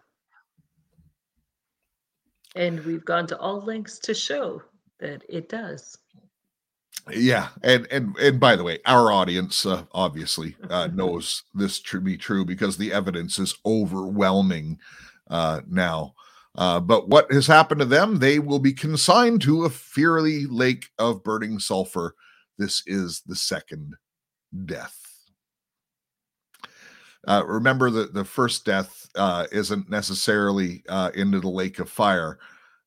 And 2.56 2.80
we've 2.84 3.04
gone 3.04 3.26
to 3.28 3.38
all 3.38 3.60
lengths 3.62 3.98
to 4.00 4.12
show 4.14 4.60
that 4.98 5.22
it 5.28 5.48
does. 5.48 5.96
Yeah 7.10 7.48
and 7.62 7.86
and 7.90 8.16
and 8.18 8.38
by 8.38 8.54
the 8.54 8.64
way 8.64 8.78
our 8.86 9.10
audience 9.10 9.66
uh, 9.66 9.82
obviously 9.92 10.56
uh, 10.68 10.88
knows 10.92 11.44
this 11.54 11.80
to 11.80 12.00
be 12.00 12.16
true 12.16 12.44
because 12.44 12.76
the 12.76 12.92
evidence 12.92 13.38
is 13.38 13.56
overwhelming 13.66 14.78
uh 15.30 15.60
now. 15.68 16.14
Uh 16.56 16.80
but 16.80 17.08
what 17.08 17.30
has 17.32 17.46
happened 17.46 17.78
to 17.78 17.84
them 17.84 18.18
they 18.18 18.38
will 18.38 18.58
be 18.58 18.72
consigned 18.72 19.40
to 19.40 19.64
a 19.64 19.70
fiery 19.70 20.46
lake 20.46 20.86
of 20.98 21.22
burning 21.22 21.58
sulfur. 21.58 22.14
This 22.58 22.82
is 22.86 23.22
the 23.26 23.36
second 23.36 23.94
death. 24.66 24.98
Uh 27.26 27.44
remember 27.46 27.90
that 27.90 28.12
the 28.12 28.24
first 28.24 28.64
death 28.64 29.08
uh 29.14 29.46
isn't 29.52 29.88
necessarily 29.88 30.82
into 31.14 31.40
the 31.40 31.48
lake 31.48 31.78
of 31.78 31.88
fire. 31.88 32.38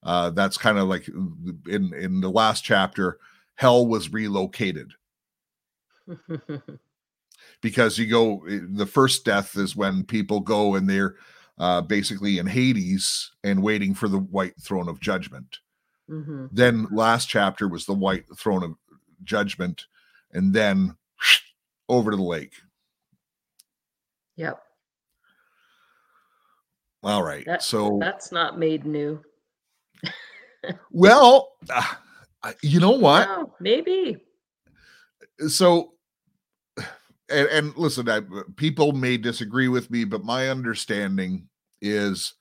That's 0.03 0.57
kind 0.57 0.77
of 0.77 0.87
like 0.87 1.07
in 1.07 1.93
in 1.93 2.21
the 2.21 2.31
last 2.31 2.63
chapter 2.63 3.19
hell 3.55 3.85
was 3.85 4.11
relocated 4.11 4.91
because 7.61 7.97
you 7.97 8.07
go 8.07 8.45
eh, 8.45 8.59
the 8.73 8.85
first 8.85 9.25
death 9.25 9.55
is 9.57 9.75
when 9.75 10.03
people 10.03 10.39
go 10.39 10.75
and 10.75 10.89
they're 10.89 11.15
uh 11.59 11.81
basically 11.81 12.39
in 12.39 12.47
hades 12.47 13.31
and 13.43 13.61
waiting 13.61 13.93
for 13.93 14.07
the 14.07 14.19
white 14.19 14.53
throne 14.61 14.89
of 14.89 14.99
judgment 14.99 15.59
hmm 16.07 16.45
then 16.51 16.87
last 16.91 17.29
chapter 17.29 17.67
was 17.67 17.85
the 17.85 17.93
white 17.93 18.25
throne 18.37 18.63
of 18.63 18.75
judgment 19.23 19.85
and 20.33 20.53
then 20.53 20.95
over 21.89 22.11
to 22.11 22.17
the 22.17 22.23
lake 22.23 22.53
Yep. 24.35 24.59
all 27.03 27.23
right 27.23 27.45
That, 27.45 27.61
so 27.61 27.97
that's 27.99 28.31
not 28.31 28.57
made 28.57 28.85
new. 28.85 29.21
well 30.91 31.51
uh, 31.69 31.93
you 32.61 32.79
know 32.79 32.91
what? 32.91 33.27
Oh, 33.29 33.53
maybe. 33.59 34.17
so 35.47 35.93
and, 37.29 37.47
and 37.47 37.77
listen 37.77 38.09
I, 38.09 38.21
people 38.55 38.91
may 38.91 39.17
disagree 39.17 39.67
with 39.67 39.89
me 39.89 40.03
but 40.03 40.23
my 40.23 40.49
understanding 40.49 41.47
is 41.81 42.33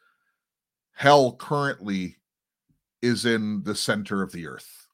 hell 0.93 1.35
currently 1.37 2.17
is 3.01 3.25
in 3.27 3.63
the 3.65 3.75
center 3.75 4.23
of 4.23 4.33
the 4.33 4.47
earth. 4.47 4.87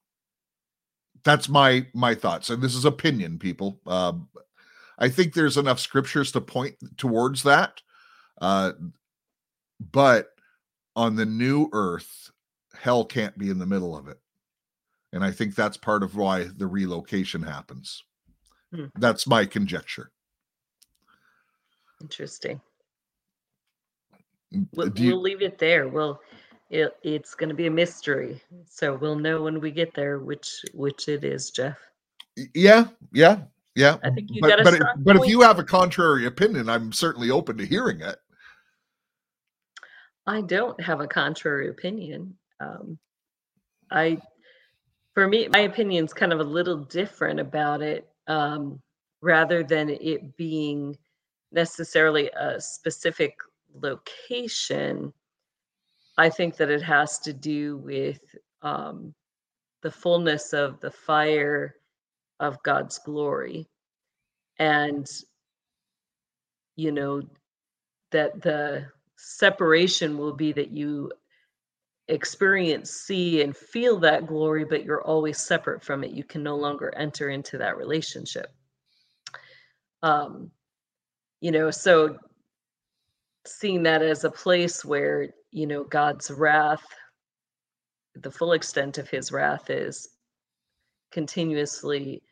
That's 1.25 1.49
my 1.49 1.87
my 1.94 2.14
thoughts 2.14 2.51
and 2.51 2.62
this 2.62 2.75
is 2.75 2.85
opinion 2.85 3.38
people. 3.38 3.81
Um 3.87 4.29
i 4.99 5.09
think 5.09 5.33
there's 5.33 5.57
enough 5.57 5.79
scriptures 5.79 6.33
to 6.33 6.40
point 6.40 6.75
towards 6.97 7.44
that 7.44 7.81
uh 8.40 8.73
but 9.92 10.31
on 10.97 11.14
the 11.14 11.27
new 11.27 11.68
earth 11.73 12.31
hell 12.75 13.05
can't 13.05 13.38
be 13.38 13.49
in 13.51 13.59
the 13.59 13.66
middle 13.66 13.97
of 13.97 14.09
it 14.09 14.18
and 15.12 15.25
i 15.25 15.31
think 15.31 15.55
that's 15.55 15.77
part 15.77 16.03
of 16.03 16.14
why 16.16 16.44
the 16.57 16.66
relocation 16.66 17.42
happens 17.42 18.03
Hmm. 18.75 18.87
that's 18.97 19.27
my 19.27 19.44
conjecture 19.47 20.11
Interesting. 22.01 22.61
Mm, 24.55 24.68
We'll, 24.75 24.88
you- 24.97 25.12
we'll 25.12 25.21
leave 25.23 25.42
it 25.42 25.59
there. 25.59 25.88
We'll. 25.88 26.21
It, 26.71 26.94
it's 27.03 27.35
going 27.35 27.49
to 27.49 27.55
be 27.57 27.66
a 27.66 27.71
mystery, 27.71 28.40
so 28.68 28.94
we'll 28.94 29.16
know 29.18 29.42
when 29.42 29.59
we 29.61 29.71
get 29.71 29.94
there 29.94 30.18
which 30.21 30.61
which 30.75 31.09
it 31.09 31.25
is, 31.25 31.51
Jeff. 31.51 31.77
yeah 32.55 32.85
yeah 33.12 33.38
yeah 33.75 33.97
I 34.05 34.11
think 34.11 34.29
you 34.31 34.40
but 34.42 34.49
got 34.51 34.61
a 34.61 34.64
but, 34.64 34.75
if, 34.75 34.83
but 34.99 35.16
if 35.16 35.27
you 35.27 35.40
have 35.40 35.59
a 35.59 35.64
contrary 35.64 36.27
opinion 36.27 36.68
i'm 36.68 36.92
certainly 36.92 37.31
open 37.31 37.57
to 37.59 37.64
hearing 37.66 38.01
it 38.01 38.18
I 40.27 40.42
don't 40.42 40.79
have 40.83 41.01
a 41.01 41.07
contrary 41.09 41.68
opinion. 41.71 42.37
Um, 42.61 42.99
I, 43.90 44.18
for 45.18 45.26
me, 45.26 45.48
my 45.48 45.62
opinion's 45.62 46.12
kind 46.12 46.33
of 46.33 46.38
a 46.38 46.44
little 46.44 46.76
different 46.76 47.40
about 47.40 47.83
it, 47.83 48.07
um, 48.28 48.81
rather 49.20 49.64
than 49.64 49.90
it 49.90 50.37
being 50.37 50.96
necessarily 51.50 52.31
a 52.38 52.61
specific 52.61 53.35
location. 53.74 55.12
I 56.18 56.31
think 56.31 56.57
that 56.59 56.70
it 56.70 56.83
has 56.83 57.18
to 57.18 57.33
do 57.33 57.78
with 57.78 58.20
um, 58.62 59.12
the 59.83 59.90
fullness 59.90 60.52
of 60.52 60.78
the 60.78 60.92
fire 60.92 61.74
of 62.38 62.62
God's 62.62 63.00
glory, 63.00 63.66
and 64.61 65.04
you 66.76 66.92
know 66.92 67.22
that 68.12 68.40
the 68.40 68.87
separation 69.16 70.16
will 70.16 70.35
be 70.35 70.52
that 70.52 70.70
you 70.70 71.11
experience, 72.09 72.90
see, 72.90 73.42
and 73.42 73.57
feel 73.57 73.99
that 73.99 74.27
glory, 74.27 74.64
but 74.64 74.85
you're 74.85 75.03
always 75.03 75.38
separate 75.38 75.83
from 75.83 76.03
it. 76.03 76.11
You 76.11 76.25
can 76.25 76.42
no 76.42 76.57
longer 76.57 76.92
enter 76.97 77.29
into 77.29 77.59
that 77.59 77.77
relationship. 77.77 78.53
Um, 80.03 80.51
you 81.40 81.51
know, 81.51 81.71
so 81.71 82.16
seeing 83.47 83.83
that 83.85 84.03
as 84.03 84.25
a 84.25 84.31
place 84.31 84.85
where, 84.85 85.29
you 85.51 85.66
know, 85.66 85.85
God's 85.85 86.31
wrath, 86.31 86.85
the 88.14 88.31
full 88.31 88.53
extent 88.53 88.99
of 88.99 89.09
his 89.09 89.31
wrath 89.31 89.71
is 89.71 90.09
continuously 91.12 92.23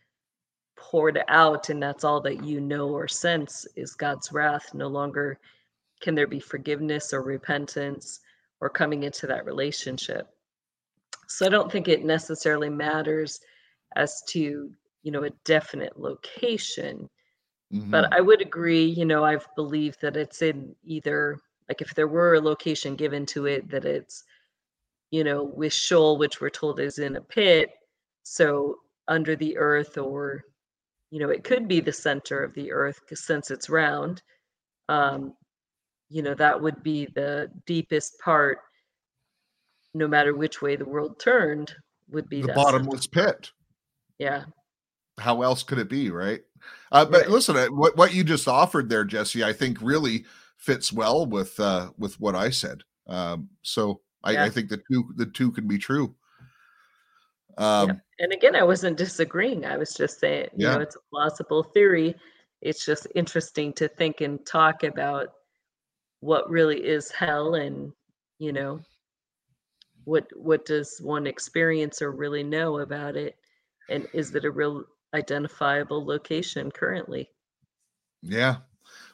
poured 0.76 1.22
out, 1.28 1.68
and 1.68 1.82
that's 1.82 2.04
all 2.04 2.20
that 2.22 2.44
you 2.44 2.60
know 2.60 2.88
or 2.88 3.08
sense 3.08 3.66
is 3.76 3.94
God's 3.94 4.32
wrath. 4.32 4.74
No 4.74 4.88
longer 4.88 5.38
can 6.00 6.14
there 6.14 6.26
be 6.26 6.40
forgiveness 6.40 7.12
or 7.12 7.22
repentance 7.22 8.20
or 8.60 8.68
coming 8.70 9.02
into 9.02 9.26
that 9.26 9.44
relationship. 9.44 10.28
So 11.28 11.46
I 11.46 11.48
don't 11.48 11.70
think 11.70 11.88
it 11.88 12.04
necessarily 12.04 12.70
matters 12.70 13.40
as 13.96 14.22
to, 14.28 14.72
you 15.02 15.10
know, 15.12 15.24
a 15.24 15.30
definite 15.44 15.98
location. 15.98 17.08
Mhm. 17.72 17.90
But 17.90 18.12
I 18.12 18.20
would 18.20 18.40
agree, 18.40 18.84
you 18.84 19.04
know, 19.04 19.24
I've 19.24 19.48
believed 19.56 20.00
that 20.00 20.16
it's 20.16 20.42
in 20.42 20.74
either 20.84 21.38
like 21.68 21.82
if 21.82 21.94
there 21.94 22.08
were 22.08 22.34
a 22.34 22.40
location 22.40 22.94
given 22.94 23.26
to 23.26 23.46
it, 23.46 23.68
that 23.70 23.84
it's, 23.84 24.22
you 25.10 25.24
know, 25.24 25.42
with 25.42 25.72
Sheol, 25.72 26.16
which 26.16 26.40
we're 26.40 26.50
told 26.50 26.78
is 26.80 26.98
in 26.98 27.16
a 27.16 27.20
pit, 27.20 27.70
so 28.22 28.76
under 29.08 29.36
the 29.36 29.56
earth, 29.56 29.98
or 29.98 30.44
you 31.10 31.20
know, 31.20 31.30
it 31.30 31.44
could 31.44 31.68
be 31.68 31.80
the 31.80 31.92
center 31.92 32.42
of 32.42 32.54
the 32.54 32.72
earth 32.72 33.00
since 33.14 33.50
it's 33.50 33.68
round. 33.70 34.22
Um, 34.88 35.36
you 36.08 36.22
know, 36.22 36.34
that 36.34 36.60
would 36.60 36.82
be 36.82 37.06
the 37.06 37.50
deepest 37.66 38.18
part, 38.20 38.58
no 39.94 40.06
matter 40.06 40.34
which 40.34 40.62
way 40.62 40.76
the 40.76 40.84
world 40.84 41.18
turned, 41.18 41.72
would 42.10 42.28
be 42.28 42.42
the 42.42 42.52
bottomless 42.52 43.06
pit. 43.06 43.50
Yeah. 44.18 44.44
How 45.18 45.42
else 45.42 45.62
could 45.62 45.78
it 45.78 45.88
be, 45.88 46.10
right? 46.10 46.42
Uh, 46.92 47.04
but 47.04 47.22
Right. 47.22 47.30
listen, 47.30 47.56
uh, 47.56 47.66
what 47.66 47.96
what 47.96 48.14
you 48.14 48.22
just 48.22 48.48
offered 48.48 48.88
there, 48.88 49.04
Jesse, 49.04 49.42
I 49.42 49.52
think 49.52 49.78
really 49.80 50.24
fits 50.56 50.92
well 50.92 51.26
with 51.26 51.58
uh, 51.58 51.90
with 51.98 52.18
what 52.20 52.34
I 52.34 52.50
said. 52.50 52.82
Um, 53.06 53.48
so 53.62 54.00
I, 54.22 54.32
Yeah. 54.32 54.44
I 54.44 54.50
think 54.50 54.68
the 54.68 54.82
two 54.90 55.12
the 55.16 55.26
two 55.26 55.52
can 55.52 55.66
be 55.66 55.78
true. 55.78 56.14
Um, 57.58 57.88
yeah. 57.88 57.94
And 58.18 58.32
again, 58.32 58.54
I 58.54 58.62
wasn't 58.62 58.98
disagreeing. 58.98 59.64
I 59.64 59.76
was 59.76 59.94
just 59.94 60.20
saying, 60.20 60.50
you 60.56 60.66
Yeah. 60.66 60.76
know, 60.76 60.82
it's 60.82 60.96
a 60.96 61.00
plausible 61.10 61.62
theory. 61.62 62.14
It's 62.60 62.84
just 62.84 63.06
interesting 63.14 63.72
to 63.74 63.88
think 63.88 64.20
and 64.20 64.44
talk 64.44 64.82
about 64.82 65.28
what 66.20 66.48
really 66.50 66.84
is 66.84 67.10
hell 67.10 67.54
and, 67.54 67.92
you 68.38 68.52
know, 68.52 68.80
what 70.04 70.26
what 70.36 70.64
does 70.64 70.98
one 71.00 71.26
experience 71.26 72.00
or 72.00 72.12
really 72.12 72.42
know 72.42 72.78
about 72.78 73.16
it? 73.16 73.36
And 73.88 74.06
is 74.12 74.34
it 74.34 74.44
a 74.44 74.50
real 74.50 74.84
identifiable 75.14 76.04
location 76.04 76.70
currently? 76.70 77.28
Yeah. 78.22 78.56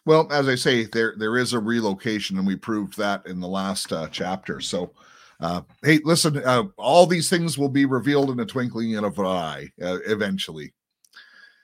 Well, 0.04 0.26
as 0.30 0.48
I 0.48 0.54
say, 0.54 0.84
there 0.84 1.14
there 1.16 1.38
is 1.38 1.52
a 1.52 1.60
relocation, 1.60 2.38
and 2.38 2.46
we 2.46 2.56
proved 2.56 2.96
that 2.98 3.26
in 3.26 3.40
the 3.40 3.48
last 3.48 3.92
uh, 3.92 4.08
chapter. 4.08 4.60
So, 4.60 4.92
uh, 5.40 5.62
hey, 5.82 6.00
listen, 6.04 6.38
uh, 6.38 6.64
all 6.76 7.06
these 7.06 7.30
things 7.30 7.56
will 7.56 7.68
be 7.68 7.84
revealed 7.84 8.30
in 8.30 8.40
a 8.40 8.46
twinkling 8.46 8.96
of 8.96 9.18
an 9.18 9.26
eye 9.26 9.68
uh, 9.80 9.98
eventually. 10.06 10.74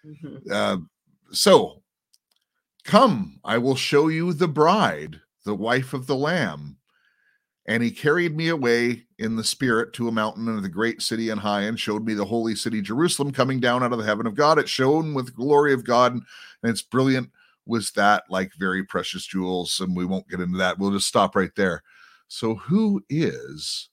Mhm. 0.06 0.50
Uh, 0.50 0.78
so, 1.32 1.82
come, 2.84 3.40
I 3.44 3.58
will 3.58 3.76
show 3.76 4.08
you 4.08 4.32
the 4.32 4.48
bride, 4.48 5.20
the 5.48 5.54
wife 5.54 5.94
of 5.94 6.06
the 6.06 6.14
Lamb. 6.14 6.76
And 7.66 7.82
he 7.82 7.90
carried 7.90 8.36
me 8.36 8.48
away 8.48 9.06
in 9.18 9.34
the 9.34 9.44
spirit 9.44 9.94
to 9.94 10.08
a 10.08 10.12
mountain 10.12 10.46
of 10.46 10.62
the 10.62 10.68
great 10.68 11.02
city 11.02 11.30
and 11.30 11.40
high, 11.40 11.62
and 11.62 11.80
showed 11.80 12.04
me 12.04 12.14
the 12.14 12.24
holy 12.24 12.54
city 12.54 12.80
Jerusalem 12.82 13.32
coming 13.32 13.58
down 13.58 13.82
out 13.82 13.92
of 13.92 13.98
the 13.98 14.04
heaven 14.04 14.26
of 14.26 14.34
God. 14.34 14.58
It 14.58 14.68
shone 14.68 15.14
with 15.14 15.26
the 15.26 15.32
glory 15.32 15.72
of 15.72 15.84
God, 15.84 16.12
and 16.12 16.22
its 16.62 16.82
brilliant 16.82 17.30
was 17.66 17.90
that 17.92 18.24
like 18.30 18.52
very 18.58 18.84
precious 18.84 19.26
jewels. 19.26 19.80
And 19.80 19.96
we 19.96 20.04
won't 20.04 20.28
get 20.28 20.40
into 20.40 20.58
that. 20.58 20.78
We'll 20.78 20.92
just 20.92 21.08
stop 21.08 21.34
right 21.34 21.54
there. 21.56 21.82
So, 22.28 22.54
who 22.54 23.02
is 23.08 23.88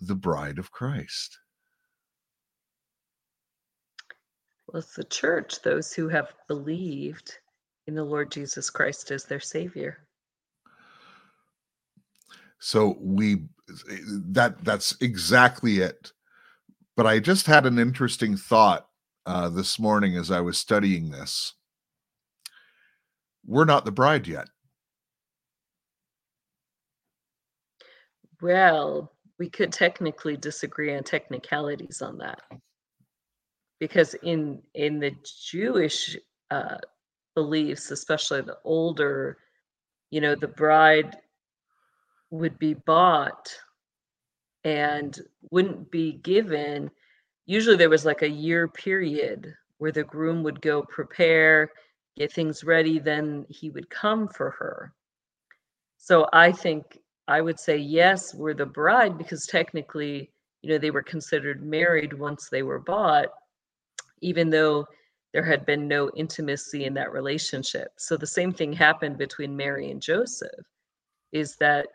the 0.00 0.16
bride 0.16 0.58
of 0.58 0.70
Christ? 0.70 1.38
Well, 4.68 4.80
it's 4.80 4.94
the 4.94 5.04
church, 5.04 5.62
those 5.62 5.92
who 5.92 6.08
have 6.08 6.34
believed 6.48 7.38
in 7.86 7.94
the 7.94 8.04
Lord 8.04 8.30
Jesus 8.30 8.70
Christ 8.70 9.10
as 9.10 9.24
their 9.24 9.40
Savior. 9.40 9.98
So 12.64 12.96
we 12.98 13.42
that 13.66 14.56
that's 14.64 14.96
exactly 15.02 15.80
it. 15.80 16.12
But 16.96 17.06
I 17.06 17.18
just 17.18 17.46
had 17.46 17.66
an 17.66 17.78
interesting 17.78 18.38
thought 18.38 18.88
uh, 19.26 19.50
this 19.50 19.78
morning 19.78 20.16
as 20.16 20.30
I 20.30 20.40
was 20.40 20.56
studying 20.56 21.10
this. 21.10 21.52
We're 23.44 23.66
not 23.66 23.84
the 23.84 23.92
bride 23.92 24.26
yet. 24.26 24.48
Well, 28.40 29.12
we 29.38 29.50
could 29.50 29.70
technically 29.70 30.38
disagree 30.38 30.96
on 30.96 31.02
technicalities 31.02 32.00
on 32.00 32.16
that. 32.16 32.40
Because 33.78 34.14
in 34.22 34.62
in 34.72 35.00
the 35.00 35.14
Jewish 35.50 36.16
uh, 36.50 36.78
beliefs, 37.34 37.90
especially 37.90 38.40
the 38.40 38.56
older, 38.64 39.36
you 40.10 40.22
know, 40.22 40.34
the 40.34 40.48
bride 40.48 41.18
would 42.38 42.58
be 42.58 42.74
bought 42.74 43.54
and 44.64 45.20
wouldn't 45.50 45.90
be 45.90 46.14
given. 46.14 46.90
Usually 47.46 47.76
there 47.76 47.90
was 47.90 48.04
like 48.04 48.22
a 48.22 48.28
year 48.28 48.66
period 48.66 49.54
where 49.78 49.92
the 49.92 50.04
groom 50.04 50.42
would 50.42 50.60
go 50.60 50.82
prepare, 50.82 51.70
get 52.16 52.32
things 52.32 52.64
ready, 52.64 52.98
then 52.98 53.46
he 53.48 53.70
would 53.70 53.88
come 53.90 54.26
for 54.28 54.50
her. 54.50 54.92
So 55.98 56.26
I 56.32 56.50
think 56.52 56.98
I 57.28 57.40
would 57.40 57.58
say 57.58 57.76
yes, 57.76 58.34
we're 58.34 58.54
the 58.54 58.66
bride 58.66 59.16
because 59.16 59.46
technically, 59.46 60.30
you 60.62 60.70
know, 60.70 60.78
they 60.78 60.90
were 60.90 61.02
considered 61.02 61.64
married 61.64 62.12
once 62.12 62.48
they 62.48 62.62
were 62.62 62.80
bought, 62.80 63.28
even 64.20 64.50
though 64.50 64.86
there 65.32 65.44
had 65.44 65.66
been 65.66 65.88
no 65.88 66.10
intimacy 66.16 66.84
in 66.84 66.94
that 66.94 67.12
relationship. 67.12 67.88
So 67.96 68.16
the 68.16 68.26
same 68.26 68.52
thing 68.52 68.72
happened 68.72 69.18
between 69.18 69.56
Mary 69.56 69.90
and 69.90 70.00
Joseph 70.00 70.66
is 71.32 71.56
that, 71.56 71.86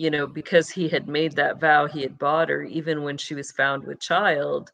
you 0.00 0.10
know, 0.10 0.26
because 0.26 0.70
he 0.70 0.88
had 0.88 1.08
made 1.08 1.32
that 1.32 1.60
vow, 1.60 1.86
he 1.86 2.00
had 2.00 2.18
bought 2.18 2.48
her, 2.48 2.62
even 2.62 3.02
when 3.02 3.18
she 3.18 3.34
was 3.34 3.52
found 3.52 3.84
with 3.84 4.00
child, 4.00 4.72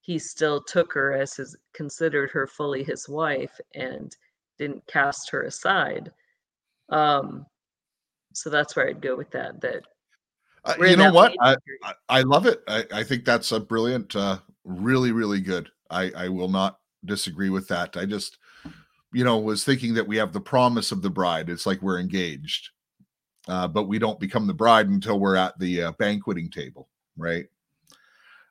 he 0.00 0.18
still 0.18 0.60
took 0.60 0.92
her 0.92 1.12
as 1.12 1.34
his 1.34 1.56
considered 1.72 2.32
her 2.32 2.48
fully 2.48 2.82
his 2.82 3.08
wife 3.08 3.60
and 3.76 4.16
didn't 4.58 4.84
cast 4.88 5.30
her 5.30 5.42
aside. 5.42 6.10
Um, 6.88 7.46
so 8.32 8.50
that's 8.50 8.74
where 8.74 8.88
I'd 8.88 9.00
go 9.00 9.14
with 9.14 9.30
that. 9.30 9.60
That 9.60 9.84
Uh, 10.64 10.74
you 10.80 10.96
know 10.96 11.12
what? 11.12 11.36
I. 11.40 11.54
I, 11.84 11.92
I 12.08 12.22
love 12.22 12.46
it. 12.46 12.64
I, 12.66 12.84
I 12.92 13.04
think 13.04 13.24
that's 13.24 13.52
a 13.52 13.60
brilliant, 13.60 14.16
uh, 14.16 14.38
really, 14.64 15.12
really 15.12 15.40
good. 15.40 15.70
I, 15.90 16.10
I 16.16 16.28
will 16.28 16.48
not 16.48 16.80
disagree 17.04 17.50
with 17.50 17.68
that. 17.68 17.96
I 17.96 18.04
just, 18.04 18.36
you 19.12 19.22
know, 19.22 19.38
was 19.38 19.62
thinking 19.62 19.94
that 19.94 20.08
we 20.08 20.16
have 20.16 20.32
the 20.32 20.40
promise 20.40 20.90
of 20.90 21.02
the 21.02 21.10
bride. 21.10 21.50
It's 21.50 21.66
like 21.66 21.82
we're 21.82 22.00
engaged, 22.00 22.70
uh, 23.48 23.68
but 23.68 23.84
we 23.84 23.98
don't 23.98 24.20
become 24.20 24.46
the 24.46 24.54
bride 24.54 24.88
until 24.88 25.20
we're 25.20 25.36
at 25.36 25.58
the 25.58 25.82
uh, 25.82 25.92
banqueting 25.92 26.50
table, 26.50 26.88
right? 27.16 27.46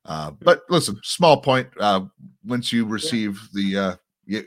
Uh, 0.05 0.31
but 0.41 0.61
listen, 0.69 0.99
small 1.03 1.41
point. 1.41 1.67
Uh, 1.79 2.01
once 2.45 2.71
you 2.71 2.85
receive 2.85 3.41
the, 3.53 3.77
uh, 3.77 3.95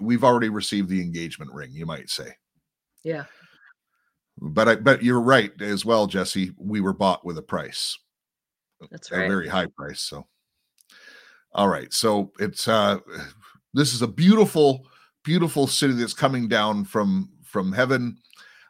we've 0.00 0.24
already 0.24 0.48
received 0.48 0.88
the 0.88 1.02
engagement 1.02 1.52
ring, 1.52 1.70
you 1.72 1.84
might 1.84 2.08
say. 2.08 2.32
yeah, 3.02 3.24
But 4.38 4.68
I, 4.68 4.74
but 4.76 5.02
you're 5.02 5.20
right 5.20 5.52
as 5.60 5.84
well, 5.84 6.06
Jesse. 6.06 6.52
We 6.56 6.80
were 6.80 6.92
bought 6.92 7.24
with 7.24 7.38
a 7.38 7.42
price. 7.42 7.98
that's 8.90 9.10
right. 9.10 9.24
a 9.24 9.28
very 9.28 9.48
high 9.48 9.66
price. 9.66 10.00
So, 10.00 10.26
all 11.52 11.68
right. 11.68 11.92
So 11.92 12.30
it's 12.38 12.68
uh, 12.68 12.98
this 13.74 13.92
is 13.94 14.02
a 14.02 14.08
beautiful, 14.08 14.86
beautiful 15.24 15.66
city 15.66 15.94
that's 15.94 16.14
coming 16.14 16.46
down 16.46 16.84
from 16.84 17.30
from 17.44 17.72
heaven. 17.72 18.16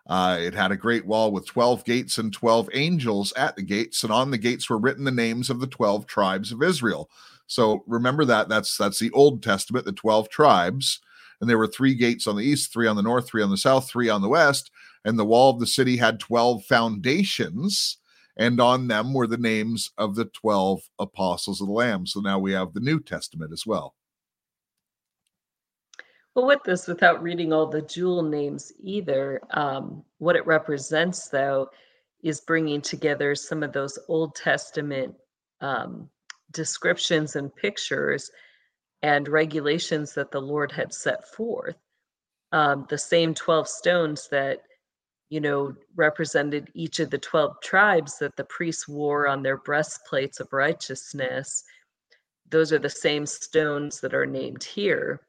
Uh, 0.09 0.39
it 0.41 0.55
had 0.55 0.73
a 0.73 0.77
great 0.77 1.07
wall 1.07 1.31
with 1.31 1.47
12 1.47 1.85
gates 1.85 2.19
and 2.19 2.33
12 2.33 2.71
angels 2.73 3.33
at 3.35 3.57
the 3.57 3.63
gates, 3.63 4.03
and 4.03 4.13
on 4.13 4.31
the 4.31 4.39
gates 4.39 4.71
were 4.71 4.79
written 4.79 5.05
the 5.05 5.11
names 5.11 5.51
of 5.51 5.61
the 5.61 5.67
12 5.67 6.07
tribes 6.07 6.51
of 6.51 6.63
Israel. 6.63 7.11
So 7.47 7.85
remember 7.87 8.25
that 8.25 8.49
that's 8.49 8.77
that's 8.77 8.99
the 8.99 9.11
Old 9.13 9.43
Testament, 9.43 9.85
the 9.85 9.93
12 9.93 10.29
tribes, 10.29 11.01
and 11.41 11.49
there 11.49 11.59
were 11.59 11.67
three 11.67 11.95
gates 11.95 12.27
on 12.27 12.37
the 12.37 12.45
east, 12.45 12.73
three 12.73 12.87
on 12.87 12.97
the 12.97 13.03
north, 13.03 13.27
three 13.27 13.43
on 13.43 13.51
the 13.51 13.57
south, 13.57 13.89
three 13.89 14.09
on 14.09 14.23
the 14.23 14.29
west, 14.29 14.71
and 15.05 15.19
the 15.19 15.25
wall 15.25 15.51
of 15.51 15.61
the 15.61 15.67
city 15.67 15.97
had 15.97 16.21
12 16.21 16.65
foundations 16.65 17.99
and 18.39 18.61
on 18.61 18.87
them 18.87 19.13
were 19.13 19.27
the 19.27 19.37
names 19.37 19.91
of 19.99 20.15
the 20.15 20.27
12 20.27 20.81
apostles 20.99 21.61
of 21.61 21.67
the 21.67 21.73
lamb 21.73 22.07
so 22.07 22.21
now 22.21 22.39
we 22.39 22.53
have 22.53 22.73
the 22.73 22.81
new 22.81 23.01
testament 23.01 23.53
as 23.53 23.67
well 23.67 23.95
Well, 26.39 26.47
with 26.47 26.63
this, 26.63 26.87
without 26.87 27.21
reading 27.21 27.53
all 27.53 27.67
the 27.67 27.83
jewel 27.83 28.23
names 28.23 28.73
either, 28.79 29.41
um, 29.51 30.05
what 30.19 30.37
it 30.37 30.47
represents, 30.47 31.27
though, 31.27 31.69
is 32.23 32.41
bringing 32.41 32.81
together 32.81 33.35
some 33.35 33.65
of 33.65 33.73
those 33.73 33.99
Old 34.07 34.37
Testament 34.37 35.17
um, 35.61 36.09
descriptions 36.53 37.35
and 37.35 37.53
pictures 37.53 38.31
and 39.03 39.27
regulations 39.27 40.15
that 40.15 40.31
the 40.31 40.41
Lord 40.41 40.71
had 40.71 40.95
set 40.95 41.27
forth. 41.27 41.75
Um, 42.53 42.87
the 42.89 42.99
same 42.99 43.35
12 43.35 43.67
stones 43.67 44.29
that, 44.31 44.63
you 45.31 45.41
know, 45.41 45.75
represented 45.97 46.71
each 46.73 47.01
of 47.01 47.11
the 47.11 47.19
12 47.19 47.61
tribes 47.65 48.17
that 48.21 48.37
the 48.37 48.45
priests 48.45 48.87
wore 48.87 49.27
on 49.27 49.43
their 49.43 49.57
breastplates 49.57 50.39
of 50.39 50.53
righteousness. 50.53 51.65
Those 52.49 52.73
are 52.73 52.79
the 52.79 52.89
same 52.89 53.27
stones 53.27 54.01
that 54.03 54.15
are 54.15 54.25
named 54.25 54.63
here. 54.63 55.23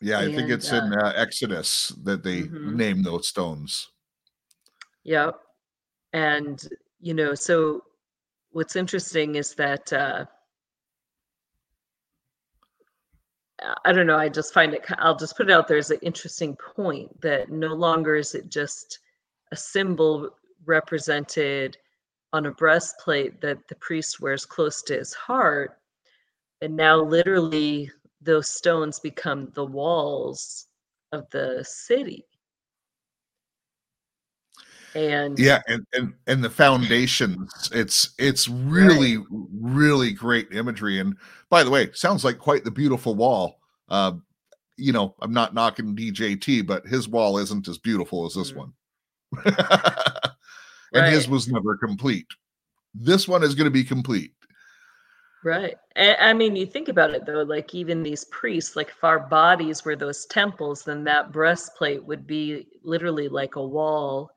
Yeah 0.00 0.18
i 0.18 0.26
think 0.26 0.38
And, 0.38 0.52
it's 0.52 0.72
in 0.72 0.92
uh, 0.92 1.12
exodus 1.16 1.88
that 2.04 2.22
they 2.22 2.42
Mhm. 2.42 2.74
name 2.74 3.02
those 3.02 3.28
stones 3.28 3.88
Yep. 5.04 5.40
And 6.12 6.68
you 7.00 7.14
know, 7.14 7.34
so 7.34 7.84
what's 8.52 8.76
interesting 8.76 9.36
is 9.36 9.54
that 9.54 9.92
uh, 9.92 10.26
I 13.84 13.92
don't 13.92 14.06
know. 14.06 14.16
I 14.16 14.28
just 14.28 14.54
find 14.54 14.74
it. 14.74 14.84
I'll 14.98 15.16
just 15.16 15.36
put 15.36 15.48
it 15.50 15.52
out 15.52 15.68
there 15.68 15.78
as 15.78 15.90
an 15.90 15.98
interesting 16.02 16.56
point 16.56 17.20
that 17.20 17.50
no 17.50 17.74
longer 17.74 18.16
is 18.16 18.34
it 18.34 18.48
just 18.50 19.00
a 19.52 19.56
symbol 19.56 20.30
represented 20.66 21.76
on 22.32 22.46
a 22.46 22.50
breastplate 22.52 23.40
that 23.40 23.66
the 23.68 23.74
priest 23.76 24.20
wears 24.20 24.46
close 24.46 24.82
to 24.82 24.94
his 24.94 25.12
heart, 25.12 25.78
and 26.60 26.76
now 26.76 27.00
literally 27.00 27.90
those 28.20 28.50
stones 28.50 28.98
become 28.98 29.50
the 29.54 29.64
walls 29.64 30.66
of 31.12 31.28
the 31.30 31.64
city 31.64 32.24
and 34.94 35.38
yeah 35.38 35.60
and 35.68 35.86
and, 35.92 36.12
and 36.26 36.42
the 36.42 36.50
foundations 36.50 37.70
it's 37.72 38.10
it's 38.18 38.48
really 38.48 39.18
right. 39.18 39.26
really 39.60 40.12
great 40.12 40.52
imagery 40.52 40.98
and 40.98 41.16
by 41.48 41.62
the 41.62 41.70
way 41.70 41.88
sounds 41.92 42.24
like 42.24 42.38
quite 42.38 42.64
the 42.64 42.70
beautiful 42.70 43.14
wall 43.14 43.60
uh 43.88 44.12
you 44.76 44.92
know 44.92 45.14
i'm 45.20 45.32
not 45.32 45.54
knocking 45.54 45.94
djt 45.94 46.66
but 46.66 46.84
his 46.86 47.08
wall 47.08 47.38
isn't 47.38 47.68
as 47.68 47.78
beautiful 47.78 48.26
as 48.26 48.34
this 48.34 48.52
mm. 48.52 48.56
one 48.56 48.72
and 49.44 49.54
right. 50.92 51.12
his 51.12 51.28
was 51.28 51.46
never 51.46 51.76
complete 51.76 52.26
this 52.92 53.28
one 53.28 53.44
is 53.44 53.54
going 53.54 53.66
to 53.66 53.70
be 53.70 53.84
complete 53.84 54.32
Right. 55.42 55.76
I 55.96 56.34
mean, 56.34 56.54
you 56.54 56.66
think 56.66 56.88
about 56.88 57.14
it 57.14 57.24
though, 57.24 57.42
like 57.42 57.74
even 57.74 58.02
these 58.02 58.24
priests, 58.26 58.76
like 58.76 58.88
if 58.90 59.02
our 59.02 59.20
bodies 59.20 59.84
were 59.84 59.96
those 59.96 60.26
temples, 60.26 60.82
then 60.82 61.02
that 61.04 61.32
breastplate 61.32 62.04
would 62.04 62.26
be 62.26 62.66
literally 62.82 63.28
like 63.28 63.56
a 63.56 63.66
wall 63.66 64.30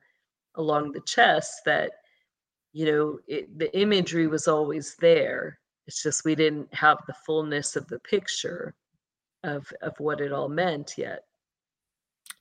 along 0.54 0.92
the 0.92 1.02
chest 1.02 1.60
that, 1.66 1.92
you 2.72 2.86
know, 2.86 3.18
it, 3.28 3.58
the 3.58 3.76
imagery 3.78 4.26
was 4.26 4.48
always 4.48 4.96
there. 4.96 5.58
It's 5.86 6.02
just 6.02 6.24
we 6.24 6.34
didn't 6.34 6.72
have 6.72 6.98
the 7.06 7.14
fullness 7.26 7.76
of 7.76 7.86
the 7.88 7.98
picture 7.98 8.74
of 9.42 9.70
of 9.82 9.92
what 9.98 10.22
it 10.22 10.32
all 10.32 10.48
meant 10.48 10.94
yet. 10.96 11.24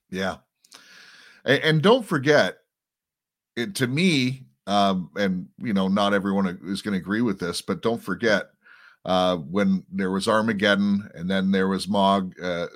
Yeah. 0.10 0.38
And, 1.44 1.64
and 1.64 1.82
don't 1.82 2.06
forget, 2.06 2.60
it, 3.58 3.76
to 3.76 3.88
me, 3.88 4.46
um, 4.68 5.10
and 5.16 5.48
you 5.58 5.74
know, 5.74 5.88
not 5.88 6.14
everyone 6.14 6.60
is 6.66 6.82
going 6.82 6.94
to 6.94 7.00
agree 7.00 7.22
with 7.22 7.40
this, 7.40 7.62
but 7.62 7.82
don't 7.82 8.02
forget 8.02 8.50
uh, 9.06 9.38
when 9.38 9.84
there 9.92 10.12
was 10.12 10.28
Armageddon 10.28 11.10
and 11.14 11.30
then 11.30 11.52
there 11.52 11.68
was 11.68 11.88
Mog 11.88 12.34
uh, 12.42 12.68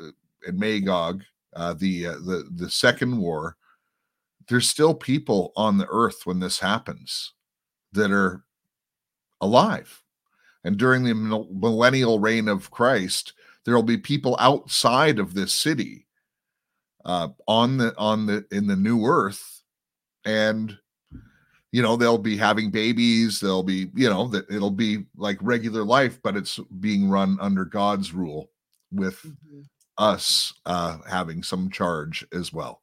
and 0.46 0.60
Magog, 0.60 1.24
uh, 1.56 1.74
the 1.74 2.08
uh, 2.08 2.14
the 2.14 2.50
the 2.56 2.70
second 2.70 3.18
war. 3.18 3.56
There's 4.50 4.68
still 4.68 4.94
people 4.94 5.52
on 5.56 5.78
the 5.78 5.88
earth 5.90 6.26
when 6.26 6.40
this 6.40 6.60
happens 6.60 7.34
that 7.94 8.12
are 8.12 8.44
alive, 9.42 10.04
and 10.64 10.78
during 10.78 11.04
the 11.04 11.14
millennial 11.14 12.20
reign 12.20 12.48
of 12.48 12.72
Christ, 12.72 13.34
there 13.66 13.76
will 13.76 13.84
be 13.84 13.98
people 13.98 14.38
outside 14.40 15.20
of 15.20 15.34
this 15.34 15.54
city 15.54 16.08
uh, 17.06 17.30
on 17.48 17.78
the 17.78 17.94
on 17.98 18.26
the 18.26 18.46
in 18.52 18.68
the 18.68 18.76
new 18.76 19.06
earth, 19.06 19.64
and 20.26 20.78
you 21.72 21.82
know 21.82 21.96
they'll 21.96 22.18
be 22.18 22.38
having 22.38 22.72
babies 22.72 23.40
they'll 23.40 23.64
be 23.64 23.90
you 23.94 24.10
know 24.10 24.28
that 24.28 24.50
it'll 24.50 24.72
be 24.72 25.06
like 25.16 25.38
regular 25.42 25.84
life 25.84 26.20
but 26.22 26.36
it's 26.36 26.60
being 26.80 27.10
run 27.10 27.38
under 27.42 27.66
god's 27.66 28.14
rule 28.14 28.50
with 28.92 29.22
mm-hmm. 29.24 29.62
us 29.98 30.54
uh 30.66 30.98
having 31.10 31.44
some 31.44 31.70
charge 31.70 32.26
as 32.34 32.54
well 32.54 32.82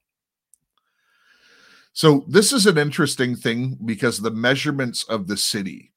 so 1.93 2.25
this 2.29 2.53
is 2.53 2.67
an 2.67 2.77
interesting 2.77 3.37
thing 3.37 3.79
because 3.85 4.21
the 4.21 4.31
measurements 4.31 5.05
of 5.05 5.27
the 5.27 5.37
city 5.37 5.93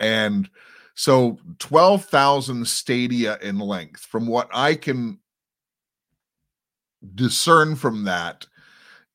and 0.00 0.48
so 0.94 1.38
12,000 1.60 2.66
stadia 2.66 3.38
in 3.40 3.58
length 3.58 4.00
from 4.02 4.26
what 4.26 4.48
i 4.52 4.74
can 4.74 5.18
discern 7.14 7.76
from 7.76 8.04
that 8.04 8.46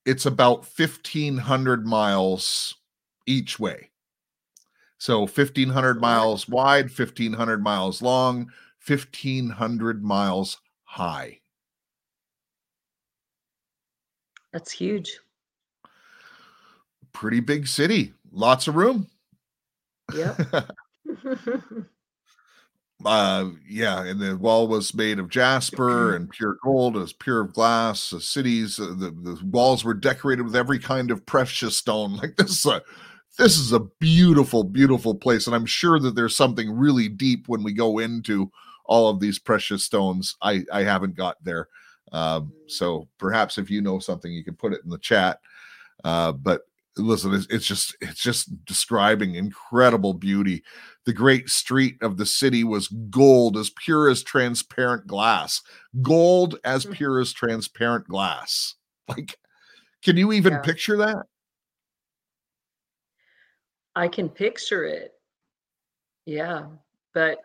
it's 0.06 0.26
about 0.26 0.66
1500 0.78 1.86
miles 1.86 2.76
each 3.26 3.60
way. 3.60 3.90
So 4.98 5.22
1500 5.22 6.00
miles 6.00 6.48
wide, 6.48 6.86
1500 6.86 7.62
miles 7.64 8.02
long, 8.02 8.52
1500 8.86 10.04
miles 10.04 10.58
high. 10.84 11.40
That's 14.52 14.72
huge. 14.72 15.20
Pretty 17.12 17.40
big 17.40 17.68
city, 17.68 18.14
lots 18.32 18.68
of 18.68 18.76
room. 18.76 19.08
Yeah. 20.14 20.36
uh 23.06 23.50
yeah 23.68 24.04
and 24.04 24.20
the 24.20 24.38
wall 24.38 24.68
was 24.68 24.94
made 24.94 25.20
of 25.20 25.30
jasper 25.30 26.16
and 26.16 26.30
pure 26.30 26.58
gold 26.64 26.98
as 26.98 27.14
pure 27.14 27.42
of 27.42 27.54
glass 27.54 28.10
the 28.10 28.22
cities 28.22 28.80
uh, 28.80 28.88
the, 28.98 29.12
the 29.24 29.40
walls 29.46 29.84
were 29.84 29.94
decorated 29.94 30.44
with 30.44 30.56
every 30.56 30.80
kind 30.80 31.12
of 31.12 31.26
precious 31.26 31.78
stone. 31.78 32.18
Like 32.22 32.36
this 32.36 32.52
is 32.52 32.66
a 32.66 32.82
this 33.38 33.58
is 33.58 33.72
a 33.72 33.80
beautiful 34.00 34.64
beautiful 34.64 35.16
place 35.16 35.48
and 35.48 35.56
i'm 35.56 35.66
sure 35.66 36.00
that 36.00 36.16
there's 36.16 36.36
something 36.36 36.72
really 36.72 37.10
deep 37.10 37.48
when 37.48 37.64
we 37.64 37.74
go 37.74 38.00
into 38.00 38.52
all 38.86 39.10
of 39.10 39.20
these 39.20 39.40
precious 39.40 39.84
stones. 39.86 40.36
I 40.42 40.64
i 40.72 40.84
haven't 40.84 41.16
got 41.16 41.44
there. 41.44 41.68
Um 42.12 42.54
so 42.68 43.08
perhaps 43.18 43.58
if 43.58 43.70
you 43.70 43.82
know 43.82 44.00
something 44.00 44.32
you 44.32 44.44
can 44.44 44.56
put 44.56 44.74
it 44.74 44.82
in 44.84 44.90
the 44.90 44.98
chat. 44.98 45.40
Uh 46.04 46.32
but 46.34 46.62
listen 46.98 47.34
it's, 47.34 47.48
it's 47.50 47.66
just 47.66 47.96
it's 48.02 48.22
just 48.22 48.66
describing 48.66 49.36
incredible 49.36 50.14
beauty. 50.14 50.64
The 51.06 51.14
great 51.14 51.50
street 51.50 51.98
of 52.02 52.18
the 52.18 52.26
city 52.26 52.64
was 52.64 52.88
gold 52.88 53.58
as 53.58 53.72
pure 53.72 54.10
as 54.10 54.24
transparent 54.24 55.08
glass 55.08 55.62
gold 56.02 56.58
as 56.64 56.86
mm. 56.86 56.94
pure 56.94 57.20
as 57.20 57.34
transparent 57.34 58.08
glass. 58.08 58.76
Like 59.10 59.38
can 60.04 60.18
you 60.18 60.32
even 60.32 60.54
yeah. 60.54 60.60
picture 60.60 60.98
that? 60.98 61.26
I 63.96 64.08
can 64.08 64.30
picture 64.30 64.86
it. 64.86 65.12
Yeah 66.26 66.68
but 67.14 67.38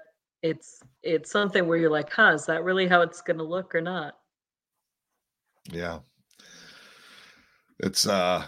it's 0.43 0.81
it's 1.03 1.31
something 1.31 1.67
where 1.67 1.79
you're 1.79 1.91
like 1.91 2.13
huh 2.13 2.33
is 2.35 2.47
that 2.47 2.65
really 2.65 2.87
how 2.87 3.03
it's 3.03 3.21
going 3.21 3.39
to 3.39 3.45
look 3.45 3.75
or 3.75 3.81
not? 3.81 4.17
Yeah. 5.71 5.99
It's 7.81 8.07
uh 8.07 8.45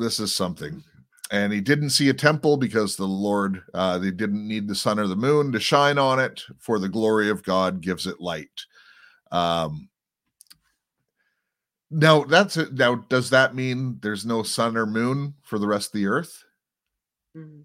this 0.00 0.18
is 0.18 0.34
something. 0.34 0.82
And 1.30 1.52
he 1.52 1.60
didn't 1.60 1.90
see 1.90 2.08
a 2.08 2.14
temple 2.14 2.56
because 2.56 2.96
the 2.96 3.06
Lord, 3.06 3.62
uh, 3.72 3.98
they 3.98 4.10
didn't 4.10 4.48
need 4.48 4.66
the 4.66 4.74
sun 4.74 4.98
or 4.98 5.06
the 5.06 5.14
moon 5.14 5.52
to 5.52 5.60
shine 5.60 5.96
on 5.96 6.18
it, 6.18 6.42
for 6.58 6.80
the 6.80 6.88
glory 6.88 7.30
of 7.30 7.44
God 7.44 7.80
gives 7.80 8.08
it 8.08 8.20
light. 8.20 8.48
Um, 9.30 9.88
now 11.90 12.24
that's 12.24 12.56
it. 12.56 12.74
Now, 12.74 12.96
does 12.96 13.30
that 13.30 13.54
mean 13.54 13.98
there's 14.02 14.26
no 14.26 14.42
sun 14.42 14.76
or 14.76 14.86
moon 14.86 15.34
for 15.42 15.58
the 15.60 15.68
rest 15.68 15.88
of 15.88 15.92
the 16.00 16.06
earth? 16.06 16.42
Mm-hmm. 17.36 17.60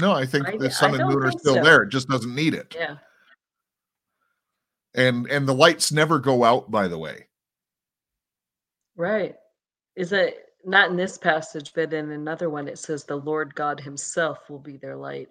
No, 0.00 0.12
I 0.12 0.24
think 0.24 0.48
I, 0.48 0.56
the 0.56 0.70
sun 0.70 0.98
and 0.98 1.08
moon 1.08 1.22
are 1.22 1.30
still 1.30 1.56
so. 1.56 1.62
there. 1.62 1.82
It 1.82 1.90
just 1.90 2.08
doesn't 2.08 2.34
need 2.34 2.54
it. 2.54 2.74
Yeah. 2.74 2.96
And 4.94 5.26
and 5.30 5.46
the 5.46 5.54
lights 5.54 5.92
never 5.92 6.18
go 6.18 6.42
out, 6.42 6.70
by 6.70 6.88
the 6.88 6.98
way. 6.98 7.26
Right. 8.96 9.36
Is 10.00 10.12
it 10.12 10.46
not 10.64 10.90
in 10.90 10.96
this 10.96 11.18
passage, 11.18 11.72
but 11.74 11.92
in 11.92 12.10
another 12.10 12.48
one 12.48 12.68
it 12.68 12.78
says 12.78 13.04
the 13.04 13.16
Lord 13.16 13.54
God 13.54 13.78
himself 13.78 14.48
will 14.48 14.58
be 14.58 14.78
their 14.78 14.96
light. 14.96 15.28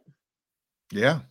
Yeah. 0.92 1.22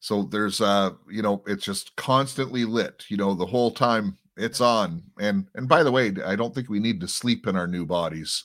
So 0.00 0.22
there's 0.22 0.62
uh, 0.62 0.92
you 1.10 1.20
know, 1.20 1.42
it's 1.46 1.62
just 1.64 1.94
constantly 1.96 2.64
lit, 2.64 3.04
you 3.08 3.18
know, 3.18 3.34
the 3.34 3.44
whole 3.44 3.70
time 3.70 4.16
it's 4.38 4.62
on. 4.62 5.02
And 5.20 5.46
and 5.54 5.68
by 5.68 5.82
the 5.82 5.92
way, 5.92 6.10
I 6.24 6.34
don't 6.34 6.54
think 6.54 6.70
we 6.70 6.80
need 6.80 7.02
to 7.02 7.08
sleep 7.08 7.46
in 7.46 7.54
our 7.54 7.66
new 7.66 7.84
bodies. 7.84 8.44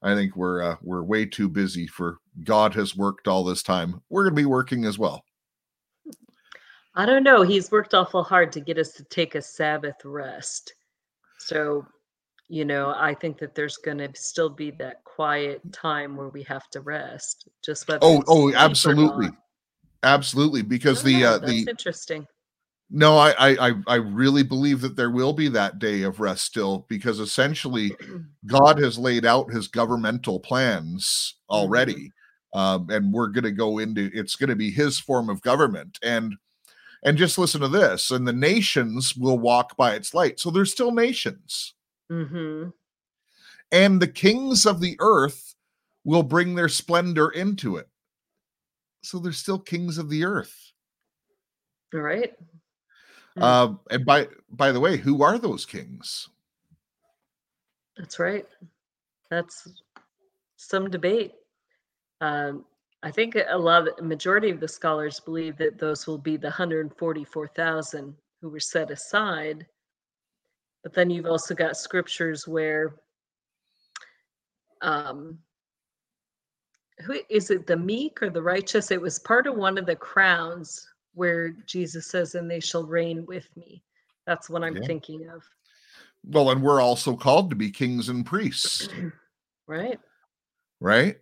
I 0.00 0.14
think 0.14 0.36
we're 0.36 0.62
uh, 0.62 0.76
we're 0.80 1.02
way 1.02 1.26
too 1.26 1.48
busy 1.48 1.88
for 1.88 2.18
God 2.44 2.72
has 2.74 2.96
worked 2.96 3.26
all 3.26 3.42
this 3.42 3.64
time. 3.64 4.00
We're 4.10 4.24
going 4.24 4.36
to 4.36 4.42
be 4.42 4.46
working 4.46 4.84
as 4.84 4.96
well. 4.96 5.24
I 6.94 7.04
don't 7.04 7.24
know. 7.24 7.42
He's 7.42 7.72
worked 7.72 7.94
awful 7.94 8.22
hard 8.22 8.52
to 8.52 8.60
get 8.60 8.78
us 8.78 8.92
to 8.92 9.02
take 9.04 9.34
a 9.34 9.42
Sabbath 9.42 10.04
rest. 10.04 10.74
So 11.38 11.84
you 12.48 12.64
know 12.64 12.94
i 12.96 13.14
think 13.14 13.38
that 13.38 13.54
there's 13.54 13.76
going 13.76 13.98
to 13.98 14.08
still 14.14 14.48
be 14.48 14.70
that 14.70 15.04
quiet 15.04 15.60
time 15.72 16.16
where 16.16 16.28
we 16.28 16.42
have 16.42 16.68
to 16.70 16.80
rest 16.80 17.48
just 17.64 17.86
whether 17.88 18.00
oh 18.02 18.22
oh 18.26 18.52
absolutely. 18.54 19.28
absolutely 20.02 20.62
because 20.62 21.02
the 21.02 21.20
know, 21.20 21.34
uh 21.34 21.38
the 21.38 21.66
interesting. 21.68 22.26
No 22.90 23.18
I, 23.18 23.34
I 23.68 23.72
i 23.86 23.94
really 23.96 24.42
believe 24.42 24.80
that 24.80 24.96
there 24.96 25.10
will 25.10 25.34
be 25.34 25.48
that 25.48 25.78
day 25.78 26.02
of 26.02 26.20
rest 26.20 26.46
still 26.46 26.86
because 26.88 27.20
essentially 27.20 27.94
god 28.46 28.78
has 28.78 28.98
laid 28.98 29.26
out 29.26 29.52
his 29.52 29.68
governmental 29.68 30.40
plans 30.40 31.34
already 31.50 32.12
mm-hmm. 32.54 32.58
um, 32.58 32.88
and 32.88 33.12
we're 33.12 33.28
going 33.28 33.44
to 33.44 33.52
go 33.52 33.76
into 33.76 34.10
it's 34.14 34.36
going 34.36 34.48
to 34.48 34.56
be 34.56 34.70
his 34.70 34.98
form 34.98 35.28
of 35.28 35.42
government 35.42 35.98
and 36.02 36.34
and 37.04 37.18
just 37.18 37.36
listen 37.36 37.60
to 37.60 37.68
this 37.68 38.10
and 38.10 38.26
the 38.26 38.32
nations 38.32 39.14
will 39.14 39.38
walk 39.38 39.76
by 39.76 39.94
its 39.94 40.14
light. 40.14 40.40
So 40.40 40.50
there's 40.50 40.72
still 40.72 40.90
nations 40.90 41.74
Mm-hmm. 42.10 42.70
and 43.70 44.00
the 44.00 44.08
kings 44.08 44.64
of 44.64 44.80
the 44.80 44.96
earth 44.98 45.54
will 46.04 46.22
bring 46.22 46.54
their 46.54 46.70
splendor 46.70 47.28
into 47.28 47.76
it. 47.76 47.86
So 49.02 49.18
they're 49.18 49.32
still 49.32 49.58
kings 49.58 49.98
of 49.98 50.08
the 50.08 50.24
earth. 50.24 50.72
All 51.92 52.00
right. 52.00 52.32
Hmm. 53.36 53.42
Uh, 53.42 53.74
and 53.90 54.06
by 54.06 54.28
by 54.50 54.72
the 54.72 54.80
way, 54.80 54.96
who 54.96 55.22
are 55.22 55.38
those 55.38 55.66
kings? 55.66 56.28
That's 57.96 58.18
right. 58.18 58.46
That's 59.30 59.68
some 60.56 60.88
debate. 60.90 61.34
Um, 62.20 62.64
I 63.02 63.10
think 63.10 63.36
a 63.36 63.56
lot 63.56 63.86
of 63.86 64.04
majority 64.04 64.50
of 64.50 64.60
the 64.60 64.68
scholars 64.68 65.20
believe 65.20 65.56
that 65.58 65.78
those 65.78 66.06
will 66.06 66.18
be 66.18 66.36
the 66.36 66.48
144,000 66.48 68.14
who 68.40 68.48
were 68.48 68.60
set 68.60 68.90
aside. 68.90 69.66
But 70.82 70.94
then 70.94 71.10
you've 71.10 71.26
also 71.26 71.54
got 71.54 71.76
scriptures 71.76 72.46
where 72.46 72.94
um 74.80 75.38
who 77.00 77.18
is 77.28 77.50
it 77.50 77.66
the 77.66 77.76
meek 77.76 78.22
or 78.22 78.30
the 78.30 78.42
righteous? 78.42 78.90
It 78.90 79.00
was 79.00 79.18
part 79.18 79.46
of 79.46 79.56
one 79.56 79.78
of 79.78 79.86
the 79.86 79.96
crowns 79.96 80.86
where 81.14 81.50
Jesus 81.66 82.06
says, 82.06 82.34
and 82.34 82.50
they 82.50 82.60
shall 82.60 82.84
reign 82.84 83.24
with 83.26 83.48
me. 83.56 83.82
That's 84.26 84.50
what 84.50 84.64
I'm 84.64 84.76
Yeah. 84.76 84.86
thinking 84.86 85.28
of. 85.28 85.42
Well, 86.24 86.50
and 86.50 86.62
we're 86.62 86.80
also 86.80 87.16
called 87.16 87.50
to 87.50 87.56
be 87.56 87.70
kings 87.70 88.08
and 88.08 88.26
priests, 88.26 88.88
Right. 89.66 89.98
right? 90.80 91.18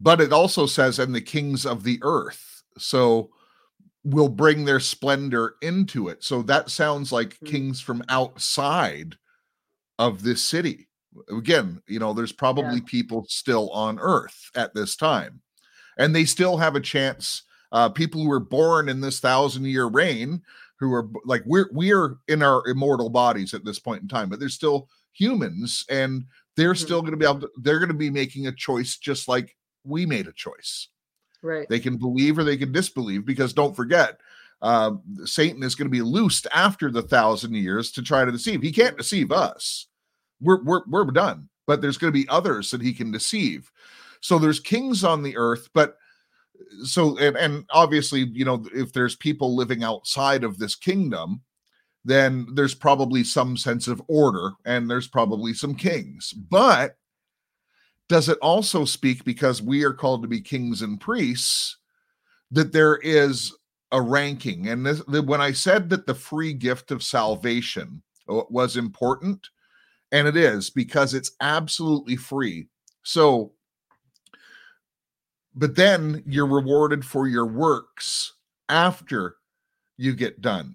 But 0.00 0.20
it 0.20 0.32
also 0.32 0.66
says, 0.66 0.98
and 0.98 1.14
the 1.14 1.20
kings 1.20 1.66
of 1.66 1.84
the 1.84 1.98
earth. 2.02 2.62
So 2.78 3.30
will 4.04 4.28
bring 4.28 4.64
their 4.64 4.80
splendor 4.80 5.56
into 5.62 6.08
it. 6.08 6.24
So 6.24 6.42
that 6.42 6.70
sounds 6.70 7.12
like 7.12 7.38
Mhm. 7.40 7.46
kings 7.48 7.80
from 7.80 8.02
outside 8.08 9.16
of 9.98 10.22
this 10.22 10.42
city. 10.42 10.88
Again, 11.30 11.82
you 11.86 11.98
know, 11.98 12.12
there's 12.12 12.32
probably 12.32 12.80
people 12.80 13.26
still 13.28 13.70
on 13.70 13.98
earth 14.00 14.50
at 14.56 14.74
this 14.74 14.96
time, 14.96 15.42
and 15.98 16.14
they 16.14 16.24
still 16.24 16.58
have 16.58 16.76
a 16.76 16.80
chance. 16.80 17.42
Uh, 17.72 17.88
people 17.88 18.22
who 18.22 18.28
were 18.28 18.40
born 18.40 18.88
in 18.88 19.00
this 19.00 19.20
thousand 19.20 19.66
year 19.66 19.86
reign, 19.86 20.42
who 20.78 20.92
are 20.94 21.08
like 21.24 21.42
we're 21.46 21.70
we're 21.72 22.18
in 22.28 22.42
our 22.42 22.66
immortal 22.68 23.10
bodies 23.10 23.54
at 23.54 23.64
this 23.64 23.78
point 23.78 24.02
in 24.02 24.08
time, 24.08 24.28
but 24.28 24.40
they're 24.40 24.48
still 24.50 24.88
humans, 25.12 25.84
and 25.90 26.24
they're 26.56 26.74
Mhm. 26.74 26.78
still 26.78 27.00
going 27.02 27.12
to 27.12 27.16
be 27.18 27.26
able 27.26 27.40
to. 27.40 27.50
They're 27.62 27.78
going 27.78 27.88
to 27.88 27.94
be 27.94 28.10
making 28.10 28.46
a 28.46 28.52
choice 28.52 28.98
just 28.98 29.28
like 29.28 29.56
we 29.84 30.06
made 30.06 30.28
a 30.28 30.32
choice. 30.32 30.88
Right. 31.42 31.68
They 31.68 31.80
can 31.80 31.96
believe 31.96 32.38
or 32.38 32.44
they 32.44 32.56
can 32.56 32.72
disbelieve 32.72 33.24
because 33.26 33.52
don't 33.52 33.74
forget, 33.76 34.20
uh, 34.62 34.92
Satan 35.24 35.62
is 35.62 35.74
going 35.74 35.86
to 35.86 35.92
be 35.92 36.02
loosed 36.02 36.46
after 36.54 36.90
the 36.90 37.02
thousand 37.02 37.54
years 37.54 37.90
to 37.92 38.02
try 38.02 38.24
to 38.24 38.30
deceive. 38.30 38.62
He 38.62 38.70
can't 38.70 38.96
deceive 38.96 39.32
us. 39.32 39.88
We're 40.40 40.62
we're 40.62 40.82
we're 40.86 41.04
done. 41.06 41.48
But 41.66 41.80
there's 41.80 41.98
going 41.98 42.12
to 42.12 42.18
be 42.18 42.28
others 42.28 42.70
that 42.70 42.82
he 42.82 42.92
can 42.92 43.12
deceive. 43.12 43.70
So 44.20 44.38
there's 44.38 44.60
kings 44.60 45.04
on 45.04 45.22
the 45.22 45.36
earth, 45.36 45.68
but 45.74 45.96
so 46.84 47.16
and, 47.18 47.36
and 47.36 47.64
obviously, 47.70 48.20
you 48.32 48.44
know, 48.44 48.64
if 48.72 48.92
there's 48.92 49.16
people 49.16 49.56
living 49.56 49.82
outside 49.82 50.44
of 50.44 50.58
this 50.58 50.74
kingdom, 50.74 51.42
then 52.04 52.46
there's 52.54 52.74
probably 52.74 53.24
some 53.24 53.56
sense 53.56 53.88
of 53.88 54.02
order 54.08 54.52
and 54.64 54.90
there's 54.90 55.08
probably 55.08 55.54
some 55.54 55.74
kings. 55.74 56.32
But 56.32 56.96
does 58.12 58.28
it 58.28 58.36
also 58.42 58.84
speak 58.84 59.24
because 59.24 59.62
we 59.62 59.84
are 59.84 59.94
called 59.94 60.20
to 60.20 60.28
be 60.28 60.38
kings 60.38 60.82
and 60.82 61.00
priests 61.00 61.78
that 62.50 62.70
there 62.70 62.96
is 62.96 63.54
a 63.90 64.02
ranking? 64.02 64.68
And 64.68 64.84
this, 64.84 65.00
when 65.06 65.40
i 65.40 65.50
said 65.50 65.88
that 65.88 66.04
the 66.04 66.14
free 66.14 66.52
gift 66.52 66.90
of 66.90 67.02
salvation 67.02 68.02
uh, 68.28 68.42
was 68.50 68.76
important 68.76 69.48
and 70.12 70.28
it 70.28 70.36
is 70.36 70.68
because 70.68 71.14
it's 71.14 71.30
absolutely 71.40 72.16
free. 72.16 72.68
So 73.02 73.54
but 75.54 75.74
then 75.74 76.22
you're 76.26 76.46
rewarded 76.46 77.06
for 77.06 77.26
your 77.26 77.46
works 77.46 78.34
after 78.68 79.36
you 79.96 80.14
get 80.14 80.42
done 80.42 80.74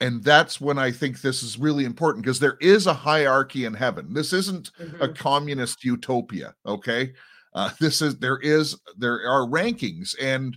and 0.00 0.22
that's 0.24 0.60
when 0.60 0.78
i 0.78 0.90
think 0.90 1.20
this 1.20 1.42
is 1.42 1.58
really 1.58 1.84
important 1.84 2.24
because 2.24 2.40
there 2.40 2.58
is 2.60 2.86
a 2.86 2.94
hierarchy 2.94 3.64
in 3.64 3.74
heaven. 3.74 4.12
This 4.12 4.32
isn't 4.32 4.70
a 5.00 5.08
Mhm. 5.08 5.16
communist 5.16 5.84
utopia 5.84 6.54
okay? 6.66 7.12
Uh, 7.54 7.70
this 7.80 8.02
is 8.02 8.18
there 8.18 8.38
is 8.40 8.76
there 8.98 9.20
are 9.28 9.46
rankings 9.46 10.14
and 10.20 10.56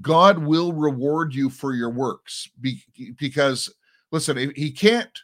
god 0.00 0.38
will 0.38 0.72
reward 0.72 1.34
you 1.34 1.50
for 1.50 1.72
your 1.74 1.90
works 1.90 2.48
be, 2.60 2.82
because 3.18 3.72
listen 4.12 4.36
he- 4.36 4.52
he 4.54 4.70
can't 4.70 5.20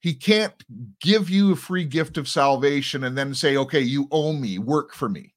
he 0.00 0.14
can't 0.14 0.54
give 1.00 1.30
you 1.30 1.52
a 1.52 1.56
free 1.56 1.84
gift 1.84 2.18
of 2.18 2.28
salvation 2.28 3.04
and 3.04 3.16
then 3.16 3.34
say 3.34 3.56
okay 3.56 3.80
you 3.80 4.06
owe 4.12 4.32
me 4.34 4.58
work 4.58 4.92
for 4.94 5.08
me. 5.08 5.32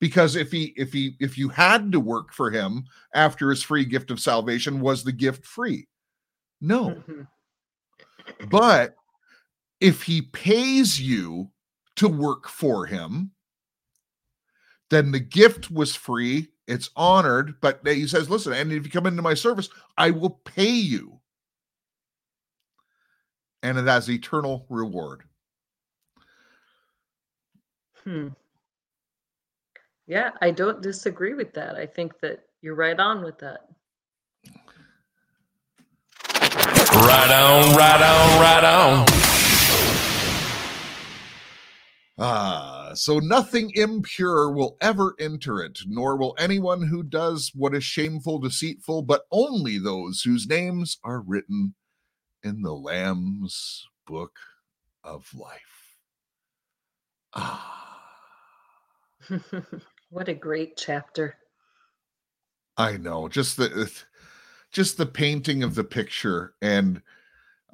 Because 0.00 0.36
if 0.36 0.52
he 0.52 0.72
if 0.76 0.92
he 0.92 1.16
if 1.18 1.36
you 1.36 1.48
had 1.48 1.90
to 1.90 1.98
work 1.98 2.32
for 2.32 2.50
him 2.52 2.84
after 3.14 3.50
his 3.50 3.62
free 3.64 3.84
gift 3.84 4.12
of 4.12 4.20
salvation 4.20 4.80
was 4.80 5.02
the 5.02 5.10
gift 5.12 5.44
free 5.44 5.88
no 6.60 6.90
Mhm. 6.90 7.28
but 8.50 8.96
if 9.80 10.02
he 10.02 10.22
pays 10.22 11.00
you 11.00 11.50
to 11.96 12.08
work 12.08 12.48
for 12.48 12.86
him, 12.86 13.32
then 14.90 15.12
the 15.12 15.20
gift 15.20 15.70
was 15.70 15.94
free, 15.94 16.48
it's 16.66 16.90
honored, 16.96 17.60
but 17.60 17.80
he 17.86 18.06
says, 18.06 18.28
listen, 18.30 18.52
and 18.52 18.72
if 18.72 18.84
you 18.84 18.90
come 18.90 19.06
into 19.06 19.22
my 19.22 19.34
service, 19.34 19.68
I 19.96 20.10
will 20.10 20.30
pay 20.30 20.70
you. 20.70 21.20
And 23.62 23.78
it 23.78 23.86
has 23.86 24.08
eternal 24.08 24.66
reward. 24.68 25.24
Hmm. 28.04 28.28
Yeah, 30.06 30.30
I 30.40 30.50
don't 30.50 30.80
disagree 30.80 31.34
with 31.34 31.52
that. 31.54 31.76
I 31.76 31.84
think 31.84 32.18
that 32.20 32.48
you're 32.62 32.74
right 32.74 32.98
on 32.98 33.22
with 33.22 33.38
that. 33.38 33.68
Right 36.98 37.30
on, 37.30 37.76
right 37.76 38.02
on, 38.02 38.40
right 38.40 38.64
on. 38.64 39.06
Ah, 42.18 42.90
so 42.94 43.20
nothing 43.20 43.70
impure 43.76 44.50
will 44.50 44.76
ever 44.80 45.14
enter 45.20 45.62
it, 45.62 45.78
nor 45.86 46.16
will 46.16 46.34
anyone 46.40 46.82
who 46.82 47.04
does 47.04 47.52
what 47.54 47.72
is 47.72 47.84
shameful, 47.84 48.40
deceitful, 48.40 49.02
but 49.02 49.22
only 49.30 49.78
those 49.78 50.22
whose 50.22 50.48
names 50.48 50.98
are 51.04 51.20
written 51.20 51.76
in 52.42 52.62
the 52.62 52.72
Lamb's 52.74 53.86
book 54.04 54.36
of 55.04 55.32
life. 55.32 55.96
Ah, 57.32 58.02
what 60.10 60.28
a 60.28 60.34
great 60.34 60.76
chapter. 60.76 61.36
I 62.76 62.96
know, 62.96 63.28
just 63.28 63.56
the 63.56 63.88
just 64.72 64.96
the 64.96 65.06
painting 65.06 65.62
of 65.62 65.74
the 65.74 65.84
picture 65.84 66.54
and 66.62 67.02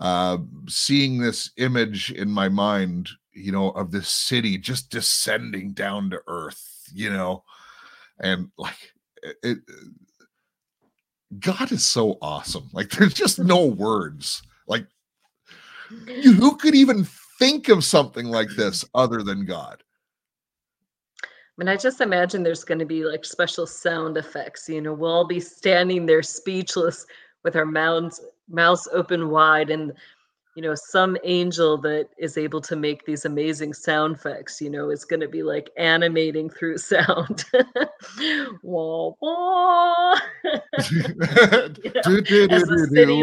uh 0.01 0.39
seeing 0.69 1.19
this 1.19 1.51
image 1.57 2.11
in 2.13 2.31
my 2.31 2.49
mind 2.49 3.09
you 3.33 3.53
know 3.53 3.71
of 3.71 3.91
this 3.93 4.09
city 4.09 4.59
just 4.59 4.91
descending 4.91 5.73
down 5.73 6.11
to 6.11 6.21
earth 6.27 6.75
you 6.93 7.11
know? 7.11 7.45
And 8.21 8.51
like 8.59 8.93
it, 9.43 9.59
god 11.39 11.73
is 11.73 11.85
so 11.85 12.19
awesome. 12.21 12.69
Like 12.73 12.91
there's 12.93 13.15
just 13.15 13.39
no 13.39 13.67
words. 13.67 14.43
Like 14.67 14.87
you- 16.07 16.35
who 16.35 16.57
could 16.57 16.75
even 16.75 17.07
think 17.39 17.69
of 17.69 17.85
something 17.85 18.27
like 18.27 18.49
this 18.57 18.85
other 18.95 19.23
than 19.23 19.45
god 19.45 19.83
I 21.57 21.63
mean, 21.63 21.69
I 21.69 21.77
just 21.77 22.01
imagine 22.01 22.43
there's 22.43 22.65
going 22.65 22.81
to 22.81 22.85
be 22.85 23.05
like 23.05 23.25
special 23.25 23.67
sound 23.67 24.17
effects. 24.17 24.69
You 24.69 24.81
know, 24.81 24.93
we'll 24.93 25.13
all 25.13 25.27
be 25.27 25.39
standing 25.39 26.05
there 26.05 26.23
speechless 26.23 27.07
with 27.45 27.55
our 27.55 27.67
mouths 27.67 28.21
mouths 28.49 28.89
open 28.93 29.31
wide, 29.31 29.71
and 29.71 29.93
you 30.57 30.63
know, 30.63 30.75
some 30.75 31.17
angel 31.23 31.79
that 31.79 32.09
is 32.19 32.37
able 32.37 32.61
to 32.61 32.75
make 32.75 33.07
these 33.07 33.25
amazing 33.25 33.73
sound 33.73 34.17
effects. 34.17 34.61
You 34.61 34.69
know, 34.69 34.91
is 34.91 35.05
going 35.05 35.21
to 35.21 35.29
be 35.29 35.45
like 35.45 35.71
animating 35.77 36.51
through 36.51 36.79
sound. 36.79 37.45
wah 38.65 39.13
wah. 39.21 40.15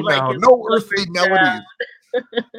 like, 0.05 0.21
Now, 0.21 0.31
no 0.31 0.65
earthly 0.71 1.05
melodies 1.09 1.63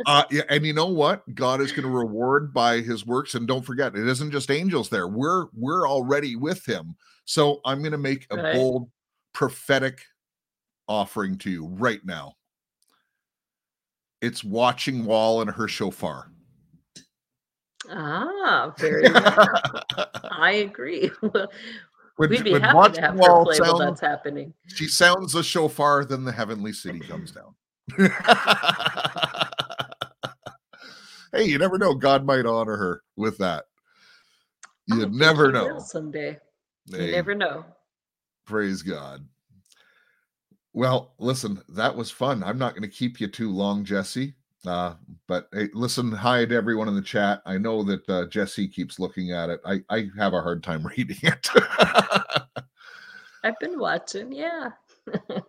uh 0.07 0.25
yeah, 0.31 0.43
and 0.49 0.65
you 0.65 0.73
know 0.73 0.87
what 0.87 1.23
god 1.35 1.61
is 1.61 1.73
going 1.73 1.83
to 1.83 1.89
reward 1.91 2.53
by 2.55 2.81
his 2.81 3.05
works 3.07 3.35
and 3.35 3.47
don't 3.47 3.65
forget 3.65 3.95
it 3.95 4.07
isn't 4.09 4.31
just 4.31 4.51
angels 4.51 4.89
there 4.89 5.09
we're 5.09 5.47
we're 5.55 5.87
already 5.89 6.37
with 6.37 6.65
him 6.67 6.95
so 7.25 7.61
i'm 7.65 7.81
going 7.81 7.93
to 7.93 7.99
make 7.99 8.27
a 8.31 8.37
Right. 8.37 8.55
bold 8.55 8.89
prophetic 9.35 10.01
offering 10.89 11.37
to 11.39 11.51
you 11.51 11.67
right 11.67 12.01
now 12.05 12.35
it's 14.21 14.43
watching 14.45 15.05
wall 15.05 15.41
and 15.43 15.51
her 15.51 15.69
shofar 15.69 16.29
Ah, 17.91 18.73
very 18.79 19.03
well. 19.13 19.49
I 20.31 20.53
agree. 20.65 21.11
When, 22.17 22.29
We'd 22.29 22.45
be 22.45 22.53
happy 22.53 22.93
to 22.93 23.01
have 23.01 23.15
her 23.15 23.17
wall 23.19 23.45
play 23.47 23.59
while 23.59 23.79
sound- 23.79 23.89
that's 23.89 24.01
happening. 24.03 24.53
she 24.69 24.87
sounds 24.87 25.33
the 25.33 25.43
shofar 25.43 26.05
then 26.05 26.25
the 26.25 26.31
heavenly 26.31 26.73
city 26.75 27.01
comes 27.01 27.33
down 27.33 27.55
hey, 31.33 31.45
you 31.45 31.59
never 31.59 31.79
know. 31.79 31.95
God 31.95 32.25
might 32.25 32.47
honor 32.47 32.77
her 32.77 33.03
with 33.17 33.39
that. 33.39 33.65
You 34.87 35.07
never 35.09 35.53
know. 35.53 35.79
Someday. 35.79 36.39
Hey, 36.91 37.07
You 37.07 37.13
never 37.13 37.35
know. 37.35 37.65
praise 38.47 38.83
God. 38.83 39.27
Well, 40.75 41.15
listen, 41.19 41.61
that 41.71 41.95
was 41.95 42.11
fun. 42.11 42.43
I'm 42.43 42.59
not 42.59 42.73
going 42.73 42.83
to 42.83 42.89
keep 42.89 43.21
you 43.21 43.29
too 43.29 43.51
long, 43.51 43.85
Jesse. 43.85 44.35
Uh, 44.67 44.95
but 45.27 45.49
hey, 45.53 45.69
listen, 45.75 46.13
hi 46.13 46.45
to 46.45 46.55
everyone 46.55 46.89
in 46.89 46.95
the 46.95 47.03
chat. 47.03 47.43
I 47.45 47.59
know 47.59 47.83
that 47.83 48.09
uh, 48.09 48.27
Jesse 48.27 48.69
keeps 48.69 48.99
looking 48.99 49.33
at 49.33 49.51
it. 49.51 49.61
I, 49.65 49.81
I 49.91 50.09
have 50.17 50.35
a 50.35 50.41
hard 50.41 50.63
time 50.63 50.87
reading 50.97 51.19
it. 51.23 51.49
I've 53.45 53.59
been 53.61 53.79
watching. 53.79 54.33
Yeah. 54.33 54.71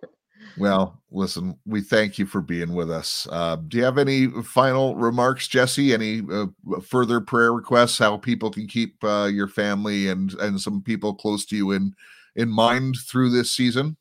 well, 0.58 1.02
listen, 1.12 1.58
we 1.66 1.82
thank 1.82 2.18
you 2.20 2.26
for 2.26 2.42
being 2.42 2.74
with 2.74 2.92
us. 2.92 3.28
Uh, 3.32 3.56
do 3.56 3.78
you 3.78 3.84
have 3.84 3.98
any 3.98 4.28
final 4.44 4.96
remarks, 4.96 5.48
Jesse? 5.48 5.94
Any 5.94 6.22
uh, 6.32 6.48
further 6.82 7.20
prayer 7.22 7.54
requests? 7.54 7.98
How 7.98 8.18
people 8.18 8.52
can 8.52 8.68
keep 8.68 9.04
uh, 9.04 9.30
your 9.32 9.48
family 9.48 10.10
and 10.10 10.34
and 10.36 10.60
some 10.60 10.82
people 10.82 11.14
close 11.14 11.46
to 11.48 11.56
you 11.56 11.72
in 11.72 11.94
in 12.36 12.50
mind 12.50 12.98
through 13.08 13.30
this 13.30 13.52
season? 13.52 13.98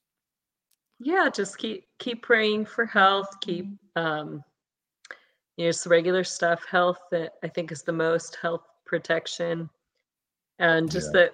yeah 1.05 1.29
just 1.29 1.59
keep 1.59 1.85
keep 1.99 2.23
praying 2.23 2.65
for 2.65 2.87
health 2.87 3.29
keep 3.41 3.67
um 3.97 4.43
you 5.57 5.65
know 5.65 5.71
just 5.71 5.87
regular 5.87 6.23
stuff 6.23 6.65
health 6.71 6.99
that 7.11 7.33
i 7.43 7.49
think 7.49 7.73
is 7.73 7.83
the 7.83 7.93
most 7.93 8.39
health 8.41 8.63
protection 8.87 9.69
and 10.61 10.89
just 10.91 11.11
Yeah. 11.13 11.23
that 11.23 11.33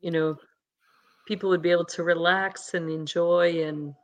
you 0.00 0.10
know 0.10 0.36
people 1.28 1.50
would 1.50 1.60
be 1.60 1.70
able 1.70 1.84
to 1.84 2.02
relax 2.02 2.72
and 2.72 2.90
enjoy 2.90 3.62
and 3.62 3.94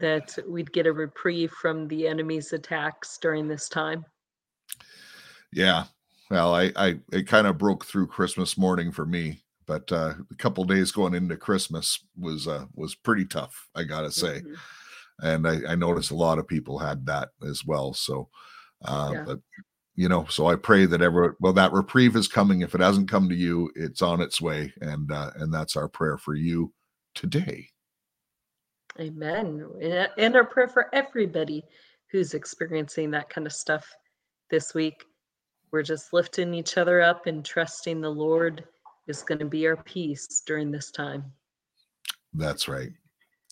that 0.00 0.36
we'd 0.48 0.72
get 0.72 0.86
a 0.86 0.92
reprieve 0.92 1.50
from 1.52 1.86
the 1.88 2.06
enemy's 2.08 2.52
attacks 2.52 3.18
during 3.18 3.46
this 3.48 3.68
time 3.68 4.04
Yeah. 5.52 5.84
Well, 6.30 6.54
I, 6.54 6.72
I 6.74 6.98
it 7.12 7.26
kind 7.28 7.46
of 7.46 7.58
broke 7.58 7.84
through 7.84 8.06
Christmas 8.08 8.56
morning 8.58 8.90
for 8.90 9.04
me, 9.06 9.44
but 9.66 9.90
uh, 9.92 10.14
a 10.30 10.34
couple 10.36 10.64
days 10.64 10.90
going 10.90 11.14
into 11.14 11.36
Christmas 11.36 12.02
was 12.18 12.48
uh, 12.48 12.64
was 12.74 12.94
pretty 12.94 13.26
tough. 13.26 13.68
I 13.74 13.84
gotta 13.84 14.10
say, 14.10 14.40
Mhm. 14.40 14.56
and 15.20 15.46
I, 15.46 15.72
I 15.72 15.74
noticed 15.76 16.10
a 16.10 16.16
lot 16.16 16.38
of 16.38 16.48
people 16.48 16.78
had 16.78 17.04
that 17.06 17.28
as 17.46 17.64
well. 17.64 17.92
So, 17.92 18.30
uh, 18.84 19.10
Yeah. 19.12 19.24
but 19.26 19.40
you 19.96 20.08
know, 20.08 20.24
so 20.28 20.46
I 20.48 20.56
pray 20.56 20.86
that 20.86 21.02
ever 21.02 21.36
well 21.40 21.52
that 21.52 21.72
reprieve 21.72 22.16
is 22.16 22.26
coming. 22.26 22.62
If 22.62 22.74
it 22.74 22.80
hasn't 22.80 23.10
come 23.10 23.28
to 23.28 23.36
you, 23.36 23.70
it's 23.76 24.02
on 24.02 24.20
its 24.22 24.40
way, 24.40 24.72
and 24.80 25.12
uh, 25.12 25.30
and 25.36 25.52
that's 25.52 25.76
our 25.76 25.88
prayer 25.88 26.16
for 26.18 26.34
you 26.34 26.72
today. 27.14 27.68
Amen 29.00 29.66
and- 30.16 30.36
our 30.36 30.44
prayer 30.44 30.68
for 30.68 30.94
everybody 30.94 31.62
who's 32.10 32.34
experiencing 32.34 33.10
that 33.10 33.28
kind 33.28 33.46
of 33.46 33.52
stuff 33.52 33.86
this 34.50 34.74
week 34.74 35.04
we're 35.72 35.82
just 35.82 36.12
lifting 36.12 36.54
each 36.54 36.78
other 36.78 37.00
up 37.00 37.26
and 37.26 37.44
trusting 37.44 38.00
the 38.00 38.08
lord 38.08 38.64
is 39.08 39.22
going 39.22 39.38
to 39.38 39.44
be 39.44 39.66
our 39.66 39.76
peace 39.76 40.42
during 40.46 40.70
this 40.70 40.90
time 40.90 41.24
That's 42.34 42.68
right. 42.68 42.90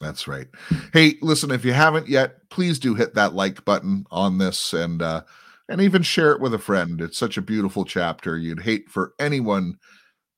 That's 0.01 0.27
right. 0.27 0.49
Hey, 0.93 1.15
listen, 1.23 1.53
if 1.53 1.65
you 1.65 1.73
haven't 1.73 2.09
yet, 2.09 2.51
please 2.51 2.81
do 2.81 2.95
hit 2.97 3.15
that 3.15 3.35
like 3.35 3.65
button 3.65 4.05
on 4.11 4.39
this 4.39 4.73
and 4.73 5.01
uh 5.01 5.23
and 5.69 5.81
even 5.81 6.03
share 6.03 6.33
it 6.33 6.41
with 6.41 6.55
a 6.55 6.59
friend. 6.59 7.01
It's 7.01 7.17
such 7.17 7.37
a 7.37 7.43
beautiful 7.43 7.85
chapter. 7.85 8.37
You'd 8.37 8.63
hate 8.63 8.89
for 8.91 9.15
anyone 9.21 9.79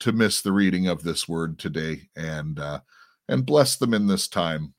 to 0.00 0.12
miss 0.12 0.42
the 0.42 0.52
reading 0.52 0.86
of 0.86 1.02
this 1.02 1.26
word 1.26 1.58
today 1.58 2.10
and 2.14 2.58
uh 2.58 2.80
and 3.28 3.46
bless 3.46 3.76
them 3.76 3.94
in 3.94 4.06
this 4.06 4.28
time. 4.28 4.74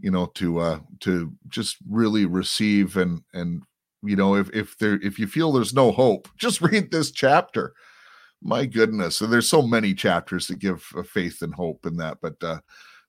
You 0.00 0.10
know, 0.10 0.26
to 0.34 0.58
uh 0.58 0.78
to 1.00 1.32
just 1.48 1.76
really 1.88 2.26
receive 2.26 2.96
and 2.96 3.22
and 3.32 3.62
you 4.02 4.16
know, 4.16 4.34
if 4.36 4.50
if 4.50 4.76
there 4.78 4.98
if 5.02 5.18
you 5.18 5.26
feel 5.26 5.52
there's 5.52 5.74
no 5.74 5.92
hope, 5.92 6.28
just 6.38 6.60
read 6.60 6.90
this 6.90 7.10
chapter. 7.10 7.74
My 8.42 8.66
goodness 8.66 9.20
and 9.22 9.32
there's 9.32 9.48
so 9.48 9.62
many 9.62 9.94
chapters 9.94 10.46
that 10.48 10.58
give 10.58 10.86
uh, 10.96 11.02
faith 11.02 11.40
and 11.40 11.54
hope 11.54 11.86
in 11.86 11.96
that 11.96 12.18
but 12.20 12.34
uh 12.42 12.60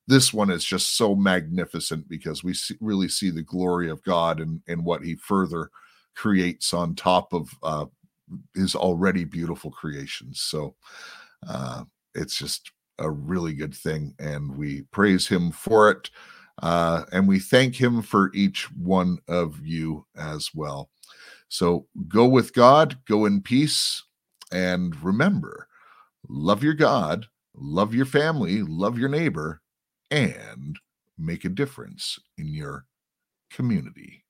this 0.08 0.32
one 0.32 0.50
is 0.50 0.64
just 0.64 0.96
so 0.96 1.14
magnificent 1.14 2.08
because 2.08 2.42
we 2.42 2.54
see, 2.54 2.76
really 2.80 3.08
see 3.08 3.28
the 3.30 3.42
glory 3.42 3.90
of 3.90 4.02
god 4.02 4.40
and 4.40 4.62
and 4.66 4.82
what 4.82 5.02
he 5.04 5.14
further 5.16 5.70
creates 6.14 6.72
on 6.72 6.94
top 6.94 7.34
of 7.34 7.50
uh 7.62 7.84
his 8.54 8.74
already 8.74 9.24
beautiful 9.24 9.70
creations. 9.70 10.40
So 10.40 10.74
uh 11.48 11.84
it's 12.14 12.38
just 12.38 12.72
a 12.98 13.10
really 13.10 13.52
good 13.52 13.74
thing 13.74 14.14
and 14.18 14.56
we 14.56 14.82
praise 14.90 15.28
him 15.28 15.50
for 15.52 15.90
it 15.90 16.10
uh 16.62 17.04
and 17.12 17.28
we 17.28 17.38
thank 17.38 17.74
him 17.74 18.02
for 18.02 18.30
each 18.34 18.70
one 18.72 19.18
of 19.28 19.64
you 19.64 20.06
as 20.16 20.50
well 20.54 20.90
so 21.48 21.86
go 22.08 22.26
with 22.26 22.52
god 22.54 22.98
go 23.06 23.24
in 23.26 23.40
peace 23.40 24.02
and 24.52 25.02
remember, 25.02 25.68
love 26.28 26.62
your 26.62 26.74
God, 26.74 27.26
love 27.54 27.94
your 27.94 28.06
family, 28.06 28.62
love 28.62 28.98
your 28.98 29.08
neighbor, 29.08 29.60
and 30.10 30.78
make 31.18 31.44
a 31.44 31.50
difference 31.50 32.18
in 32.38 32.54
your 32.54 32.86
community. 33.50 34.24